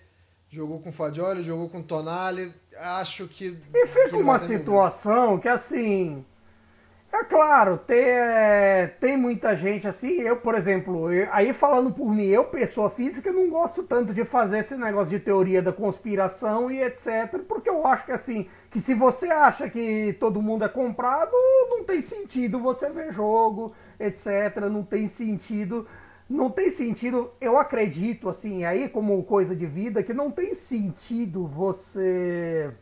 jogou 0.57 0.81
com 0.81 0.91
Fagioli, 0.91 1.43
jogou 1.43 1.69
com 1.69 1.83
Tonali, 1.83 2.51
acho 2.79 3.29
que... 3.29 3.59
E 3.75 3.87
fica 3.87 4.17
uma 4.17 4.39
situação 4.39 5.39
que 5.39 5.49
assim... 5.49 6.25
É 7.13 7.25
claro, 7.25 7.79
tem, 7.79 7.99
é, 7.99 8.95
tem 9.01 9.17
muita 9.17 9.57
gente 9.57 9.89
assim, 9.89 10.21
eu, 10.21 10.37
por 10.37 10.55
exemplo, 10.55 11.11
eu, 11.11 11.27
aí 11.33 11.53
falando 11.55 11.91
por 11.91 12.13
mim, 12.13 12.27
eu, 12.27 12.45
pessoa 12.45 12.91
física, 12.91 13.33
não 13.33 13.49
gosto 13.49 13.83
tanto 13.83 14.13
de 14.13 14.23
fazer 14.23 14.59
esse 14.59 14.77
negócio 14.77 15.17
de 15.19 15.25
teoria 15.25 15.63
da 15.63 15.73
conspiração 15.73 16.71
e 16.71 16.83
etc, 16.83 17.39
porque 17.49 17.71
eu 17.71 17.87
acho 17.87 18.05
que 18.05 18.13
assim, 18.13 18.47
que 18.71 18.81
se 18.81 18.93
você 18.93 19.29
acha 19.29 19.71
que 19.71 20.15
todo 20.21 20.43
mundo 20.43 20.65
é 20.65 20.69
comprado, 20.69 21.33
não 21.71 21.85
tem 21.85 22.03
sentido 22.03 22.59
você 22.59 22.91
ver 22.91 23.13
jogo, 23.13 23.75
etc, 23.99 24.69
não 24.71 24.83
tem 24.83 25.07
sentido 25.07 25.87
não 26.29 26.51
tem 26.51 26.71
sentido, 26.71 27.31
eu 27.41 27.57
acredito, 27.57 28.29
assim, 28.29 28.65
aí 28.65 28.89
como 28.89 29.23
coisa 29.25 29.55
de 29.55 29.67
vida, 29.67 30.03
que 30.03 30.13
não 30.13 30.31
tem 30.31 30.55
sentido 30.55 31.47
você 31.47 32.73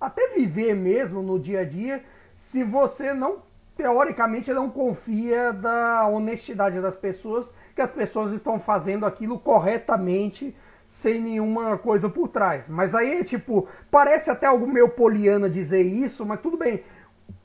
até 0.00 0.34
viver 0.34 0.74
mesmo 0.74 1.22
no 1.22 1.38
dia 1.38 1.60
a 1.60 1.64
dia 1.64 2.04
se 2.34 2.62
você 2.62 3.14
não, 3.14 3.38
teoricamente, 3.74 4.52
não 4.52 4.68
confia 4.68 5.52
da 5.52 6.06
honestidade 6.06 6.80
das 6.80 6.96
pessoas, 6.96 7.50
que 7.74 7.80
as 7.80 7.90
pessoas 7.90 8.32
estão 8.32 8.58
fazendo 8.58 9.06
aquilo 9.06 9.38
corretamente, 9.38 10.54
sem 10.86 11.20
nenhuma 11.20 11.78
coisa 11.78 12.08
por 12.08 12.28
trás. 12.28 12.68
Mas 12.68 12.94
aí, 12.94 13.24
tipo, 13.24 13.66
parece 13.90 14.30
até 14.30 14.46
algo 14.46 14.66
meio 14.66 14.90
poliana 14.90 15.48
dizer 15.48 15.82
isso, 15.82 16.26
mas 16.26 16.40
tudo 16.40 16.58
bem. 16.58 16.84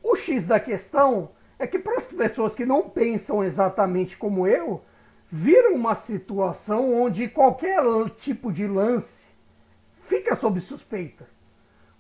O 0.03 0.15
X 0.15 0.45
da 0.45 0.59
questão 0.59 1.29
é 1.59 1.67
que 1.67 1.77
para 1.77 1.97
as 1.97 2.07
pessoas 2.07 2.55
que 2.55 2.65
não 2.65 2.89
pensam 2.89 3.43
exatamente 3.43 4.17
como 4.17 4.47
eu, 4.47 4.81
viram 5.29 5.75
uma 5.75 5.93
situação 5.93 6.93
onde 6.93 7.27
qualquer 7.27 7.83
tipo 8.17 8.51
de 8.51 8.65
lance 8.65 9.25
fica 10.01 10.35
sob 10.35 10.59
suspeita. 10.59 11.27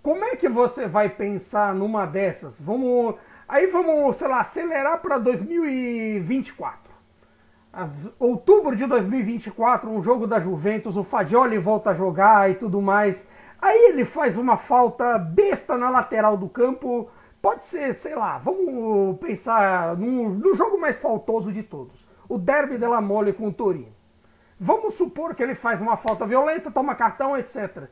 Como 0.01 0.23
é 0.23 0.35
que 0.35 0.47
você 0.47 0.87
vai 0.87 1.09
pensar 1.09 1.75
numa 1.75 2.05
dessas? 2.05 2.59
Vamos, 2.59 3.15
aí 3.47 3.67
vamos, 3.67 4.15
sei 4.15 4.27
lá, 4.29 4.39
acelerar 4.39 4.99
para 5.01 5.17
2024. 5.17 6.89
Outubro 8.17 8.75
de 8.75 8.85
2024, 8.87 9.89
um 9.89 10.01
jogo 10.01 10.25
da 10.25 10.39
Juventus, 10.39 10.97
o 10.97 11.03
Fagioli 11.03 11.57
volta 11.57 11.91
a 11.91 11.93
jogar 11.93 12.49
e 12.49 12.55
tudo 12.55 12.81
mais. 12.81 13.27
Aí 13.61 13.89
ele 13.89 14.05
faz 14.05 14.37
uma 14.37 14.55
falta 14.55 15.19
besta 15.19 15.77
na 15.77 15.89
lateral 15.89 16.37
do 16.37 16.47
campo, 16.47 17.09
Pode 17.41 17.63
ser, 17.63 17.93
sei 17.93 18.15
lá, 18.15 18.37
vamos 18.37 19.17
pensar 19.19 19.95
no, 19.95 20.29
no 20.29 20.53
jogo 20.53 20.79
mais 20.79 20.99
faltoso 20.99 21.51
de 21.51 21.63
todos. 21.63 22.05
O 22.27 22.37
Derby 22.37 22.77
della 22.77 22.99
Mole 22.99 23.31
com 23.31 23.47
o 23.47 23.53
Torino. 23.53 23.95
Vamos 24.59 24.95
supor 24.95 25.33
que 25.33 25.41
ele 25.41 25.55
faz 25.55 25.79
uma 25.79 25.95
falta 25.95 26.25
violenta, 26.27 26.69
toma 26.69 26.95
cartão, 26.95 27.37
etc. 27.37 27.87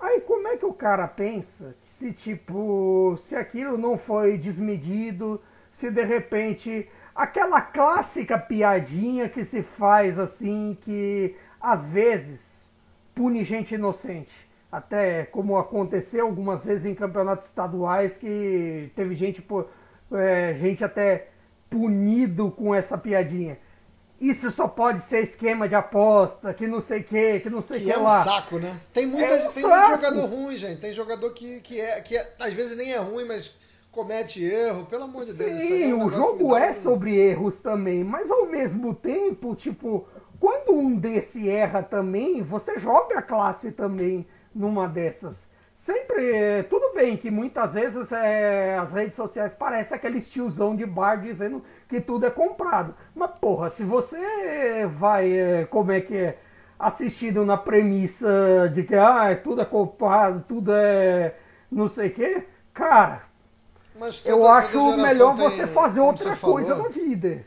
Aí 0.00 0.20
como 0.20 0.48
é 0.48 0.56
que 0.56 0.66
o 0.66 0.72
cara 0.72 1.06
pensa 1.06 1.76
que 1.80 1.88
se 1.88 2.12
tipo, 2.12 3.14
se 3.16 3.36
aquilo 3.36 3.78
não 3.78 3.96
foi 3.96 4.36
desmedido, 4.36 5.40
se 5.72 5.88
de 5.88 6.02
repente 6.02 6.88
aquela 7.14 7.60
clássica 7.60 8.36
piadinha 8.36 9.28
que 9.28 9.44
se 9.44 9.62
faz 9.62 10.18
assim 10.18 10.76
que 10.80 11.36
às 11.60 11.84
vezes 11.84 12.64
pune 13.14 13.44
gente 13.44 13.76
inocente 13.76 14.47
até 14.70 15.24
como 15.24 15.56
aconteceu 15.56 16.26
algumas 16.26 16.64
vezes 16.64 16.86
em 16.86 16.94
campeonatos 16.94 17.46
estaduais 17.46 18.18
que 18.18 18.90
teve 18.94 19.14
gente, 19.14 19.44
é, 20.12 20.54
gente 20.54 20.84
até 20.84 21.28
punido 21.70 22.50
com 22.50 22.74
essa 22.74 22.96
piadinha. 22.96 23.58
Isso 24.20 24.50
só 24.50 24.66
pode 24.66 25.00
ser 25.00 25.22
esquema 25.22 25.68
de 25.68 25.76
aposta, 25.76 26.52
que 26.52 26.66
não 26.66 26.80
sei 26.80 27.00
o 27.00 27.04
que, 27.04 27.40
que 27.40 27.48
não 27.48 27.62
sei 27.62 27.76
o 27.76 27.80
que, 27.80 27.86
que 27.86 27.92
é 27.92 27.96
lá. 27.96 28.20
um 28.20 28.24
saco, 28.24 28.58
né? 28.58 28.78
Tem, 28.92 29.06
muita, 29.06 29.32
é 29.32 29.48
um 29.48 29.52
tem 29.52 29.62
muito 29.62 29.88
jogador 29.90 30.26
ruim, 30.26 30.56
gente. 30.56 30.80
Tem 30.80 30.92
jogador 30.92 31.30
que, 31.30 31.60
que, 31.60 31.80
é, 31.80 32.00
que 32.00 32.16
é, 32.16 32.34
às 32.40 32.52
vezes 32.52 32.76
nem 32.76 32.92
é 32.92 32.98
ruim, 32.98 33.24
mas 33.24 33.56
comete 33.92 34.42
erro, 34.42 34.86
pelo 34.86 35.04
amor 35.04 35.24
de 35.24 35.32
Deus. 35.34 35.58
Sim, 35.58 35.90
é 35.90 35.94
um 35.94 36.06
o 36.06 36.10
jogo 36.10 36.56
é 36.56 36.70
um... 36.70 36.74
sobre 36.74 37.16
erros 37.16 37.60
também, 37.60 38.02
mas 38.02 38.28
ao 38.28 38.46
mesmo 38.46 38.92
tempo, 38.92 39.54
tipo, 39.54 40.08
quando 40.40 40.72
um 40.72 40.96
desse 40.96 41.48
erra 41.48 41.80
também, 41.80 42.42
você 42.42 42.76
joga 42.76 43.20
a 43.20 43.22
classe 43.22 43.70
também 43.70 44.26
numa 44.58 44.88
dessas. 44.88 45.46
Sempre, 45.74 46.64
tudo 46.64 46.92
bem 46.92 47.16
que 47.16 47.30
muitas 47.30 47.72
vezes 47.74 48.10
é, 48.10 48.76
as 48.76 48.92
redes 48.92 49.14
sociais 49.14 49.52
parecem 49.52 49.96
aquele 49.96 50.20
tiozão 50.20 50.74
de 50.74 50.84
bar 50.84 51.20
dizendo 51.20 51.62
que 51.88 52.00
tudo 52.00 52.26
é 52.26 52.30
comprado. 52.30 52.94
Mas 53.14 53.30
porra, 53.38 53.70
se 53.70 53.84
você 53.84 54.84
vai, 54.86 55.30
é, 55.32 55.64
como 55.66 55.92
é 55.92 56.00
que 56.00 56.16
é, 56.16 56.38
assistindo 56.76 57.44
na 57.44 57.56
premissa 57.56 58.68
de 58.74 58.82
que 58.82 58.96
ah, 58.96 59.38
tudo 59.42 59.60
é 59.62 59.64
culpado, 59.64 60.44
tudo 60.48 60.72
é 60.74 61.36
não 61.70 61.86
sei 61.86 62.08
o 62.08 62.12
quê, 62.12 62.44
cara, 62.74 63.22
Mas 63.98 64.20
eu 64.24 64.48
acho 64.48 64.96
melhor 64.96 65.36
tem- 65.36 65.44
você 65.44 65.66
fazer 65.66 66.00
outra 66.00 66.34
coisa 66.36 66.70
falou, 66.74 66.84
na 66.84 66.88
vida. 66.88 67.44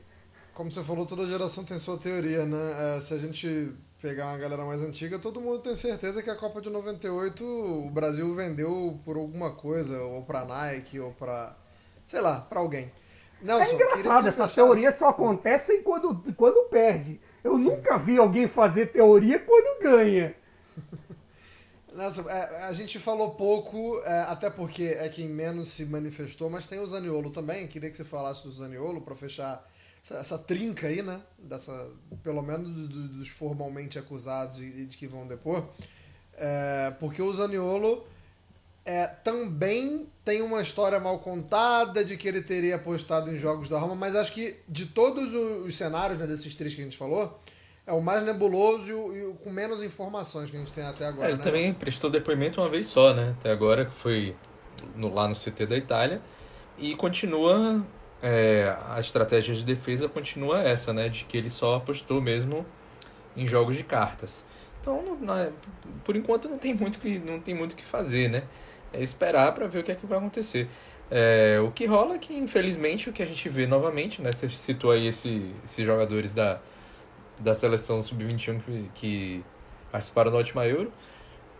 Como 0.54 0.72
você 0.72 0.84
falou, 0.84 1.06
toda 1.06 1.26
geração 1.28 1.66
tem 1.66 1.78
sua 1.80 1.98
teoria, 1.98 2.46
né? 2.46 2.96
É, 2.96 3.00
se 3.02 3.14
a 3.14 3.18
gente 3.18 3.74
pegar 4.02 4.28
uma 4.28 4.38
galera 4.38 4.66
mais 4.66 4.82
antiga, 4.82 5.20
todo 5.20 5.40
mundo 5.40 5.60
tem 5.60 5.76
certeza 5.76 6.24
que 6.24 6.30
a 6.30 6.36
Copa 6.36 6.60
de 6.62 6.70
98 6.70 7.44
o 7.46 7.90
Brasil 7.90 8.34
vendeu 8.36 9.00
por 9.06 9.16
alguma 9.18 9.52
coisa, 9.52 10.02
ou 10.02 10.24
pra 10.24 10.44
Nike, 10.46 11.00
ou 11.00 11.12
pra. 11.12 11.56
sei 12.08 12.20
lá, 12.22 12.42
pra 12.42 12.60
alguém. 12.60 12.92
Nelson, 13.42 13.64
É 13.72 13.74
engraçado, 13.74 14.28
essas 14.28 14.36
fechasse- 14.52 14.56
teorias 14.56 14.96
só 14.96 15.10
acontecem 15.10 15.82
quando, 15.84 16.34
quando 16.36 16.68
perde. 16.70 17.20
Eu 17.44 17.58
nunca 17.58 17.98
vi 17.98 18.18
alguém 18.18 18.48
fazer 18.48 18.88
teoria 18.88 19.40
quando 19.40 19.82
ganha. 19.82 20.36
Nelson, 21.94 22.30
é, 22.30 22.64
a 22.64 22.72
gente 22.72 23.00
falou 23.00 23.32
pouco, 23.32 24.00
é, 24.06 24.22
até 24.22 24.50
porque 24.50 24.96
é 24.98 25.10
quem 25.10 25.28
menos 25.28 25.70
se 25.70 25.86
manifestou, 25.86 26.50
mas 26.50 26.66
tem 26.68 26.80
o 26.80 26.86
Zaniolo 26.88 27.32
também. 27.32 27.68
Queria 27.68 27.90
que 27.90 27.98
você 27.98 28.04
falasse 28.06 28.44
do 28.44 28.52
Zaniolo 28.52 29.02
pra 29.02 29.16
fechar 29.16 29.68
essa, 30.04 30.16
essa 30.16 30.38
trinca 30.38 30.88
aí, 30.88 31.02
né? 31.02 31.22
Dessa, 31.38 31.90
pelo 32.24 32.42
menos 32.42 32.68
do- 32.68 32.88
do- 32.88 33.08
dos 33.20 33.28
formalmente 33.30 33.98
acusados 34.00 34.60
e, 34.60 34.66
e 34.66 34.86
de 34.86 34.98
que 34.98 35.08
vão 35.08 35.28
depor. 35.28 35.66
É, 36.38 36.94
porque 37.00 37.22
o 37.22 37.32
Zaniolo 37.34 38.04
é, 38.84 39.06
também 39.06 40.08
tem 40.26 40.42
uma 40.42 40.62
história 40.62 41.00
mal 41.00 41.20
contada 41.20 42.04
de 42.04 42.18
que 42.18 42.28
ele 42.28 42.42
teria 42.42 42.76
apostado 42.78 43.32
em 43.32 43.38
jogos 43.38 43.70
da 43.70 43.78
Roma, 43.78 43.94
mas 43.96 44.16
acho 44.16 44.32
que 44.34 44.56
de 44.68 44.88
todos 44.88 45.34
os, 45.34 45.66
os 45.68 45.78
cenários, 45.78 46.18
né, 46.18 46.26
desses 46.26 46.56
três 46.56 46.74
que 46.74 46.82
a 46.82 46.84
gente 46.84 46.98
falou, 46.98 47.40
é 47.86 47.94
o 47.94 48.02
mais 48.02 48.24
nebuloso 48.24 48.90
e 48.90 48.94
o, 48.94 49.16
e 49.16 49.26
o 49.26 49.34
com 49.36 49.52
menos 49.52 49.84
informações 49.84 50.50
que 50.50 50.56
a 50.56 50.60
gente 50.60 50.72
tem 50.74 50.84
até 50.84 51.06
agora. 51.06 51.28
É, 51.28 51.32
ele 51.32 51.38
né? 51.38 51.44
também 51.44 51.74
prestou 51.74 52.10
depoimento 52.10 52.60
uma 52.60 52.70
vez 52.70 52.88
só, 52.88 53.14
né? 53.14 53.36
Até 53.40 53.52
agora, 53.52 53.86
que 53.86 53.94
foi 53.96 54.36
no- 54.96 55.14
lá 55.14 55.28
no 55.28 55.36
CT 55.36 55.66
da 55.68 55.78
Itália. 55.78 56.22
E 56.78 56.96
continua. 56.96 57.86
É, 58.22 58.76
a 58.90 59.00
estratégia 59.00 59.56
de 59.56 59.64
defesa 59.64 60.08
continua 60.10 60.62
essa, 60.62 60.94
né? 60.94 61.10
De 61.10 61.26
que 61.26 61.38
ele 61.38 61.50
só 61.50 61.76
apostou 61.76 62.22
mesmo 62.22 62.66
em 63.36 63.48
jogos 63.48 63.76
de 63.76 63.84
cartas. 63.84 64.46
Então, 64.82 65.02
não- 65.04 65.16
não 65.18 65.38
é- 65.38 65.52
por 66.04 66.16
enquanto, 66.16 66.50
não 66.50 66.58
tem 66.58 66.74
muito 66.74 67.00
que 67.00 67.20
não 67.20 67.40
tem 67.40 67.56
muito 67.56 67.76
que 67.76 67.84
fazer, 67.86 68.30
né? 68.30 68.44
É 68.94 69.02
esperar 69.02 69.54
para 69.54 69.68
ver 69.68 69.80
o 69.80 69.84
que 69.84 69.92
é 69.92 69.96
que 69.96 70.06
vai 70.06 70.18
acontecer. 70.20 70.68
É, 71.10 71.60
o 71.62 71.72
que 71.72 71.86
rola 71.86 72.16
é 72.16 72.18
que, 72.18 72.34
infelizmente, 72.36 73.10
o 73.10 73.14
que 73.14 73.22
a 73.22 73.26
gente 73.26 73.48
vê 73.50 73.68
novamente, 73.68 74.22
né? 74.22 74.32
Você 74.32 74.50
citou 74.50 74.92
aí 74.92 75.08
esse, 75.08 75.54
esses 75.64 75.86
jogadores 75.86 76.34
da, 76.34 76.60
da 77.40 77.54
seleção 77.54 78.02
sub-21 78.04 78.60
que, 78.62 78.90
que 78.96 79.44
participaram 79.92 80.32
da 80.32 80.38
última 80.38 80.66
Euro, 80.68 80.92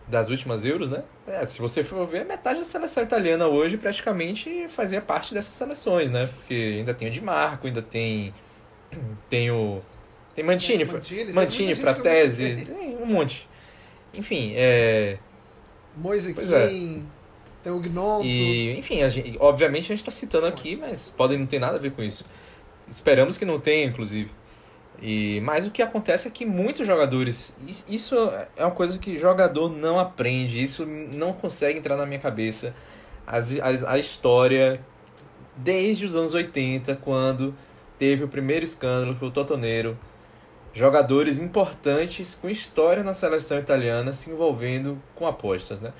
das 0.06 0.28
últimas 0.28 0.64
Euros, 0.64 0.90
né? 0.90 1.02
É, 1.26 1.44
se 1.44 1.60
você 1.60 1.82
for 1.84 2.06
ver, 2.06 2.24
metade 2.24 2.58
da 2.58 2.64
seleção 2.64 3.02
italiana 3.02 3.46
hoje 3.46 3.76
praticamente 3.76 4.66
fazia 4.68 5.00
parte 5.00 5.32
dessas 5.32 5.54
seleções, 5.54 6.10
né? 6.10 6.28
Porque 6.36 6.76
ainda 6.78 6.92
tem 6.92 7.08
o 7.08 7.10
Di 7.10 7.20
Marco, 7.20 7.66
ainda 7.66 7.82
tem 7.82 8.34
tem 9.28 9.50
o 9.50 9.80
tem 10.34 10.44
Mantini, 10.44 10.84
Mantini, 10.84 11.32
Mantini, 11.32 11.74
sei. 12.30 12.56
tem 12.64 12.96
um 12.96 13.06
monte. 13.06 13.48
Enfim, 14.14 14.52
é 14.56 15.18
Moise 15.96 16.34
Pois 16.34 16.52
é. 16.52 16.68
Tem 16.68 17.72
o 17.72 17.78
Gnonto. 17.78 18.26
e, 18.26 18.76
enfim, 18.76 19.02
a 19.02 19.08
gente, 19.08 19.36
obviamente 19.38 19.84
a 19.84 19.88
gente 19.94 19.98
está 19.98 20.10
citando 20.10 20.46
aqui, 20.46 20.74
mas 20.74 21.12
podem 21.16 21.38
não 21.38 21.46
ter 21.46 21.60
nada 21.60 21.76
a 21.76 21.78
ver 21.78 21.92
com 21.92 22.02
isso. 22.02 22.24
Esperamos 22.90 23.38
que 23.38 23.44
não 23.44 23.60
tenha, 23.60 23.86
inclusive. 23.86 24.30
E, 25.02 25.40
mas 25.42 25.66
o 25.66 25.72
que 25.72 25.82
acontece 25.82 26.28
é 26.28 26.30
que 26.30 26.46
muitos 26.46 26.86
jogadores. 26.86 27.56
is- 27.66 27.84
Isso 27.88 28.14
é 28.56 28.64
uma 28.64 28.70
coisa 28.70 28.98
que 28.98 29.16
jogador 29.16 29.68
não 29.70 29.98
aprende, 29.98 30.62
isso 30.62 30.86
não 30.86 31.32
consegue 31.32 31.78
entrar 31.80 31.96
na 31.96 32.06
minha 32.06 32.20
cabeça. 32.20 32.74
As, 33.26 33.52
a 33.84 33.98
história, 33.98 34.80
desde 35.56 36.06
os 36.06 36.16
anos 36.16 36.34
80, 36.34 36.96
quando 36.96 37.54
teve 37.98 38.24
o 38.24 38.28
primeiro 38.28 38.64
escândalo, 38.64 39.14
foi 39.16 39.28
o 39.28 39.30
Totoneiro. 39.32 39.98
Jogadores 40.74 41.38
importantes 41.38 42.34
com 42.34 42.48
história 42.48 43.02
na 43.02 43.12
seleção 43.12 43.58
italiana 43.58 44.12
se 44.12 44.30
envolvendo 44.30 44.98
com 45.14 45.26
apostas, 45.26 45.80
né? 45.80 45.92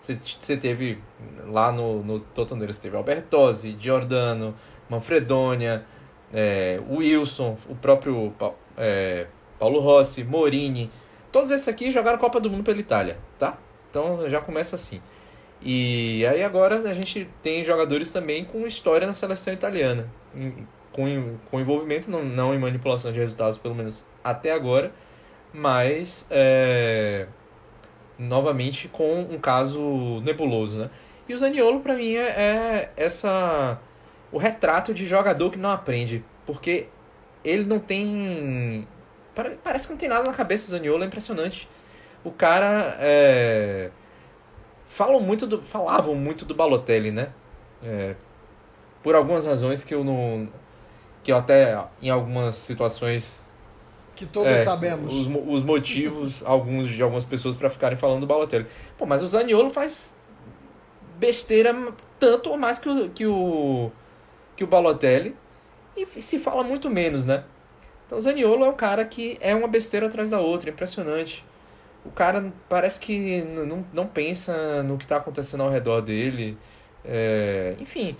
Você, 0.00 0.56
teve 0.56 0.98
lá 1.46 1.72
no, 1.72 2.02
no 2.02 2.20
Totoneiro, 2.20 2.72
você 2.72 2.80
teve 2.82 2.96
Albertozzi, 2.96 3.76
Giordano, 3.78 4.54
Manfredonia, 4.88 5.84
é, 6.32 6.80
Wilson, 6.90 7.56
o 7.68 7.74
próprio 7.74 8.32
é, 8.76 9.26
Paulo 9.58 9.80
Rossi, 9.80 10.24
Morini. 10.24 10.90
Todos 11.30 11.50
esses 11.50 11.68
aqui 11.68 11.90
jogaram 11.90 12.18
Copa 12.18 12.40
do 12.40 12.50
Mundo 12.50 12.64
pela 12.64 12.78
Itália, 12.78 13.18
tá? 13.38 13.58
Então 13.90 14.28
já 14.28 14.40
começa 14.40 14.76
assim. 14.76 15.00
E 15.62 16.24
aí 16.26 16.42
agora 16.42 16.88
a 16.88 16.94
gente 16.94 17.28
tem 17.42 17.62
jogadores 17.62 18.10
também 18.10 18.44
com 18.44 18.66
história 18.66 19.06
na 19.06 19.12
seleção 19.12 19.52
italiana, 19.52 20.08
com, 20.92 21.36
com 21.50 21.60
envolvimento, 21.60 22.10
não, 22.10 22.24
não 22.24 22.54
em 22.54 22.58
manipulação 22.58 23.12
de 23.12 23.18
resultados, 23.18 23.58
pelo 23.58 23.74
menos 23.74 24.04
até 24.24 24.52
agora, 24.52 24.90
mas 25.52 26.26
é, 26.30 27.26
novamente 28.18 28.88
com 28.88 29.20
um 29.20 29.38
caso 29.38 30.20
nebuloso, 30.22 30.80
né? 30.80 30.90
E 31.28 31.34
o 31.34 31.38
Zaniolo 31.38 31.80
para 31.80 31.94
mim 31.94 32.14
é, 32.14 32.28
é 32.28 32.92
essa 32.96 33.78
o 34.32 34.38
retrato 34.38 34.94
de 34.94 35.06
jogador 35.06 35.50
que 35.50 35.58
não 35.58 35.70
aprende, 35.70 36.24
porque 36.46 36.88
ele 37.44 37.64
não 37.64 37.78
tem 37.78 38.86
pare- 39.34 39.58
parece 39.62 39.86
que 39.86 39.92
não 39.92 39.98
tem 39.98 40.08
nada 40.08 40.24
na 40.24 40.34
cabeça 40.34 40.66
do 40.66 40.70
Zaniolo, 40.70 41.02
é 41.02 41.06
impressionante. 41.06 41.68
O 42.22 42.30
cara 42.30 42.96
é, 43.00 43.90
falam 44.88 45.20
muito 45.20 45.46
do, 45.46 45.62
falavam 45.62 46.14
muito 46.14 46.44
do 46.44 46.54
Balotelli, 46.54 47.10
né? 47.10 47.30
É, 47.82 48.14
por 49.02 49.14
algumas 49.14 49.46
razões 49.46 49.82
que 49.82 49.94
eu 49.94 50.04
não 50.04 50.48
que 51.22 51.32
eu 51.32 51.36
até 51.36 51.82
em 52.00 52.10
algumas 52.10 52.56
situações 52.56 53.46
que 54.14 54.26
todos 54.26 54.52
é, 54.52 54.64
sabemos. 54.64 55.14
Os, 55.14 55.26
os 55.46 55.62
motivos, 55.62 56.42
alguns 56.46 56.88
de 56.88 57.02
algumas 57.02 57.24
pessoas 57.24 57.56
para 57.56 57.70
ficarem 57.70 57.96
falando 57.96 58.20
do 58.20 58.26
Balotelli. 58.26 58.66
Pô, 58.98 59.06
mas 59.06 59.22
o 59.22 59.28
Zaniolo 59.28 59.70
faz 59.70 60.14
besteira 61.18 61.74
tanto 62.18 62.50
ou 62.50 62.56
mais 62.58 62.78
que 62.78 62.88
o, 62.88 63.10
que 63.10 63.26
o, 63.26 63.90
que 64.60 64.64
o 64.64 64.66
Balotelli 64.66 65.34
e 65.96 66.04
se 66.20 66.38
fala 66.38 66.62
muito 66.62 66.90
menos, 66.90 67.24
né? 67.24 67.44
Então 68.04 68.18
o 68.18 68.20
Zaniolo 68.20 68.66
é 68.66 68.68
um 68.68 68.74
cara 68.74 69.06
que 69.06 69.38
é 69.40 69.54
uma 69.54 69.66
besteira 69.66 70.06
atrás 70.06 70.28
da 70.28 70.38
outra, 70.38 70.68
impressionante. 70.68 71.42
O 72.04 72.10
cara 72.10 72.52
parece 72.68 73.00
que 73.00 73.40
não, 73.40 73.86
não 73.90 74.06
pensa 74.06 74.82
no 74.82 74.98
que 74.98 75.04
está 75.04 75.16
acontecendo 75.16 75.62
ao 75.62 75.70
redor 75.70 76.02
dele. 76.02 76.58
É, 77.02 77.74
enfim, 77.80 78.14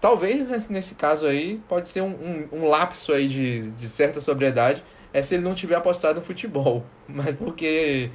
talvez 0.00 0.48
nesse, 0.48 0.72
nesse 0.72 0.94
caso 0.94 1.26
aí 1.26 1.60
pode 1.68 1.90
ser 1.90 2.00
um, 2.00 2.08
um, 2.08 2.48
um 2.60 2.68
lapso 2.68 3.12
aí 3.12 3.28
de, 3.28 3.70
de 3.72 3.86
certa 3.86 4.18
sobriedade 4.18 4.82
é 5.12 5.20
se 5.20 5.34
ele 5.34 5.44
não 5.44 5.54
tiver 5.54 5.74
apostado 5.74 6.20
no 6.20 6.24
futebol. 6.24 6.86
Mas 7.06 7.34
porque. 7.34 8.10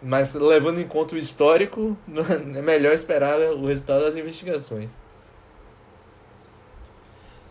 Mas 0.00 0.32
levando 0.32 0.80
em 0.80 0.86
conta 0.86 1.16
o 1.16 1.18
histórico, 1.18 1.96
é 2.54 2.62
melhor 2.62 2.94
esperar 2.94 3.40
o 3.40 3.66
resultado 3.66 4.04
das 4.04 4.16
investigações. 4.16 4.92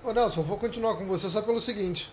Ô 0.06 0.12
Nelson, 0.12 0.44
vou 0.44 0.58
continuar 0.58 0.98
com 0.98 1.06
você 1.06 1.30
só 1.30 1.42
pelo 1.42 1.62
seguinte. 1.62 2.12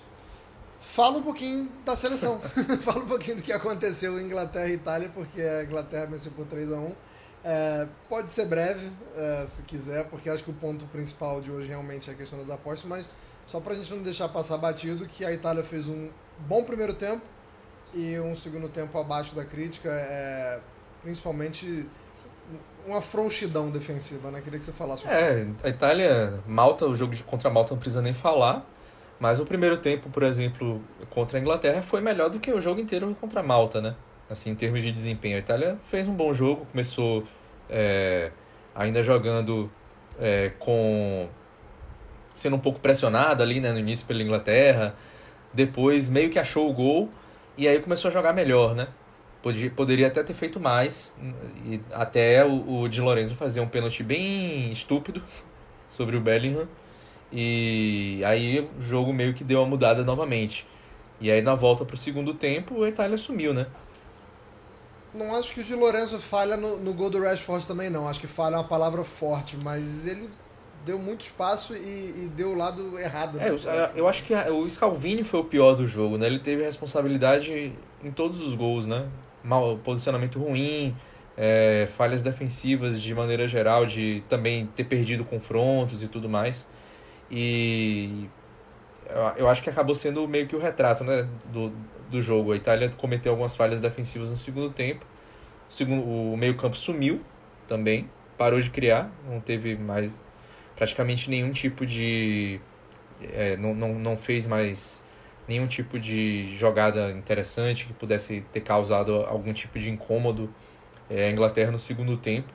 Fala 0.81 1.19
um 1.19 1.23
pouquinho 1.25 1.69
da 1.85 1.97
seleção. 1.97 2.41
Fala 2.83 3.01
um 3.01 3.07
pouquinho 3.07 3.39
do 3.39 3.43
que 3.43 3.53
aconteceu 3.53 4.21
em 4.21 4.27
Inglaterra 4.27 4.69
e 4.69 4.75
Itália, 4.75 5.11
porque 5.13 5.43
a 5.43 5.65
Inglaterra 5.65 6.07
venceu 6.07 6.31
por 6.31 6.47
3 6.47 6.73
a 6.73 6.77
1 6.77 6.95
É, 7.43 7.89
pode 8.09 8.31
ser 8.31 8.47
breve, 8.47 8.93
é, 9.17 9.45
se 9.45 9.65
quiser, 9.65 10.05
porque 10.05 10.31
acho 10.31 10.45
que 10.45 10.53
o 10.53 10.55
ponto 10.55 10.87
principal 10.87 11.41
de 11.41 11.51
hoje 11.51 11.67
realmente 11.67 12.09
é 12.09 12.13
a 12.13 12.17
questão 12.17 12.39
das 12.39 12.49
apostas, 12.49 12.89
mas 12.89 13.09
só 13.45 13.59
pra 13.59 13.75
gente 13.75 13.93
não 13.93 14.05
deixar 14.05 14.29
passar 14.29 14.57
batido 14.57 15.05
que 15.07 15.25
a 15.25 15.33
Itália 15.33 15.65
fez 15.65 15.89
um 15.89 16.11
bom 16.39 16.63
primeiro 16.63 16.95
tempo 16.95 17.23
e 17.93 18.21
um 18.21 18.37
segundo 18.37 18.69
tempo 18.69 18.97
abaixo 18.99 19.35
da 19.35 19.45
crítica, 19.45 19.89
é, 19.91 20.61
principalmente 21.03 21.89
uma 22.87 23.01
frouxidão 23.01 23.71
defensiva, 23.71 24.31
né? 24.31 24.41
Queria 24.41 24.59
que 24.59 24.65
você 24.65 24.73
falasse 24.73 25.05
um 25.05 25.09
pouco. 25.09 25.23
É, 25.23 25.47
a 25.63 25.69
Itália, 25.69 26.41
Malta, 26.47 26.87
o 26.87 26.95
jogo 26.95 27.15
contra 27.25 27.49
a 27.49 27.53
Malta 27.53 27.75
não 27.75 27.79
precisa 27.79 28.03
nem 28.03 28.13
falar. 28.13 28.67
Mas 29.21 29.39
o 29.39 29.45
primeiro 29.45 29.77
tempo, 29.77 30.09
por 30.09 30.23
exemplo, 30.23 30.81
contra 31.11 31.39
a 31.39 31.41
Inglaterra 31.41 31.83
foi 31.83 32.01
melhor 32.01 32.31
do 32.31 32.41
que 32.41 32.51
o 32.51 32.61
jogo 32.61 32.81
inteiro 32.81 33.15
contra 33.21 33.41
a 33.41 33.43
Malta, 33.43 33.81
né? 33.81 33.95
Assim, 34.31 34.51
em 34.51 34.55
termos 34.55 34.83
de 34.83 34.91
desempenho. 34.91 35.37
A 35.37 35.41
Itália 35.41 35.79
fez 35.91 36.09
um 36.09 36.15
bom 36.15 36.33
jogo, 36.33 36.67
começou 36.71 37.25
é, 37.69 38.31
ainda 38.75 39.03
jogando 39.03 39.71
é, 40.19 40.53
com. 40.59 41.29
sendo 42.33 42.57
um 42.57 42.59
pouco 42.59 42.81
pressionada 42.81 43.43
ali 43.45 43.61
né, 43.61 43.73
no 43.73 43.79
início 43.79 44.07
pela 44.07 44.23
Inglaterra. 44.23 44.95
Depois 45.53 46.09
meio 46.09 46.31
que 46.31 46.39
achou 46.39 46.71
o 46.71 46.73
gol 46.73 47.11
e 47.59 47.69
aí 47.69 47.79
começou 47.81 48.09
a 48.09 48.13
jogar 48.13 48.33
melhor, 48.33 48.75
né? 48.75 48.89
Podia, 49.43 49.71
poderia 49.71 50.07
até 50.07 50.23
ter 50.23 50.35
feito 50.35 50.61
mais. 50.61 51.15
E 51.65 51.81
até 51.93 52.45
o, 52.45 52.83
o 52.83 52.89
Di 52.89 53.01
Lorenzo 53.01 53.35
fazer 53.35 53.61
um 53.61 53.69
pênalti 53.69 54.03
bem 54.03 54.71
estúpido 54.71 55.23
sobre 55.89 56.17
o 56.17 56.21
Bellingham. 56.21 56.69
E 57.33 58.21
aí 58.25 58.61
o 58.61 58.83
jogo 58.83 59.13
meio 59.13 59.33
que 59.35 59.45
deu 59.45 59.61
uma 59.61 59.67
mudada 59.67 60.05
novamente. 60.05 60.67
E 61.21 61.31
aí 61.31 61.41
na 61.43 61.55
volta 61.55 61.85
pro 61.85 61.97
segundo 61.97 62.35
tempo 62.35 62.83
a 62.83 62.89
Itália 62.89 63.17
sumiu, 63.17 63.55
né? 63.55 63.67
não 65.13 65.35
acho 65.35 65.53
que 65.53 65.61
o 65.61 65.65
Di 65.65 65.75
Lorenzo 65.75 66.19
falha 66.19 66.57
no, 66.57 66.77
no 66.79 66.93
gol 66.95 67.11
do 67.11 67.21
Rashford 67.21 67.67
também, 67.67 67.91
não. 67.91 68.09
Acho 68.09 68.21
que 68.21 68.27
falha 68.27 68.55
é 68.55 68.59
uma 68.59 68.65
palavra 68.65 69.03
forte, 69.03 69.57
mas 69.57 70.07
ele 70.07 70.31
deu 70.85 70.99
muito 70.99 71.23
espaço 71.23 71.75
e, 71.75 71.79
e 72.25 72.31
deu 72.35 72.51
o 72.51 72.55
lado 72.55 72.99
errado. 72.99 73.39
É, 73.39 73.51
eu, 73.51 73.59
eu, 73.97 74.09
acho 74.09 74.25
que 74.25 74.35
o 74.35 74.69
Scalvini 74.69 75.25
foi 75.25 75.41
o 75.41 75.45
pior 75.45 75.75
do 75.75 75.87
jogo, 75.87 76.17
né? 76.17 76.27
Ele 76.27 76.39
teve 76.39 76.63
responsabilidade 76.63 77.73
em 78.03 78.11
todos 78.11 78.41
os 78.41 78.55
gols, 78.55 78.87
né? 78.87 79.07
Mal, 79.43 79.79
posicionamento 79.79 80.39
ruim, 80.39 80.95
é, 81.37 81.89
falhas 81.97 82.23
defensivas 82.23 83.01
de 83.01 83.15
maneira 83.15 83.49
geral, 83.49 83.87
de 83.87 84.23
também 84.29 84.67
ter 84.67 84.85
perdido 84.85 85.25
confrontos 85.25 86.03
e 86.03 86.09
tudo 86.09 86.29
mais. 86.29 86.69
E 87.31 88.29
eu 89.37 89.49
acho 89.49 89.63
que 89.63 89.71
acabou 89.71 89.95
sendo 89.95 90.27
meio 90.29 90.47
que 90.47 90.55
o 90.55 90.59
retrato 90.59 91.05
né, 91.05 91.29
do, 91.53 91.73
do 92.11 92.21
jogo. 92.21 92.53
A 92.53 92.57
Itália 92.57 92.91
cometeu 92.97 93.33
algumas 93.33 93.57
falhas 93.57 93.81
defensivas 93.81 94.31
no 94.31 94.37
segundo 94.37 94.71
tempo. 94.71 95.05
O, 95.69 95.73
segundo, 95.73 96.03
o 96.03 96.37
meio-campo 96.37 96.77
sumiu 96.77 97.21
também, 97.67 98.11
parou 98.37 98.61
de 98.61 98.71
criar, 98.71 99.11
não 99.29 99.41
teve 99.41 99.77
mais 99.77 100.21
praticamente 100.77 101.31
nenhum 101.31 101.53
tipo 101.53 101.87
de. 101.87 102.61
É, 103.23 103.57
não, 103.57 103.75
não, 103.75 103.95
não 103.95 104.17
fez 104.17 104.47
mais 104.47 105.05
nenhum 105.49 105.67
tipo 105.67 105.99
de 105.99 106.55
jogada 106.57 107.11
interessante 107.11 107.87
que 107.87 107.93
pudesse 107.93 108.45
ter 108.53 108.61
causado 108.61 109.25
algum 109.27 109.53
tipo 109.53 109.79
de 109.79 109.91
incômodo 109.91 110.53
é, 111.09 111.27
a 111.27 111.31
Inglaterra 111.31 111.71
no 111.71 111.79
segundo 111.79 112.17
tempo. 112.17 112.53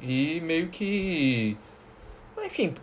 E 0.00 0.40
meio 0.40 0.68
que. 0.68 1.56
Enfim, 2.44 2.74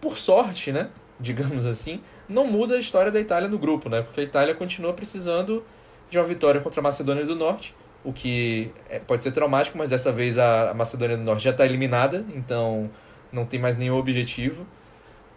por 0.00 0.16
sorte, 0.16 0.72
né? 0.72 0.88
Digamos 1.20 1.66
assim, 1.66 2.00
não 2.26 2.46
muda 2.46 2.76
a 2.76 2.78
história 2.78 3.12
da 3.12 3.20
Itália 3.20 3.48
no 3.48 3.58
grupo, 3.58 3.90
né? 3.90 4.00
Porque 4.00 4.20
a 4.20 4.24
Itália 4.24 4.54
continua 4.54 4.94
precisando 4.94 5.62
de 6.08 6.18
uma 6.18 6.24
vitória 6.24 6.60
contra 6.60 6.80
a 6.80 6.82
Macedônia 6.82 7.24
do 7.24 7.36
Norte, 7.36 7.74
o 8.02 8.12
que 8.12 8.72
é, 8.88 8.98
pode 8.98 9.22
ser 9.22 9.30
traumático, 9.32 9.76
mas 9.76 9.90
dessa 9.90 10.10
vez 10.10 10.38
a 10.38 10.72
Macedônia 10.74 11.16
do 11.16 11.22
Norte 11.22 11.44
já 11.44 11.50
está 11.50 11.64
eliminada, 11.64 12.24
então 12.34 12.90
não 13.30 13.44
tem 13.44 13.60
mais 13.60 13.76
nenhum 13.76 13.96
objetivo 13.96 14.66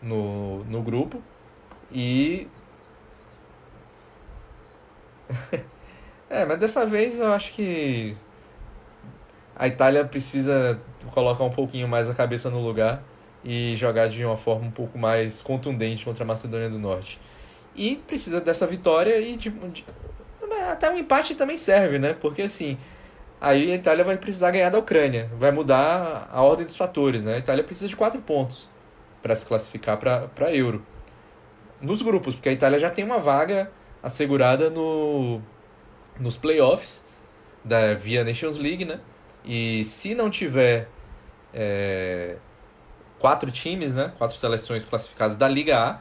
no, 0.01 0.63
no 0.65 0.81
grupo. 0.81 1.21
E. 1.91 2.47
é, 6.29 6.45
mas 6.45 6.59
dessa 6.59 6.85
vez 6.85 7.19
eu 7.19 7.31
acho 7.31 7.51
que 7.53 8.15
a 9.55 9.67
Itália 9.67 10.03
precisa 10.05 10.79
colocar 11.11 11.43
um 11.43 11.49
pouquinho 11.49 11.87
mais 11.87 12.09
a 12.09 12.13
cabeça 12.13 12.49
no 12.49 12.59
lugar 12.59 13.03
e 13.43 13.75
jogar 13.75 14.07
de 14.07 14.23
uma 14.25 14.37
forma 14.37 14.65
um 14.65 14.71
pouco 14.71 14.97
mais 14.97 15.41
contundente 15.41 16.05
contra 16.05 16.23
a 16.23 16.27
Macedônia 16.27 16.69
do 16.69 16.79
Norte. 16.79 17.19
E 17.75 17.95
precisa 18.07 18.39
dessa 18.39 18.65
vitória 18.65 19.19
e 19.19 19.35
de, 19.35 19.49
de, 19.49 19.85
até 20.69 20.89
um 20.89 20.97
empate 20.97 21.35
também 21.35 21.57
serve, 21.57 21.99
né? 21.99 22.13
Porque 22.13 22.43
assim, 22.43 22.77
aí 23.41 23.71
a 23.71 23.75
Itália 23.75 24.03
vai 24.03 24.17
precisar 24.17 24.51
ganhar 24.51 24.69
da 24.69 24.79
Ucrânia, 24.79 25.29
vai 25.37 25.51
mudar 25.51 26.29
a 26.31 26.41
ordem 26.41 26.65
dos 26.65 26.75
fatores, 26.75 27.23
né? 27.23 27.35
A 27.35 27.39
Itália 27.39 27.63
precisa 27.63 27.87
de 27.87 27.95
quatro 27.95 28.21
pontos 28.21 28.69
para 29.21 29.35
se 29.35 29.45
classificar 29.45 29.97
para 29.97 30.53
Euro. 30.53 30.85
Nos 31.81 32.01
grupos, 32.01 32.35
porque 32.35 32.49
a 32.49 32.51
Itália 32.53 32.79
já 32.79 32.89
tem 32.89 33.03
uma 33.03 33.19
vaga 33.19 33.69
assegurada 34.03 34.69
no, 34.69 35.41
nos 36.19 36.37
playoffs 36.37 37.03
da 37.63 37.93
via 37.95 38.23
Nations 38.23 38.59
League, 38.59 38.83
né? 38.83 38.99
E 39.45 39.83
se 39.85 40.13
não 40.13 40.29
tiver 40.29 40.87
é, 41.53 42.35
quatro 43.19 43.49
times, 43.51 43.95
né, 43.95 44.11
quatro 44.17 44.37
seleções 44.37 44.85
classificadas 44.85 45.37
da 45.37 45.47
Liga 45.47 45.77
A, 45.77 45.99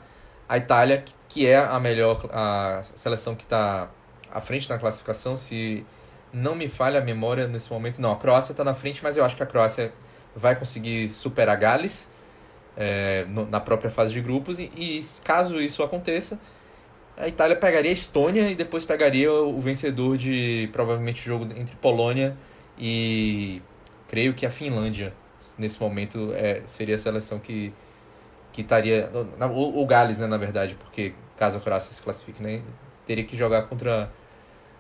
a 0.49 0.59
Itália, 0.59 1.05
que 1.29 1.47
é 1.47 1.57
a 1.57 1.79
melhor 1.79 2.29
a 2.33 2.83
seleção 2.95 3.35
que 3.35 3.45
está 3.45 3.89
à 4.31 4.41
frente 4.41 4.69
na 4.69 4.79
classificação, 4.79 5.37
se 5.37 5.87
não 6.33 6.55
me 6.55 6.69
falha 6.69 7.01
a 7.01 7.05
memória 7.05 7.47
nesse 7.47 7.71
momento, 7.71 8.01
não, 8.01 8.13
a 8.13 8.17
Croácia 8.17 8.53
está 8.53 8.65
na 8.65 8.75
frente, 8.75 9.03
mas 9.03 9.17
eu 9.17 9.25
acho 9.25 9.37
que 9.37 9.43
a 9.43 9.47
Croácia 9.47 9.93
vai 10.35 10.57
conseguir 10.57 11.09
superar 11.09 11.57
Gales 11.59 12.11
é, 12.77 13.25
no, 13.29 13.47
na 13.47 13.61
própria 13.61 13.91
fase 13.91 14.13
de 14.13 14.21
grupos, 14.21 14.59
e, 14.59 14.65
e 14.77 15.01
caso 15.25 15.61
isso 15.61 15.83
aconteça, 15.83 16.41
a 17.17 17.29
Itália 17.29 17.57
pegaria 17.57 17.91
a 17.91 17.95
Estônia 17.95 18.49
e 18.51 18.55
depois 18.55 18.85
pegaria 18.85 19.33
o 19.33 19.61
vencedor 19.61 20.17
de 20.17 20.69
provavelmente 20.73 21.25
jogo 21.25 21.45
entre 21.57 21.77
Polônia 21.77 22.37
e 22.79 23.63
creio 24.09 24.35
que 24.35 24.47
a 24.47 24.51
Finlândia, 24.51 25.13
nesse 25.59 25.81
momento, 25.81 26.33
é, 26.35 26.63
seria 26.67 26.95
a 26.95 26.99
seleção 26.99 27.39
que, 27.39 27.73
que 28.53 28.63
estaria. 28.63 29.11
O, 29.55 29.83
o 29.83 29.87
Gales, 29.87 30.19
né, 30.19 30.27
na 30.27 30.37
verdade, 30.37 30.75
porque 30.75 31.15
caso 31.37 31.59
a 31.59 31.61
Croácia 31.61 31.93
se 31.93 32.03
classifique, 32.03 32.43
né, 32.43 32.63
teria 33.07 33.25
que 33.25 33.37
jogar 33.37 33.63
contra 33.63 34.11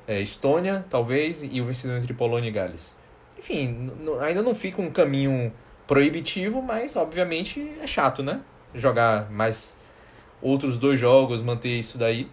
é, 0.07 0.20
Estônia, 0.20 0.85
talvez, 0.89 1.43
e 1.43 1.61
o 1.61 1.64
vencedor 1.64 1.99
entre 1.99 2.14
Polônia 2.14 2.49
e 2.49 2.53
Gales. 2.53 2.95
Enfim, 3.39 3.91
ainda 4.20 4.43
não 4.43 4.55
fica 4.55 4.80
um 4.80 4.91
caminho 4.91 5.53
proibitivo, 5.87 6.62
mas 6.62 6.97
obviamente 6.97 7.72
é 7.80 7.87
chato, 7.87 8.22
né? 8.22 8.41
Jogar 8.74 9.30
mais 9.30 9.76
outros 10.43 10.78
dois 10.78 10.99
jogos, 10.99 11.40
manter 11.40 11.78
isso 11.78 11.97
daí. 11.97 12.28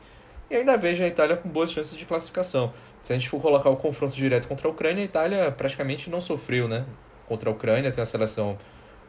E 0.50 0.56
ainda 0.56 0.76
vejo 0.76 1.04
a 1.04 1.08
Itália 1.08 1.38
com 1.38 1.48
boas 1.48 1.72
chances 1.72 1.96
de 1.96 2.06
classificação. 2.06 2.74
Se 3.02 3.14
a 3.14 3.16
gente 3.16 3.30
for 3.30 3.40
colocar 3.40 3.70
o 3.70 3.76
confronto 3.78 4.16
direto 4.16 4.48
contra 4.48 4.68
a 4.68 4.72
Ucrânia, 4.72 5.04
a 5.04 5.06
Itália 5.06 5.52
praticamente 5.52 6.10
não 6.10 6.20
sofreu, 6.20 6.68
né? 6.68 6.86
Contra 7.28 7.50
a 7.50 7.54
Ucrânia, 7.54 7.92
tem 7.92 8.02
uma 8.02 8.06
seleção 8.06 8.58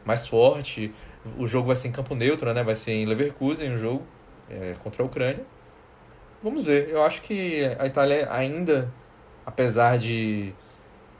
mais 0.05 0.27
forte. 0.27 0.93
O 1.37 1.47
jogo 1.47 1.67
vai 1.67 1.75
ser 1.75 1.87
em 1.87 1.91
campo 1.91 2.13
neutro, 2.13 2.53
né? 2.53 2.63
Vai 2.63 2.75
ser 2.75 2.91
em 2.93 3.05
Leverkusen 3.05 3.73
o 3.73 3.77
jogo 3.77 4.03
é, 4.49 4.75
contra 4.83 5.01
a 5.01 5.05
Ucrânia. 5.05 5.43
Vamos 6.43 6.65
ver. 6.65 6.89
Eu 6.89 7.03
acho 7.03 7.21
que 7.21 7.65
a 7.77 7.85
Itália 7.85 8.27
ainda, 8.31 8.91
apesar 9.45 9.97
de 9.97 10.53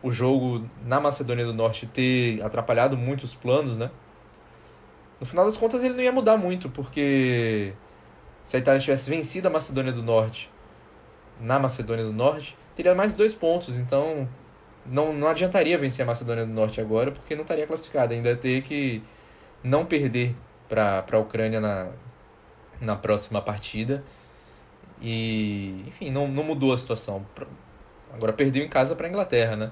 o 0.03 0.11
jogo 0.11 0.67
na 0.85 0.99
Macedônia 0.99 1.45
do 1.45 1.53
Norte 1.53 1.85
ter 1.85 2.41
atrapalhado 2.41 2.97
muito 2.97 3.23
os 3.23 3.33
planos, 3.33 3.77
né? 3.77 3.91
No 5.21 5.27
final 5.27 5.45
das 5.45 5.55
contas 5.55 5.83
ele 5.83 5.93
não 5.93 6.01
ia 6.01 6.11
mudar 6.11 6.35
muito, 6.35 6.67
porque 6.67 7.73
se 8.43 8.57
a 8.57 8.59
Itália 8.59 8.81
tivesse 8.81 9.07
vencido 9.07 9.47
a 9.47 9.51
Macedônia 9.51 9.93
do 9.93 10.01
Norte 10.01 10.49
na 11.39 11.59
Macedônia 11.59 12.03
do 12.03 12.11
Norte, 12.11 12.57
teria 12.75 12.95
mais 12.95 13.13
dois 13.13 13.31
pontos. 13.31 13.77
Então, 13.77 14.27
não, 14.85 15.13
não 15.13 15.27
adiantaria 15.27 15.77
vencer 15.77 16.03
a 16.03 16.07
Macedônia 16.07 16.45
do 16.45 16.51
Norte 16.51 16.81
agora, 16.81 17.11
porque 17.11 17.35
não 17.35 17.43
estaria 17.43 17.67
classificada. 17.67 18.15
Ainda 18.15 18.35
ter 18.35 18.63
que 18.63 19.03
não 19.63 19.85
perder 19.85 20.35
para 20.67 21.05
a 21.11 21.17
Ucrânia 21.17 21.61
na, 21.61 21.91
na 22.79 22.95
próxima 22.95 23.41
partida. 23.41 24.03
E, 25.01 25.83
enfim, 25.87 26.09
não, 26.09 26.27
não 26.27 26.43
mudou 26.43 26.73
a 26.73 26.77
situação. 26.77 27.23
Agora 28.11 28.33
perdeu 28.33 28.63
em 28.63 28.69
casa 28.69 28.95
para 28.95 29.05
a 29.05 29.09
Inglaterra, 29.09 29.55
né? 29.55 29.71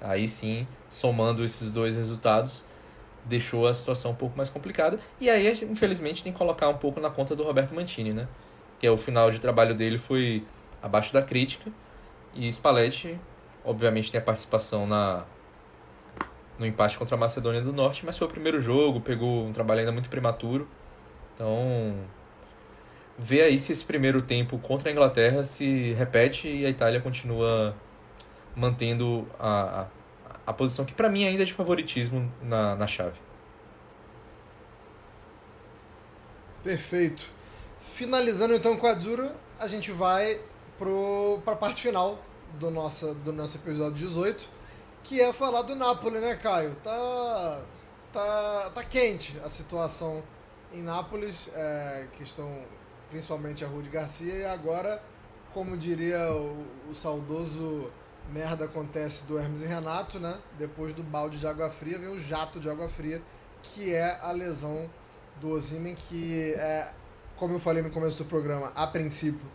Aí 0.00 0.28
sim, 0.28 0.66
somando 0.90 1.44
esses 1.44 1.70
dois 1.70 1.96
resultados, 1.96 2.64
deixou 3.28 3.66
a 3.66 3.74
situação 3.74 4.12
um 4.12 4.14
pouco 4.14 4.36
mais 4.36 4.48
complicada. 4.48 4.98
E 5.20 5.28
aí, 5.28 5.48
infelizmente, 5.64 6.22
tem 6.22 6.32
que 6.32 6.38
colocar 6.38 6.68
um 6.68 6.76
pouco 6.78 6.98
na 7.00 7.10
conta 7.10 7.36
do 7.36 7.42
Roberto 7.42 7.74
Mantini, 7.74 8.12
né? 8.12 8.26
Que 8.80 8.86
é 8.86 8.90
o 8.90 8.96
final 8.96 9.30
de 9.30 9.38
trabalho 9.38 9.74
dele 9.74 9.98
foi 9.98 10.44
abaixo 10.82 11.12
da 11.12 11.22
crítica. 11.22 11.70
E 12.34 12.50
Spalletti, 12.50 13.18
obviamente, 13.64 14.10
tem 14.10 14.20
a 14.20 14.24
participação 14.24 14.86
na 14.86 15.24
no 16.58 16.66
empate 16.66 16.98
contra 16.98 17.14
a 17.14 17.18
Macedônia 17.18 17.60
do 17.60 17.72
Norte, 17.72 18.04
mas 18.04 18.18
foi 18.18 18.26
o 18.26 18.30
primeiro 18.30 18.60
jogo, 18.60 19.00
pegou 19.00 19.46
um 19.46 19.52
trabalho 19.52 19.80
ainda 19.80 19.92
muito 19.92 20.08
prematuro. 20.08 20.66
Então, 21.32 21.94
vê 23.16 23.42
aí 23.42 23.58
se 23.60 23.70
esse 23.70 23.84
primeiro 23.84 24.20
tempo 24.20 24.58
contra 24.58 24.88
a 24.88 24.92
Inglaterra 24.92 25.44
se 25.44 25.92
repete 25.92 26.48
e 26.48 26.66
a 26.66 26.68
Itália 26.68 27.00
continua 27.00 27.76
mantendo 28.56 29.28
a, 29.38 29.82
a, 29.82 29.86
a 30.48 30.52
posição 30.54 30.86
que 30.86 30.94
para 30.94 31.10
mim 31.10 31.26
ainda 31.26 31.42
é 31.42 31.46
de 31.46 31.52
favoritismo 31.52 32.32
na, 32.42 32.74
na 32.74 32.86
chave. 32.86 33.20
Perfeito. 36.64 37.30
Finalizando 37.80 38.54
então 38.54 38.74
com 38.78 38.86
a 38.86 38.94
Dzura, 38.94 39.36
a 39.60 39.68
gente 39.68 39.90
vai 39.92 40.40
para 40.78 41.52
a 41.52 41.56
parte 41.56 41.82
final 41.82 42.18
do 42.58 42.70
nosso, 42.70 43.14
do 43.16 43.30
nosso 43.30 43.58
episódio 43.58 43.92
18, 44.08 44.48
que 45.04 45.20
é 45.20 45.34
falar 45.34 45.62
do 45.62 45.74
Napoli, 45.74 46.18
né, 46.18 46.34
Caio? 46.36 46.74
Tá, 46.76 47.62
tá, 48.10 48.70
tá 48.74 48.84
quente 48.84 49.38
a 49.44 49.50
situação 49.50 50.22
em 50.72 50.82
Nápoles, 50.82 51.50
é, 51.54 52.06
que 52.14 52.22
estão 52.22 52.64
principalmente 53.10 53.66
a 53.66 53.68
Rudy 53.68 53.90
Garcia, 53.90 54.34
e 54.34 54.46
agora, 54.46 55.02
como 55.52 55.76
diria 55.76 56.32
o, 56.32 56.64
o 56.90 56.94
saudoso 56.94 57.90
merda 58.32 58.66
acontece 58.66 59.24
do 59.24 59.38
Hermes 59.38 59.62
e 59.62 59.66
Renato, 59.66 60.18
né? 60.18 60.38
Depois 60.58 60.94
do 60.94 61.02
balde 61.02 61.38
de 61.38 61.46
água 61.46 61.70
fria, 61.70 61.98
vem 61.98 62.08
o 62.08 62.18
jato 62.18 62.60
de 62.60 62.68
água 62.68 62.88
fria, 62.88 63.22
que 63.62 63.94
é 63.94 64.18
a 64.22 64.30
lesão 64.30 64.88
do 65.40 65.50
Ozyman, 65.50 65.94
que 65.94 66.54
é, 66.54 66.88
como 67.36 67.54
eu 67.54 67.60
falei 67.60 67.82
no 67.82 67.90
começo 67.90 68.18
do 68.18 68.24
programa, 68.24 68.72
a 68.74 68.86
princípio 68.86 69.46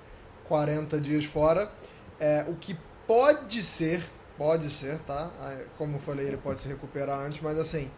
40 0.48 1.00
dias 1.00 1.26
fora. 1.26 1.72
É, 2.20 2.46
o 2.48 2.56
que 2.56 2.78
pode 3.06 3.62
ser, 3.62 4.04
pode 4.38 4.70
ser, 4.70 5.00
tá? 5.00 5.32
Como 5.78 5.98
eu 5.98 6.00
falei, 6.00 6.28
ele 6.28 6.38
pode 6.38 6.62
se 6.62 6.68
recuperar 6.68 7.20
antes, 7.20 7.42
mas 7.42 7.58
assim, 7.58 7.90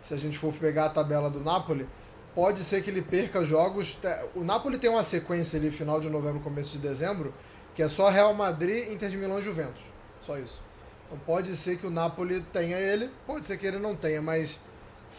se 0.00 0.14
a 0.14 0.16
gente 0.16 0.38
for 0.38 0.52
pegar 0.52 0.86
a 0.86 0.90
tabela 0.90 1.30
do 1.30 1.40
Napoli, 1.40 1.88
pode 2.34 2.60
ser 2.60 2.82
que 2.82 2.90
ele 2.90 3.02
perca 3.02 3.44
jogos. 3.44 3.98
O 4.34 4.44
Napoli 4.44 4.78
tem 4.78 4.90
uma 4.90 5.04
sequência 5.04 5.58
ali, 5.58 5.70
final 5.70 6.00
de 6.00 6.08
novembro, 6.08 6.40
começo 6.40 6.70
de 6.70 6.78
dezembro, 6.78 7.32
que 7.74 7.82
é 7.82 7.88
só 7.88 8.08
Real 8.08 8.34
Madrid, 8.34 8.90
Inter 8.90 9.08
de 9.08 9.16
Milão 9.16 9.38
e 9.38 9.42
Juventus. 9.42 9.82
Só 10.28 10.36
isso. 10.36 10.62
Então 11.06 11.18
pode 11.24 11.56
ser 11.56 11.78
que 11.78 11.86
o 11.86 11.90
Napoli 11.90 12.42
tenha 12.52 12.76
ele, 12.76 13.10
pode 13.26 13.46
ser 13.46 13.56
que 13.56 13.66
ele 13.66 13.78
não 13.78 13.96
tenha, 13.96 14.20
mas 14.20 14.60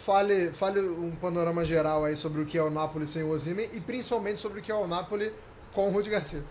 fale, 0.06 0.52
fale 0.52 0.80
um 0.80 1.16
panorama 1.16 1.66
geral 1.66 2.06
aí 2.06 2.16
sobre 2.16 2.44
o 2.44 2.46
que 2.46 2.60
é 2.60 2.62
o 2.62 2.70
Napoli 2.70 3.08
sem 3.08 3.24
o 3.24 3.32
Osimhen 3.32 3.72
e 3.74 3.82
principalmente 3.82 4.40
sobre 4.40 4.60
o 4.60 4.62
que 4.62 4.72
é 4.72 4.76
o 4.76 4.86
Napoli 4.86 5.34
com 5.74 5.90
o 5.90 5.92
Rudi 5.92 6.12
Garcia. 6.12 6.44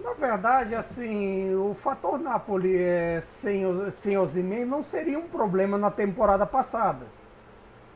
Na 0.00 0.12
verdade, 0.12 0.74
assim, 0.74 1.54
o 1.54 1.72
fator 1.72 2.18
Napoli 2.18 2.76
é, 2.76 3.22
sem, 3.22 3.62
sem 4.00 4.18
Osimhen 4.18 4.64
não 4.64 4.82
seria 4.82 5.16
um 5.16 5.28
problema 5.28 5.78
na 5.78 5.90
temporada 5.90 6.44
passada. 6.44 7.06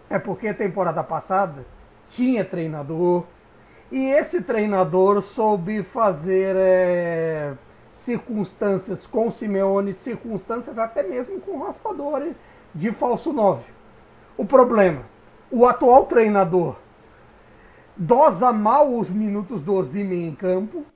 É 0.09 0.16
porque 0.16 0.55
temporada 0.55 1.03
passada 1.03 1.66
tinha 2.09 2.44
treinador 2.44 3.24
e 3.90 4.12
esse 4.12 4.42
treinador 4.42 5.20
soube 5.22 5.82
fazer 5.82 6.55
é, 6.57 7.55
circunstâncias 8.01 9.07
com 9.07 9.30
Simeone, 9.30 9.92
circunstâncias 9.92 10.78
até 10.78 11.03
mesmo 11.03 11.38
com 11.40 11.59
Raspadori 11.59 12.34
de 12.74 12.90
falso 12.92 13.32
9. 13.32 13.62
O 14.38 14.44
problema, 14.44 15.03
o 15.51 15.66
atual 15.66 16.07
treinador 16.07 16.76
dosa 17.94 18.53
mal 18.53 18.90
os 18.90 19.11
minutos 19.11 19.61
do 19.61 19.74
Osimhen 19.74 20.28
em 20.28 20.34
campo, 20.34 20.86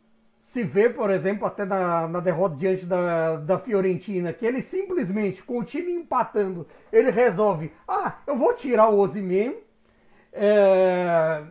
se 0.40 0.62
vê, 0.62 0.88
por 0.88 1.10
exemplo, 1.10 1.46
até 1.46 1.66
na, 1.66 2.08
na, 2.08 2.20
derrota 2.20 2.56
diante 2.56 2.86
da, 2.86 3.36
da 3.36 3.58
Fiorentina, 3.58 4.32
que 4.32 4.46
ele 4.46 4.62
simplesmente, 4.62 5.42
com 5.42 5.58
o 5.58 5.64
time 5.64 5.92
empatando, 5.92 6.66
ele 6.90 7.10
resolve, 7.10 7.70
ah, 7.86 8.14
eu 8.26 8.36
vou 8.36 8.54
tirar 8.54 8.88
o 8.88 8.98
Osimhen, 8.98 9.56
é, 10.32 11.42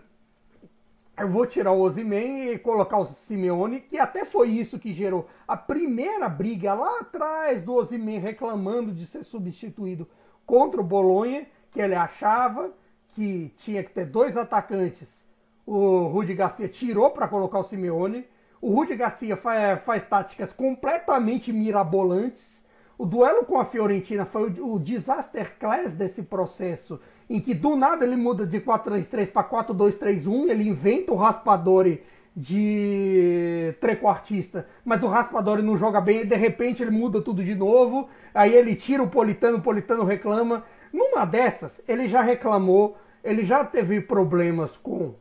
eu 1.17 1.29
vou 1.29 1.45
tirar 1.45 1.71
o 1.71 1.81
Osimhen 1.81 2.51
e 2.51 2.57
colocar 2.57 2.97
o 2.97 3.05
Simeone, 3.05 3.81
que 3.81 3.99
até 3.99 4.25
foi 4.25 4.49
isso 4.49 4.79
que 4.79 4.93
gerou 4.93 5.27
a 5.47 5.55
primeira 5.55 6.27
briga 6.27 6.73
lá 6.73 6.99
atrás 6.99 7.61
do 7.61 7.75
Osimhen 7.75 8.19
reclamando 8.19 8.91
de 8.91 9.05
ser 9.05 9.23
substituído 9.23 10.07
contra 10.45 10.81
o 10.81 10.83
Bolonha, 10.83 11.45
que 11.71 11.79
ele 11.79 11.95
achava 11.95 12.71
que 13.09 13.53
tinha 13.57 13.83
que 13.83 13.91
ter 13.91 14.05
dois 14.05 14.35
atacantes. 14.35 15.23
O 15.65 16.07
Rudi 16.07 16.33
Garcia 16.33 16.67
tirou 16.67 17.11
para 17.11 17.27
colocar 17.27 17.59
o 17.59 17.63
Simeone. 17.63 18.25
O 18.59 18.73
Rudi 18.73 18.95
Garcia 18.95 19.37
faz, 19.37 19.81
faz, 19.83 20.05
táticas 20.05 20.51
completamente 20.51 21.53
mirabolantes. 21.53 22.65
O 22.97 23.05
duelo 23.05 23.45
com 23.45 23.59
a 23.59 23.65
Fiorentina 23.65 24.25
foi 24.25 24.49
o, 24.49 24.73
o 24.73 24.79
disaster 24.79 25.57
class 25.59 25.93
desse 25.93 26.23
processo, 26.23 26.99
em 27.29 27.39
que 27.39 27.53
do 27.53 27.75
nada 27.75 28.05
ele 28.05 28.15
muda 28.15 28.45
de 28.45 28.59
4-3-3 28.59 29.31
para 29.31 29.47
4-2-3-1, 29.47 30.49
ele 30.49 30.67
inventa 30.67 31.13
o 31.13 31.15
Raspadori 31.15 32.03
de 32.35 33.75
trequartista, 33.79 34.67
mas 34.83 35.03
o 35.03 35.07
Raspadori 35.07 35.61
não 35.61 35.77
joga 35.77 36.01
bem, 36.01 36.21
e 36.21 36.25
de 36.25 36.35
repente 36.35 36.81
ele 36.81 36.91
muda 36.91 37.21
tudo 37.21 37.43
de 37.43 37.53
novo, 37.53 38.09
aí 38.33 38.53
ele 38.55 38.75
tira 38.75 39.03
o 39.03 39.09
Politano, 39.09 39.57
o 39.57 39.61
Politano 39.61 40.03
reclama. 40.03 40.63
Numa 40.91 41.25
dessas, 41.25 41.81
ele 41.87 42.07
já 42.07 42.21
reclamou, 42.21 42.97
ele 43.23 43.43
já 43.43 43.63
teve 43.63 44.01
problemas 44.01 44.77
com 44.77 45.13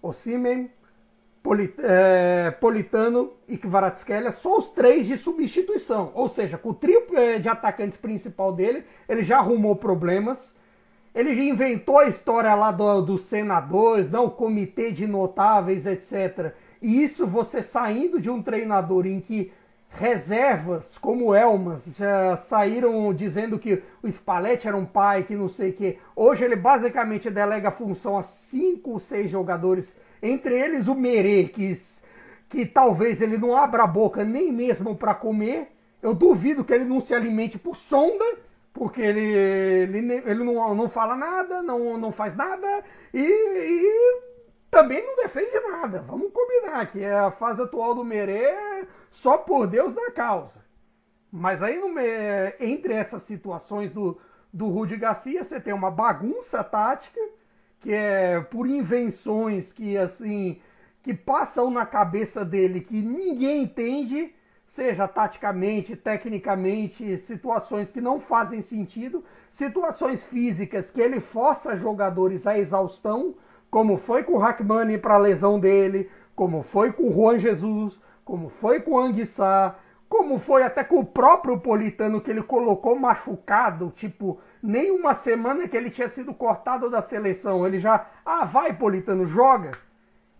o 0.00 0.12
Simen, 0.12 0.70
Polit, 1.42 1.74
é, 1.78 2.52
Politano 2.52 3.32
e 3.48 3.58
Kvaratskhelia, 3.58 4.30
só 4.30 4.58
os 4.58 4.68
três 4.68 5.08
de 5.08 5.18
substituição. 5.18 6.12
Ou 6.14 6.28
seja, 6.28 6.56
com 6.56 6.70
o 6.70 6.74
trio 6.74 7.04
é, 7.14 7.38
de 7.40 7.48
atacantes 7.48 7.96
principal 7.96 8.52
dele, 8.52 8.84
ele 9.08 9.22
já 9.24 9.38
arrumou 9.38 9.74
problemas. 9.74 10.54
Ele 11.14 11.48
inventou 11.48 11.98
a 11.98 12.08
história 12.08 12.54
lá 12.54 12.72
do, 12.72 13.02
dos 13.02 13.22
senadores, 13.22 14.10
não, 14.10 14.26
o 14.26 14.30
comitê 14.30 14.90
de 14.90 15.06
notáveis, 15.06 15.86
etc. 15.86 16.54
E 16.80 17.02
isso 17.02 17.26
você 17.26 17.62
saindo 17.62 18.20
de 18.20 18.30
um 18.30 18.42
treinador 18.42 19.06
em 19.06 19.20
que 19.20 19.52
reservas 19.90 20.96
como 20.96 21.34
Elmas 21.34 21.96
já 21.96 22.36
saíram 22.36 23.12
dizendo 23.12 23.58
que 23.58 23.82
o 24.02 24.08
Spalletti 24.08 24.66
era 24.66 24.76
um 24.76 24.86
pai, 24.86 25.24
que 25.24 25.34
não 25.34 25.48
sei 25.48 25.70
o 25.70 25.72
que. 25.74 25.98
Hoje 26.16 26.44
ele 26.44 26.56
basicamente 26.56 27.30
delega 27.30 27.70
função 27.70 28.16
a 28.16 28.22
cinco 28.22 28.92
ou 28.92 28.98
seis 28.98 29.30
jogadores 29.30 29.94
entre 30.22 30.58
eles 30.58 30.88
o 30.88 30.94
Merê, 30.94 31.44
que, 31.44 31.76
que 32.48 32.64
talvez 32.64 33.20
ele 33.20 33.36
não 33.36 33.54
abra 33.54 33.82
a 33.82 33.86
boca 33.86 34.24
nem 34.24 34.52
mesmo 34.52 34.96
para 34.96 35.14
comer. 35.14 35.68
Eu 36.02 36.14
duvido 36.14 36.64
que 36.64 36.72
ele 36.72 36.84
não 36.84 37.00
se 37.00 37.14
alimente 37.14 37.58
por 37.58 37.76
sonda, 37.76 38.24
porque 38.72 39.00
ele, 39.00 39.20
ele, 39.20 40.12
ele 40.24 40.44
não, 40.44 40.74
não 40.74 40.88
fala 40.88 41.14
nada, 41.16 41.62
não, 41.62 41.98
não 41.98 42.10
faz 42.10 42.34
nada 42.34 42.84
e, 43.12 43.20
e 43.20 44.22
também 44.70 45.04
não 45.04 45.16
defende 45.16 45.58
nada. 45.68 46.02
Vamos 46.02 46.32
combinar 46.32 46.86
que 46.90 47.02
é 47.02 47.12
a 47.12 47.30
fase 47.30 47.62
atual 47.62 47.94
do 47.94 48.04
Merê 48.04 48.86
só 49.10 49.36
por 49.36 49.66
Deus 49.66 49.92
da 49.92 50.10
causa. 50.10 50.62
Mas 51.30 51.62
aí 51.62 51.80
entre 52.60 52.92
essas 52.94 53.22
situações 53.22 53.90
do, 53.90 54.18
do 54.52 54.68
Rudy 54.68 54.96
Garcia, 54.96 55.44
você 55.44 55.60
tem 55.60 55.72
uma 55.72 55.90
bagunça 55.90 56.62
tática 56.64 57.20
que 57.80 57.92
é 57.92 58.40
por 58.40 58.66
invenções 58.66 59.72
que 59.72 59.98
assim 59.98 60.60
que 61.02 61.12
passam 61.12 61.70
na 61.70 61.84
cabeça 61.84 62.44
dele 62.44 62.80
que 62.80 63.02
ninguém 63.02 63.62
entende, 63.62 64.32
seja 64.72 65.06
taticamente, 65.06 65.94
tecnicamente, 65.94 67.18
situações 67.18 67.92
que 67.92 68.00
não 68.00 68.18
fazem 68.18 68.62
sentido, 68.62 69.22
situações 69.50 70.24
físicas 70.24 70.90
que 70.90 70.98
ele 70.98 71.20
força 71.20 71.76
jogadores 71.76 72.46
à 72.46 72.56
exaustão, 72.56 73.34
como 73.70 73.98
foi 73.98 74.24
com 74.24 74.32
o 74.32 74.38
Hackmani 74.38 74.96
para 74.96 75.16
a 75.16 75.18
lesão 75.18 75.60
dele, 75.60 76.10
como 76.34 76.62
foi 76.62 76.90
com 76.90 77.10
o 77.10 77.12
Juan 77.12 77.38
Jesus, 77.38 78.00
como 78.24 78.48
foi 78.48 78.80
com 78.80 78.92
o 78.92 78.98
Anguissá, 78.98 79.76
como 80.08 80.38
foi 80.38 80.62
até 80.62 80.82
com 80.82 81.00
o 81.00 81.04
próprio 81.04 81.60
Politano 81.60 82.22
que 82.22 82.30
ele 82.30 82.42
colocou 82.42 82.98
machucado, 82.98 83.92
tipo, 83.94 84.40
nem 84.62 84.90
uma 84.90 85.12
semana 85.12 85.68
que 85.68 85.76
ele 85.76 85.90
tinha 85.90 86.08
sido 86.08 86.32
cortado 86.32 86.88
da 86.88 87.02
seleção, 87.02 87.66
ele 87.66 87.78
já, 87.78 88.06
ah, 88.24 88.46
vai 88.46 88.72
Politano, 88.72 89.26
joga. 89.26 89.72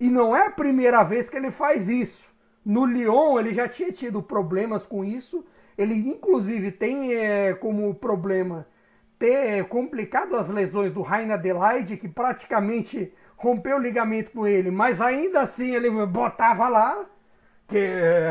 E 0.01 0.09
não 0.09 0.35
é 0.35 0.47
a 0.47 0.51
primeira 0.51 1.03
vez 1.03 1.29
que 1.29 1.37
ele 1.37 1.51
faz 1.51 1.87
isso. 1.87 2.32
No 2.65 2.85
Lyon 2.87 3.39
ele 3.39 3.55
já 3.55 3.69
tinha 3.69 3.93
tido 3.93 4.23
problemas 4.23 4.87
com 4.87 5.05
isso. 5.05 5.45
Ele 5.77 5.95
inclusive 5.95 6.71
tem 6.73 7.15
é, 7.15 7.55
como 7.55 7.95
problema 7.95 8.67
ter 9.19 9.65
complicado 9.69 10.37
as 10.37 10.49
lesões 10.49 10.93
do 10.93 11.01
Rainer 11.01 11.35
Adelaide, 11.35 11.97
que 11.97 12.09
praticamente 12.09 13.13
rompeu 13.37 13.77
o 13.77 13.81
ligamento 13.81 14.33
com 14.33 14.47
ele, 14.47 14.71
mas 14.71 15.01
ainda 15.01 15.43
assim 15.43 15.75
ele 15.75 15.91
botava 16.07 16.69
lá 16.69 17.07
que 17.69 17.79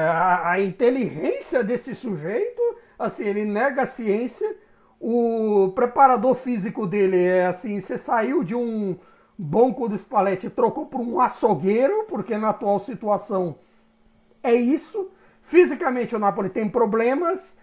a, 0.10 0.52
a 0.52 0.62
inteligência 0.62 1.64
desse 1.64 1.96
sujeito, 1.96 2.62
assim, 3.00 3.26
ele 3.26 3.46
nega 3.46 3.84
a 3.84 3.86
ciência. 3.86 4.56
O 5.00 5.72
preparador 5.74 6.36
físico 6.36 6.86
dele 6.86 7.24
é 7.24 7.48
assim, 7.48 7.80
você 7.80 7.98
saiu 7.98 8.44
de 8.44 8.54
um 8.54 8.98
banco 9.38 9.90
do 9.90 9.98
Spalletti 9.98 10.48
e 10.48 10.50
trocou 10.50 10.86
por 10.86 11.02
um 11.02 11.20
açougueiro, 11.20 12.06
porque 12.08 12.38
na 12.38 12.50
atual 12.50 12.80
situação 12.80 13.58
é 14.44 14.54
isso. 14.54 15.10
Fisicamente 15.42 16.16
o 16.16 16.20
Napoli 16.20 16.50
tem 16.50 16.70
problemas. 16.70 17.58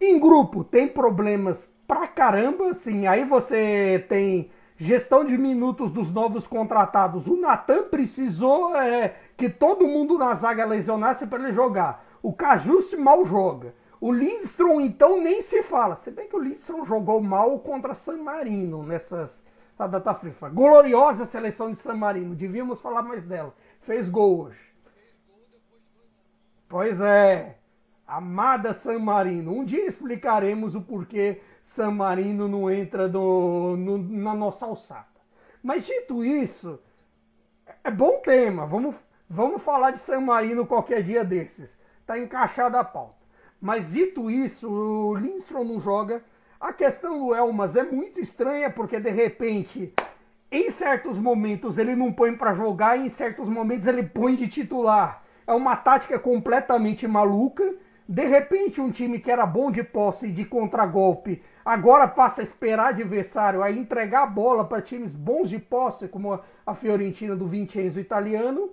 Em 0.00 0.18
grupo 0.18 0.64
tem 0.64 0.88
problemas 0.88 1.72
pra 1.86 2.06
caramba, 2.06 2.70
assim. 2.70 3.06
Aí 3.06 3.24
você 3.24 4.04
tem 4.08 4.50
gestão 4.76 5.24
de 5.24 5.36
minutos 5.36 5.90
dos 5.90 6.12
novos 6.12 6.46
contratados. 6.46 7.26
O 7.26 7.36
Natan 7.36 7.84
precisou 7.84 8.76
é, 8.76 9.16
que 9.36 9.48
todo 9.48 9.88
mundo 9.88 10.16
na 10.16 10.34
zaga 10.34 10.64
lesionasse 10.64 11.26
para 11.26 11.42
ele 11.42 11.52
jogar. 11.52 12.04
O 12.22 12.32
Cajuste 12.32 12.96
mal 12.96 13.24
joga. 13.24 13.74
O 14.00 14.12
Lindstrom, 14.12 14.80
então, 14.80 15.20
nem 15.20 15.42
se 15.42 15.62
fala. 15.62 15.96
Se 15.96 16.10
bem 16.10 16.28
que 16.28 16.36
o 16.36 16.40
Lindstrom 16.40 16.84
jogou 16.84 17.20
mal 17.20 17.58
contra 17.58 17.94
San 17.94 18.18
Marino 18.18 18.84
nessas 18.84 19.42
a 19.78 19.86
data 19.86 20.12
FIFA. 20.12 20.48
Gloriosa 20.48 21.24
seleção 21.24 21.70
de 21.70 21.78
San 21.78 21.94
Marino. 21.94 22.34
Devíamos 22.34 22.80
falar 22.80 23.02
mais 23.02 23.24
dela. 23.24 23.54
Fez 23.82 24.08
gol 24.08 24.46
hoje. 24.46 24.67
Pois 26.68 27.00
é. 27.00 27.56
Amada 28.06 28.72
San 28.72 28.98
Marino. 28.98 29.52
Um 29.52 29.64
dia 29.64 29.86
explicaremos 29.86 30.74
o 30.74 30.82
porquê 30.82 31.40
San 31.64 31.90
Marino 31.90 32.48
não 32.48 32.70
entra 32.70 33.06
no, 33.08 33.76
no, 33.76 33.98
na 33.98 34.34
nossa 34.34 34.64
alçada. 34.66 35.06
Mas 35.62 35.84
dito 35.86 36.24
isso, 36.24 36.80
é 37.84 37.90
bom 37.90 38.20
tema. 38.20 38.66
Vamos 38.66 38.96
Vamos 39.30 39.62
falar 39.62 39.90
de 39.90 39.98
San 39.98 40.22
Marino 40.22 40.64
qualquer 40.64 41.02
dia 41.02 41.22
desses. 41.22 41.78
Tá 42.06 42.18
encaixada 42.18 42.80
a 42.80 42.84
pauta. 42.84 43.18
Mas 43.60 43.92
dito 43.92 44.30
isso, 44.30 44.70
o 44.70 45.14
Lindstrom 45.14 45.64
não 45.64 45.78
joga. 45.78 46.22
A 46.58 46.72
questão 46.72 47.18
do 47.18 47.34
Elmas 47.34 47.76
é 47.76 47.82
muito 47.82 48.20
estranha 48.20 48.70
porque 48.70 48.98
de 48.98 49.10
repente, 49.10 49.92
em 50.50 50.70
certos 50.70 51.18
momentos 51.18 51.76
ele 51.76 51.94
não 51.94 52.10
põe 52.10 52.34
para 52.34 52.54
jogar 52.54 52.98
e 52.98 53.04
em 53.04 53.08
certos 53.10 53.50
momentos 53.50 53.86
ele 53.86 54.02
põe 54.02 54.34
de 54.34 54.48
titular. 54.48 55.22
É 55.48 55.52
uma 55.54 55.74
tática 55.74 56.18
completamente 56.18 57.08
maluca. 57.08 57.74
De 58.06 58.26
repente, 58.26 58.82
um 58.82 58.90
time 58.90 59.18
que 59.18 59.30
era 59.30 59.46
bom 59.46 59.70
de 59.70 59.82
posse 59.82 60.28
e 60.28 60.30
de 60.30 60.44
contragolpe 60.44 61.42
agora 61.64 62.06
passa 62.06 62.42
a 62.42 62.44
esperar 62.44 62.88
adversário 62.88 63.62
a 63.62 63.70
entregar 63.72 64.24
a 64.24 64.26
bola 64.26 64.64
para 64.64 64.82
times 64.82 65.14
bons 65.14 65.48
de 65.48 65.58
posse, 65.58 66.06
como 66.06 66.38
a 66.66 66.74
Fiorentina 66.74 67.34
do 67.34 67.46
Vincenzo 67.46 67.98
italiano 67.98 68.70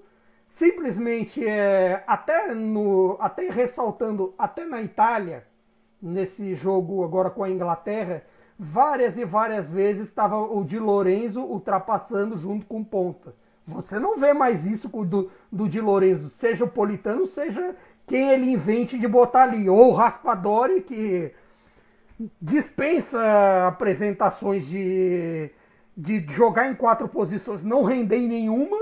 simplesmente 0.50 1.46
é, 1.48 2.04
até 2.06 2.54
no 2.54 3.18
até 3.20 3.50
ressaltando 3.50 4.34
até 4.38 4.66
na 4.66 4.82
Itália 4.82 5.46
nesse 6.02 6.56
jogo 6.56 7.04
agora 7.04 7.30
com 7.30 7.44
a 7.44 7.50
Inglaterra, 7.50 8.24
várias 8.60 9.18
e 9.18 9.26
várias 9.26 9.70
vezes 9.70 10.08
estava 10.08 10.38
o 10.38 10.64
Di 10.64 10.78
Lorenzo 10.78 11.42
ultrapassando 11.42 12.38
junto 12.38 12.66
com 12.66 12.84
ponta. 12.84 13.34
Você 13.68 13.98
não 13.98 14.18
vê 14.18 14.32
mais 14.32 14.66
isso 14.66 14.88
do, 14.90 15.32
do 15.52 15.68
Di 15.68 15.82
Lorenzo, 15.82 16.30
seja 16.30 16.66
o 16.66 16.70
Politano, 16.70 17.26
seja 17.26 17.76
quem 18.06 18.30
ele 18.30 18.52
invente 18.52 18.98
de 18.98 19.08
botar 19.08 19.44
ali. 19.44 19.68
Ou 19.68 19.90
o 19.90 19.94
Raspadori, 19.94 20.82
que 20.82 21.34
dispensa 22.40 23.68
apresentações 23.68 24.68
de, 24.68 25.50
de 25.98 26.26
jogar 26.30 26.70
em 26.70 26.76
quatro 26.76 27.08
posições, 27.08 27.64
não 27.64 27.84
render 27.84 28.18
em 28.18 28.28
nenhuma. 28.28 28.78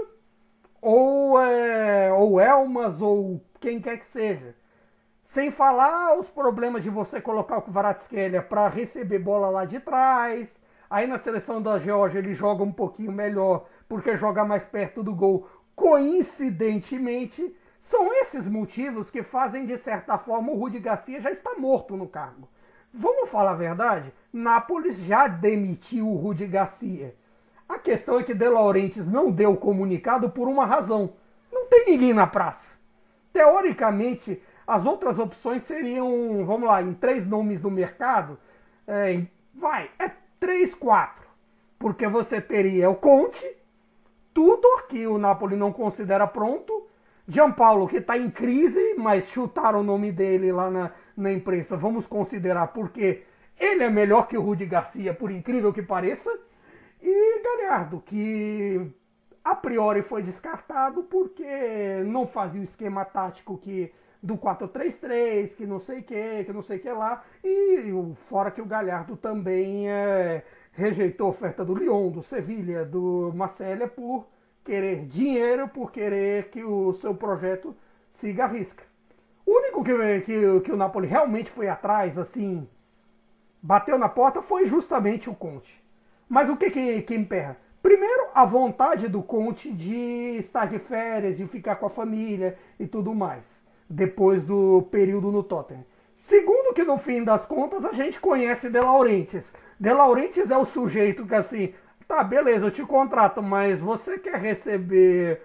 Ou, 0.81 1.41
é, 1.41 2.11
ou 2.11 2.41
Elmas, 2.41 3.01
ou 3.01 3.41
quem 3.61 3.79
quer 3.79 3.97
que 3.97 4.05
seja. 4.05 4.53
Sem 5.23 5.49
falar 5.49 6.19
os 6.19 6.29
problemas 6.29 6.83
de 6.83 6.89
você 6.89 7.21
colocar 7.21 7.57
o 7.57 7.61
Kvaratskhelia 7.61 8.41
para 8.41 8.67
receber 8.67 9.19
bola 9.19 9.49
lá 9.49 9.63
de 9.63 9.79
trás. 9.79 10.61
Aí 10.89 11.07
na 11.07 11.17
seleção 11.17 11.61
da 11.61 11.79
Geórgia 11.79 12.19
ele 12.19 12.33
joga 12.33 12.63
um 12.63 12.71
pouquinho 12.71 13.13
melhor 13.13 13.65
porque 13.87 14.17
joga 14.17 14.45
mais 14.45 14.65
perto 14.65 15.03
do 15.03 15.13
gol. 15.13 15.47
Coincidentemente, 15.75 17.55
são 17.79 18.13
esses 18.13 18.47
motivos 18.47 19.11
que 19.11 19.23
fazem 19.23 19.65
de 19.65 19.77
certa 19.77 20.17
forma 20.17 20.51
o 20.51 20.57
Rudi 20.57 20.79
Garcia 20.79 21.19
já 21.19 21.31
está 21.31 21.55
morto 21.55 21.97
no 21.97 22.07
cargo. 22.07 22.47
Vamos 22.93 23.29
falar 23.29 23.51
a 23.51 23.55
verdade? 23.55 24.13
Nápoles 24.31 24.99
já 24.99 25.27
demitiu 25.27 26.07
o 26.07 26.15
Rudi 26.15 26.45
Garcia. 26.45 27.15
A 27.67 27.79
questão 27.79 28.19
é 28.19 28.23
que 28.23 28.33
De 28.33 28.47
Laurentiis 28.47 29.07
não 29.07 29.31
deu 29.31 29.57
comunicado 29.57 30.29
por 30.29 30.47
uma 30.47 30.65
razão. 30.65 31.13
Não 31.51 31.65
tem 31.67 31.87
ninguém 31.87 32.13
na 32.13 32.27
praça. 32.27 32.69
Teoricamente, 33.33 34.41
as 34.65 34.85
outras 34.85 35.17
opções 35.17 35.63
seriam, 35.63 36.45
vamos 36.45 36.67
lá, 36.67 36.81
em 36.81 36.93
três 36.93 37.27
nomes 37.27 37.59
do 37.59 37.71
mercado, 37.71 38.37
é, 38.87 39.23
vai, 39.53 39.89
é 39.97 40.11
três, 40.39 40.73
quatro. 40.75 41.27
Porque 41.79 42.07
você 42.07 42.39
teria 42.39 42.89
o 42.89 42.95
Conte, 42.95 43.45
Tudor, 44.33 44.87
que 44.87 45.05
o 45.05 45.17
Napoli 45.17 45.55
não 45.55 45.71
considera 45.71 46.25
pronto, 46.27 46.87
Gianpaolo, 47.27 47.87
que 47.87 47.97
está 47.97 48.17
em 48.17 48.29
crise, 48.29 48.95
mas 48.97 49.29
chutaram 49.29 49.79
o 49.79 49.83
nome 49.83 50.11
dele 50.11 50.51
lá 50.51 50.69
na, 50.69 50.91
na 51.15 51.31
imprensa, 51.31 51.77
vamos 51.77 52.05
considerar 52.05 52.67
porque 52.67 53.23
ele 53.57 53.83
é 53.83 53.89
melhor 53.89 54.27
que 54.27 54.37
o 54.37 54.41
Rudi 54.41 54.65
Garcia, 54.65 55.13
por 55.13 55.31
incrível 55.31 55.71
que 55.71 55.81
pareça, 55.81 56.29
e 57.01 57.41
Galhardo, 57.43 58.01
que 58.01 58.91
a 59.43 59.55
priori 59.55 60.01
foi 60.01 60.23
descartado 60.23 61.03
porque 61.03 62.03
não 62.05 62.25
fazia 62.25 62.61
o 62.61 62.63
esquema 62.63 63.05
tático 63.05 63.57
que 63.57 63.93
do 64.21 64.37
4-3-3, 64.37 65.55
que 65.57 65.65
não 65.65 65.81
sei 65.81 65.99
o 65.99 66.03
que, 66.03 66.45
que 66.45 66.53
não 66.53 66.61
sei 66.61 66.77
o 66.77 66.79
que 66.79 66.89
lá. 66.89 67.21
E 67.43 67.93
fora 68.29 68.51
que 68.51 68.61
o 68.61 68.65
Galhardo 68.65 69.17
também 69.17 69.89
é, 69.89 70.45
rejeitou 70.73 71.27
a 71.27 71.29
oferta 71.29 71.63
do 71.63 71.75
Lyon, 71.75 72.09
do 72.09 72.21
Sevilha, 72.21 72.83
do 72.83 73.31
Marcélia 73.33 73.87
por 73.87 74.27
querer 74.63 75.05
dinheiro, 75.05 75.67
por 75.67 75.91
querer 75.91 76.49
que 76.49 76.63
o 76.63 76.93
seu 76.93 77.15
projeto 77.15 77.75
siga 78.11 78.45
a 78.45 78.47
risca. 78.47 78.83
O 79.45 79.57
único 79.57 79.83
que, 79.83 80.21
que, 80.21 80.59
que 80.61 80.71
o 80.71 80.77
Napoli 80.77 81.07
realmente 81.07 81.49
foi 81.49 81.67
atrás, 81.67 82.17
assim, 82.17 82.67
bateu 83.61 83.97
na 83.97 84.09
porta, 84.09 84.41
foi 84.41 84.65
justamente 84.65 85.29
o 85.29 85.35
Conte. 85.35 85.83
Mas 86.27 86.49
o 86.49 86.57
que, 86.57 86.69
que, 86.69 87.01
que 87.01 87.15
emperra? 87.15 87.57
Primeiro, 87.81 88.27
a 88.33 88.45
vontade 88.45 89.07
do 89.07 89.21
Conte 89.21 89.71
de 89.71 90.37
estar 90.37 90.65
de 90.67 90.79
férias, 90.79 91.37
de 91.37 91.45
ficar 91.45 91.75
com 91.75 91.85
a 91.85 91.89
família 91.89 92.57
e 92.79 92.87
tudo 92.87 93.13
mais 93.13 93.61
depois 93.89 94.43
do 94.43 94.83
período 94.83 95.31
no 95.31 95.43
Tottenham. 95.43 95.85
Segundo 96.25 96.73
que 96.73 96.85
no 96.85 96.97
fim 96.97 97.21
das 97.21 97.45
contas 97.45 97.83
a 97.83 97.91
gente 97.91 98.17
conhece 98.17 98.69
De 98.69 98.79
Laurentiis. 98.79 99.53
De 99.77 99.91
Laurentiis 99.91 100.51
é 100.51 100.57
o 100.57 100.63
sujeito 100.63 101.25
que 101.25 101.35
assim, 101.35 101.73
tá, 102.07 102.23
beleza, 102.23 102.65
eu 102.65 102.71
te 102.71 102.81
contrato, 102.81 103.43
mas 103.43 103.81
você 103.81 104.17
quer 104.17 104.37
receber 104.37 105.41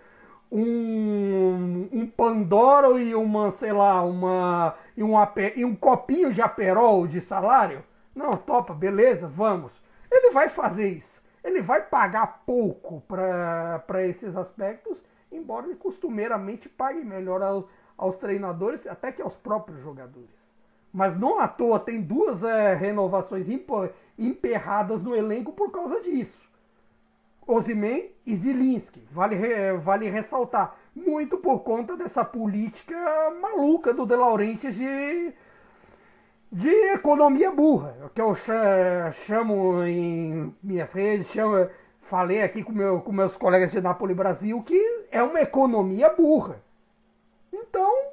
um, 0.52 1.88
um 1.90 2.06
Pandoro 2.06 2.96
e 2.96 3.12
uma, 3.12 3.50
sei 3.50 3.72
lá, 3.72 4.02
uma 4.02 4.76
e 4.96 5.02
um, 5.02 5.14
e 5.56 5.64
um 5.64 5.74
copinho 5.74 6.32
de 6.32 6.40
aperol 6.40 7.08
de 7.08 7.20
salário? 7.20 7.82
Não, 8.14 8.34
topa, 8.34 8.72
beleza, 8.72 9.26
vamos. 9.26 9.72
Ele 10.08 10.30
vai 10.30 10.48
fazer 10.48 10.90
isso. 10.90 11.20
Ele 11.42 11.60
vai 11.60 11.82
pagar 11.82 12.44
pouco 12.46 13.02
para 13.08 14.06
esses 14.06 14.36
aspectos, 14.36 15.02
embora 15.32 15.66
ele 15.66 15.74
costumeiramente 15.74 16.68
pague 16.68 17.04
melhor 17.04 17.42
aos, 17.42 17.64
aos 17.96 18.14
treinadores, 18.14 18.86
até 18.86 19.10
que 19.10 19.20
aos 19.20 19.34
próprios 19.34 19.80
jogadores. 19.80 20.37
Mas 20.92 21.18
não 21.18 21.38
à 21.38 21.46
toa 21.46 21.78
tem 21.78 22.00
duas 22.00 22.42
é, 22.42 22.74
renovações 22.74 23.46
emperradas 24.18 25.02
no 25.02 25.14
elenco 25.14 25.52
por 25.52 25.70
causa 25.70 26.00
disso. 26.00 26.48
Ozyman 27.48 28.02
e 28.26 28.36
Zilinski, 28.36 29.02
vale, 29.10 29.36
vale 29.78 30.10
ressaltar. 30.10 30.76
Muito 30.94 31.38
por 31.38 31.60
conta 31.60 31.96
dessa 31.96 32.22
política 32.22 32.94
maluca 33.40 33.94
do 33.94 34.04
De 34.04 34.14
Laurentiis 34.14 34.74
de, 34.74 35.32
de 36.52 36.68
economia 36.92 37.50
burra, 37.50 37.96
que 38.14 38.20
eu 38.20 38.34
chamo 39.24 39.82
em 39.84 40.54
minhas 40.62 40.92
redes, 40.92 41.28
chamo, 41.28 41.70
falei 42.02 42.42
aqui 42.42 42.62
com, 42.62 42.72
meu, 42.72 43.00
com 43.00 43.12
meus 43.12 43.34
colegas 43.34 43.70
de 43.70 43.80
Napoli 43.80 44.12
Brasil, 44.12 44.62
que 44.62 45.06
é 45.10 45.22
uma 45.22 45.40
economia 45.40 46.10
burra. 46.10 46.62
Então, 47.50 48.08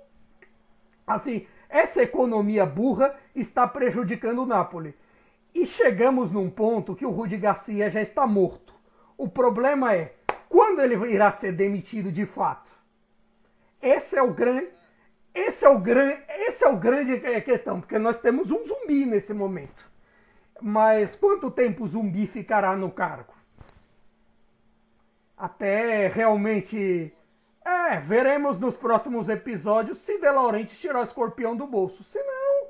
assim, 1.05 1.45
essa 1.75 2.01
economia 2.01 2.65
burra 2.65 3.13
está 3.35 3.67
prejudicando 3.67 4.43
o 4.43 4.45
Napoli. 4.45 4.95
E 5.53 5.65
chegamos 5.65 6.31
num 6.31 6.49
ponto 6.49 6.95
que 6.95 7.05
o 7.05 7.09
Rudi 7.09 7.35
Garcia 7.35 7.89
já 7.89 8.01
está 8.01 8.25
morto. 8.25 8.73
O 9.17 9.27
problema 9.27 9.93
é 9.93 10.15
quando 10.47 10.79
ele 10.81 10.95
irá 11.11 11.31
ser 11.31 11.51
demitido 11.51 12.13
de 12.13 12.25
fato. 12.25 12.71
Esse 13.81 14.17
é 14.17 14.23
o 14.23 14.33
grande, 14.33 14.69
esse 15.33 15.65
é 15.65 15.69
o 15.69 15.77
grande, 15.77 16.23
esse 16.29 16.63
é 16.63 16.69
o 16.69 16.77
grande 16.77 17.19
questão, 17.41 17.81
porque 17.81 17.99
nós 17.99 18.17
temos 18.19 18.51
um 18.51 18.65
zumbi 18.65 19.05
nesse 19.05 19.33
momento. 19.33 19.85
Mas 20.61 21.13
quanto 21.13 21.51
tempo 21.51 21.83
o 21.83 21.87
zumbi 21.89 22.25
ficará 22.25 22.73
no 22.73 22.89
cargo? 22.89 23.33
Até 25.37 26.07
realmente 26.07 27.13
é, 27.85 27.99
veremos 27.99 28.59
nos 28.59 28.75
próximos 28.75 29.29
episódios 29.29 29.99
se 29.99 30.17
De 30.17 30.29
Laurentiis 30.29 30.79
tirar 30.79 30.99
o 30.99 31.03
escorpião 31.03 31.55
do 31.55 31.67
bolso. 31.67 32.03
Se 32.03 32.17
não, 32.21 32.67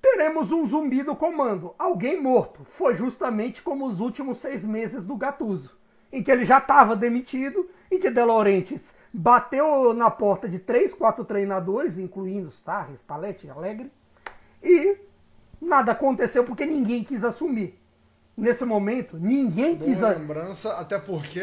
teremos 0.00 0.52
um 0.52 0.64
zumbi 0.66 1.02
do 1.02 1.14
comando. 1.14 1.74
Alguém 1.78 2.20
morto. 2.20 2.64
Foi 2.64 2.94
justamente 2.94 3.62
como 3.62 3.86
os 3.86 4.00
últimos 4.00 4.38
seis 4.38 4.64
meses 4.64 5.04
do 5.04 5.16
Gatuso, 5.16 5.76
em 6.12 6.22
que 6.22 6.30
ele 6.30 6.44
já 6.44 6.58
estava 6.58 6.96
demitido, 6.96 7.68
em 7.90 7.98
que 7.98 8.10
De 8.10 8.24
Laurentiis 8.24 8.94
bateu 9.12 9.94
na 9.94 10.10
porta 10.10 10.48
de 10.48 10.58
três, 10.58 10.92
quatro 10.92 11.24
treinadores, 11.24 11.98
incluindo 11.98 12.50
Sarres, 12.50 13.00
Palete, 13.00 13.48
Alegre, 13.48 13.90
e 14.62 14.96
nada 15.60 15.92
aconteceu 15.92 16.44
porque 16.44 16.66
ninguém 16.66 17.02
quis 17.02 17.24
assumir. 17.24 17.78
Nesse 18.36 18.64
momento, 18.66 19.16
ninguém 19.18 19.74
Boa 19.76 19.88
quis. 19.88 20.00
lembrança, 20.00 20.78
até 20.78 20.98
porque 20.98 21.40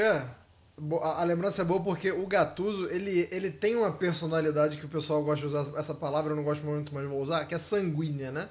a, 1.01 1.23
lembrança 1.23 1.61
é 1.61 1.65
boa 1.65 1.81
porque 1.81 2.11
o 2.11 2.25
Gatuso, 2.25 2.88
ele, 2.89 3.27
ele 3.31 3.51
tem 3.51 3.75
uma 3.75 3.91
personalidade 3.91 4.77
que 4.77 4.86
o 4.86 4.89
pessoal 4.89 5.23
gosta 5.23 5.47
de 5.47 5.55
usar 5.55 5.79
essa 5.79 5.93
palavra, 5.93 6.31
eu 6.31 6.36
não 6.36 6.43
gosto 6.43 6.65
muito, 6.65 6.93
mas 6.93 7.07
vou 7.07 7.21
usar, 7.21 7.45
que 7.45 7.55
é 7.55 7.59
sanguínea, 7.59 8.31
né? 8.31 8.49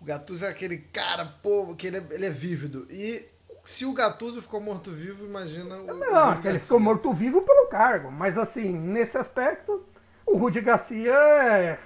O 0.00 0.04
Gatuso 0.04 0.44
é 0.44 0.48
aquele 0.48 0.78
cara, 0.78 1.24
pô, 1.42 1.74
que 1.74 1.86
ele 1.86 1.96
é, 1.98 2.06
ele 2.10 2.26
é 2.26 2.30
vívido. 2.30 2.86
E 2.90 3.24
se 3.64 3.86
o 3.86 3.92
Gatuso 3.92 4.42
ficou 4.42 4.60
morto-vivo, 4.60 5.24
imagina 5.24 5.76
o. 5.76 5.86
Não, 5.86 6.40
o 6.40 6.46
ele 6.46 6.58
ficou 6.58 6.78
morto-vivo 6.78 7.40
pelo 7.42 7.66
cargo. 7.66 8.10
Mas 8.10 8.36
assim, 8.36 8.70
nesse 8.70 9.16
aspecto, 9.16 9.82
o 10.26 10.36
Rudi 10.36 10.60
Garcia 10.60 11.12
é. 11.12 11.78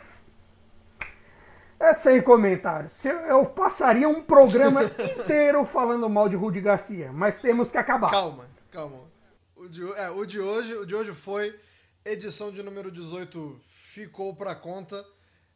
É 1.81 1.95
sem 1.95 2.21
comentários. 2.21 3.05
Eu 3.05 3.47
passaria 3.47 4.09
um 4.09 4.21
programa 4.21 4.83
inteiro 4.99 5.65
falando 5.65 6.09
mal 6.09 6.29
de 6.29 6.35
Rudi 6.35 6.61
Garcia, 6.61 7.13
mas 7.13 7.39
temos 7.39 7.71
que 7.71 7.79
acabar. 7.79 8.11
Calma, 8.11 8.47
calma. 8.73 8.99
O 9.69 9.71
de, 9.71 9.83
é, 9.93 10.11
o 10.11 10.25
de 10.25 10.41
hoje, 10.41 10.75
o 10.77 10.87
de 10.87 10.95
hoje 10.95 11.13
foi 11.13 11.55
edição 12.03 12.51
de 12.51 12.63
número 12.63 12.91
18 12.91 13.61
ficou 13.93 14.35
para 14.35 14.55
conta. 14.55 15.05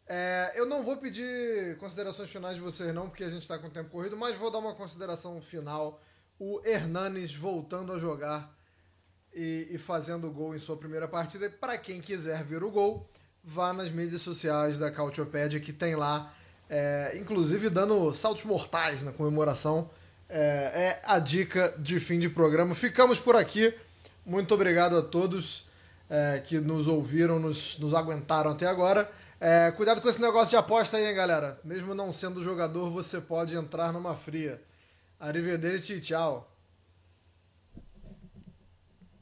É, 0.06 0.52
eu 0.54 0.66
não 0.66 0.82
vou 0.82 0.98
pedir 0.98 1.78
considerações 1.78 2.28
finais 2.28 2.56
de 2.56 2.60
vocês 2.60 2.94
não, 2.94 3.08
porque 3.08 3.24
a 3.24 3.30
gente 3.30 3.40
está 3.40 3.58
com 3.58 3.68
o 3.68 3.70
tempo 3.70 3.88
corrido, 3.88 4.14
mas 4.14 4.36
vou 4.36 4.50
dar 4.50 4.58
uma 4.58 4.74
consideração 4.74 5.40
final. 5.40 6.02
O 6.38 6.60
Hernanes 6.62 7.32
voltando 7.32 7.90
a 7.90 7.98
jogar 7.98 8.54
e, 9.32 9.68
e 9.70 9.78
fazendo 9.78 10.30
gol 10.30 10.54
em 10.54 10.58
sua 10.58 10.76
primeira 10.76 11.08
partida. 11.08 11.48
Para 11.48 11.78
quem 11.78 11.98
quiser 11.98 12.44
ver 12.44 12.62
o 12.62 12.70
gol, 12.70 13.08
vá 13.42 13.72
nas 13.72 13.90
mídias 13.90 14.20
sociais 14.20 14.76
da 14.76 14.90
Cautiopédia, 14.90 15.58
que 15.58 15.72
tem 15.72 15.96
lá, 15.96 16.34
é, 16.68 17.16
inclusive 17.16 17.70
dando 17.70 18.12
saltos 18.12 18.44
mortais 18.44 19.02
na 19.02 19.10
comemoração. 19.10 19.90
É, 20.28 21.00
é 21.00 21.02
a 21.02 21.18
dica 21.18 21.74
de 21.78 21.98
fim 21.98 22.18
de 22.18 22.28
programa. 22.28 22.74
Ficamos 22.74 23.18
por 23.18 23.36
aqui. 23.36 23.74
Muito 24.24 24.54
obrigado 24.54 24.96
a 24.96 25.02
todos 25.02 25.64
é, 26.08 26.42
que 26.46 26.60
nos 26.60 26.86
ouviram, 26.86 27.38
nos, 27.38 27.78
nos 27.78 27.94
aguentaram 27.94 28.50
até 28.50 28.66
agora. 28.66 29.10
É, 29.40 29.72
cuidado 29.72 30.00
com 30.00 30.08
esse 30.08 30.20
negócio 30.20 30.50
de 30.50 30.56
aposta 30.56 30.96
aí, 30.96 31.06
hein, 31.06 31.14
galera. 31.14 31.58
Mesmo 31.64 31.94
não 31.94 32.12
sendo 32.12 32.42
jogador, 32.42 32.90
você 32.90 33.20
pode 33.20 33.56
entrar 33.56 33.92
numa 33.92 34.14
fria. 34.14 34.62
Arrivederci, 35.18 36.00
tchau. 36.00 36.51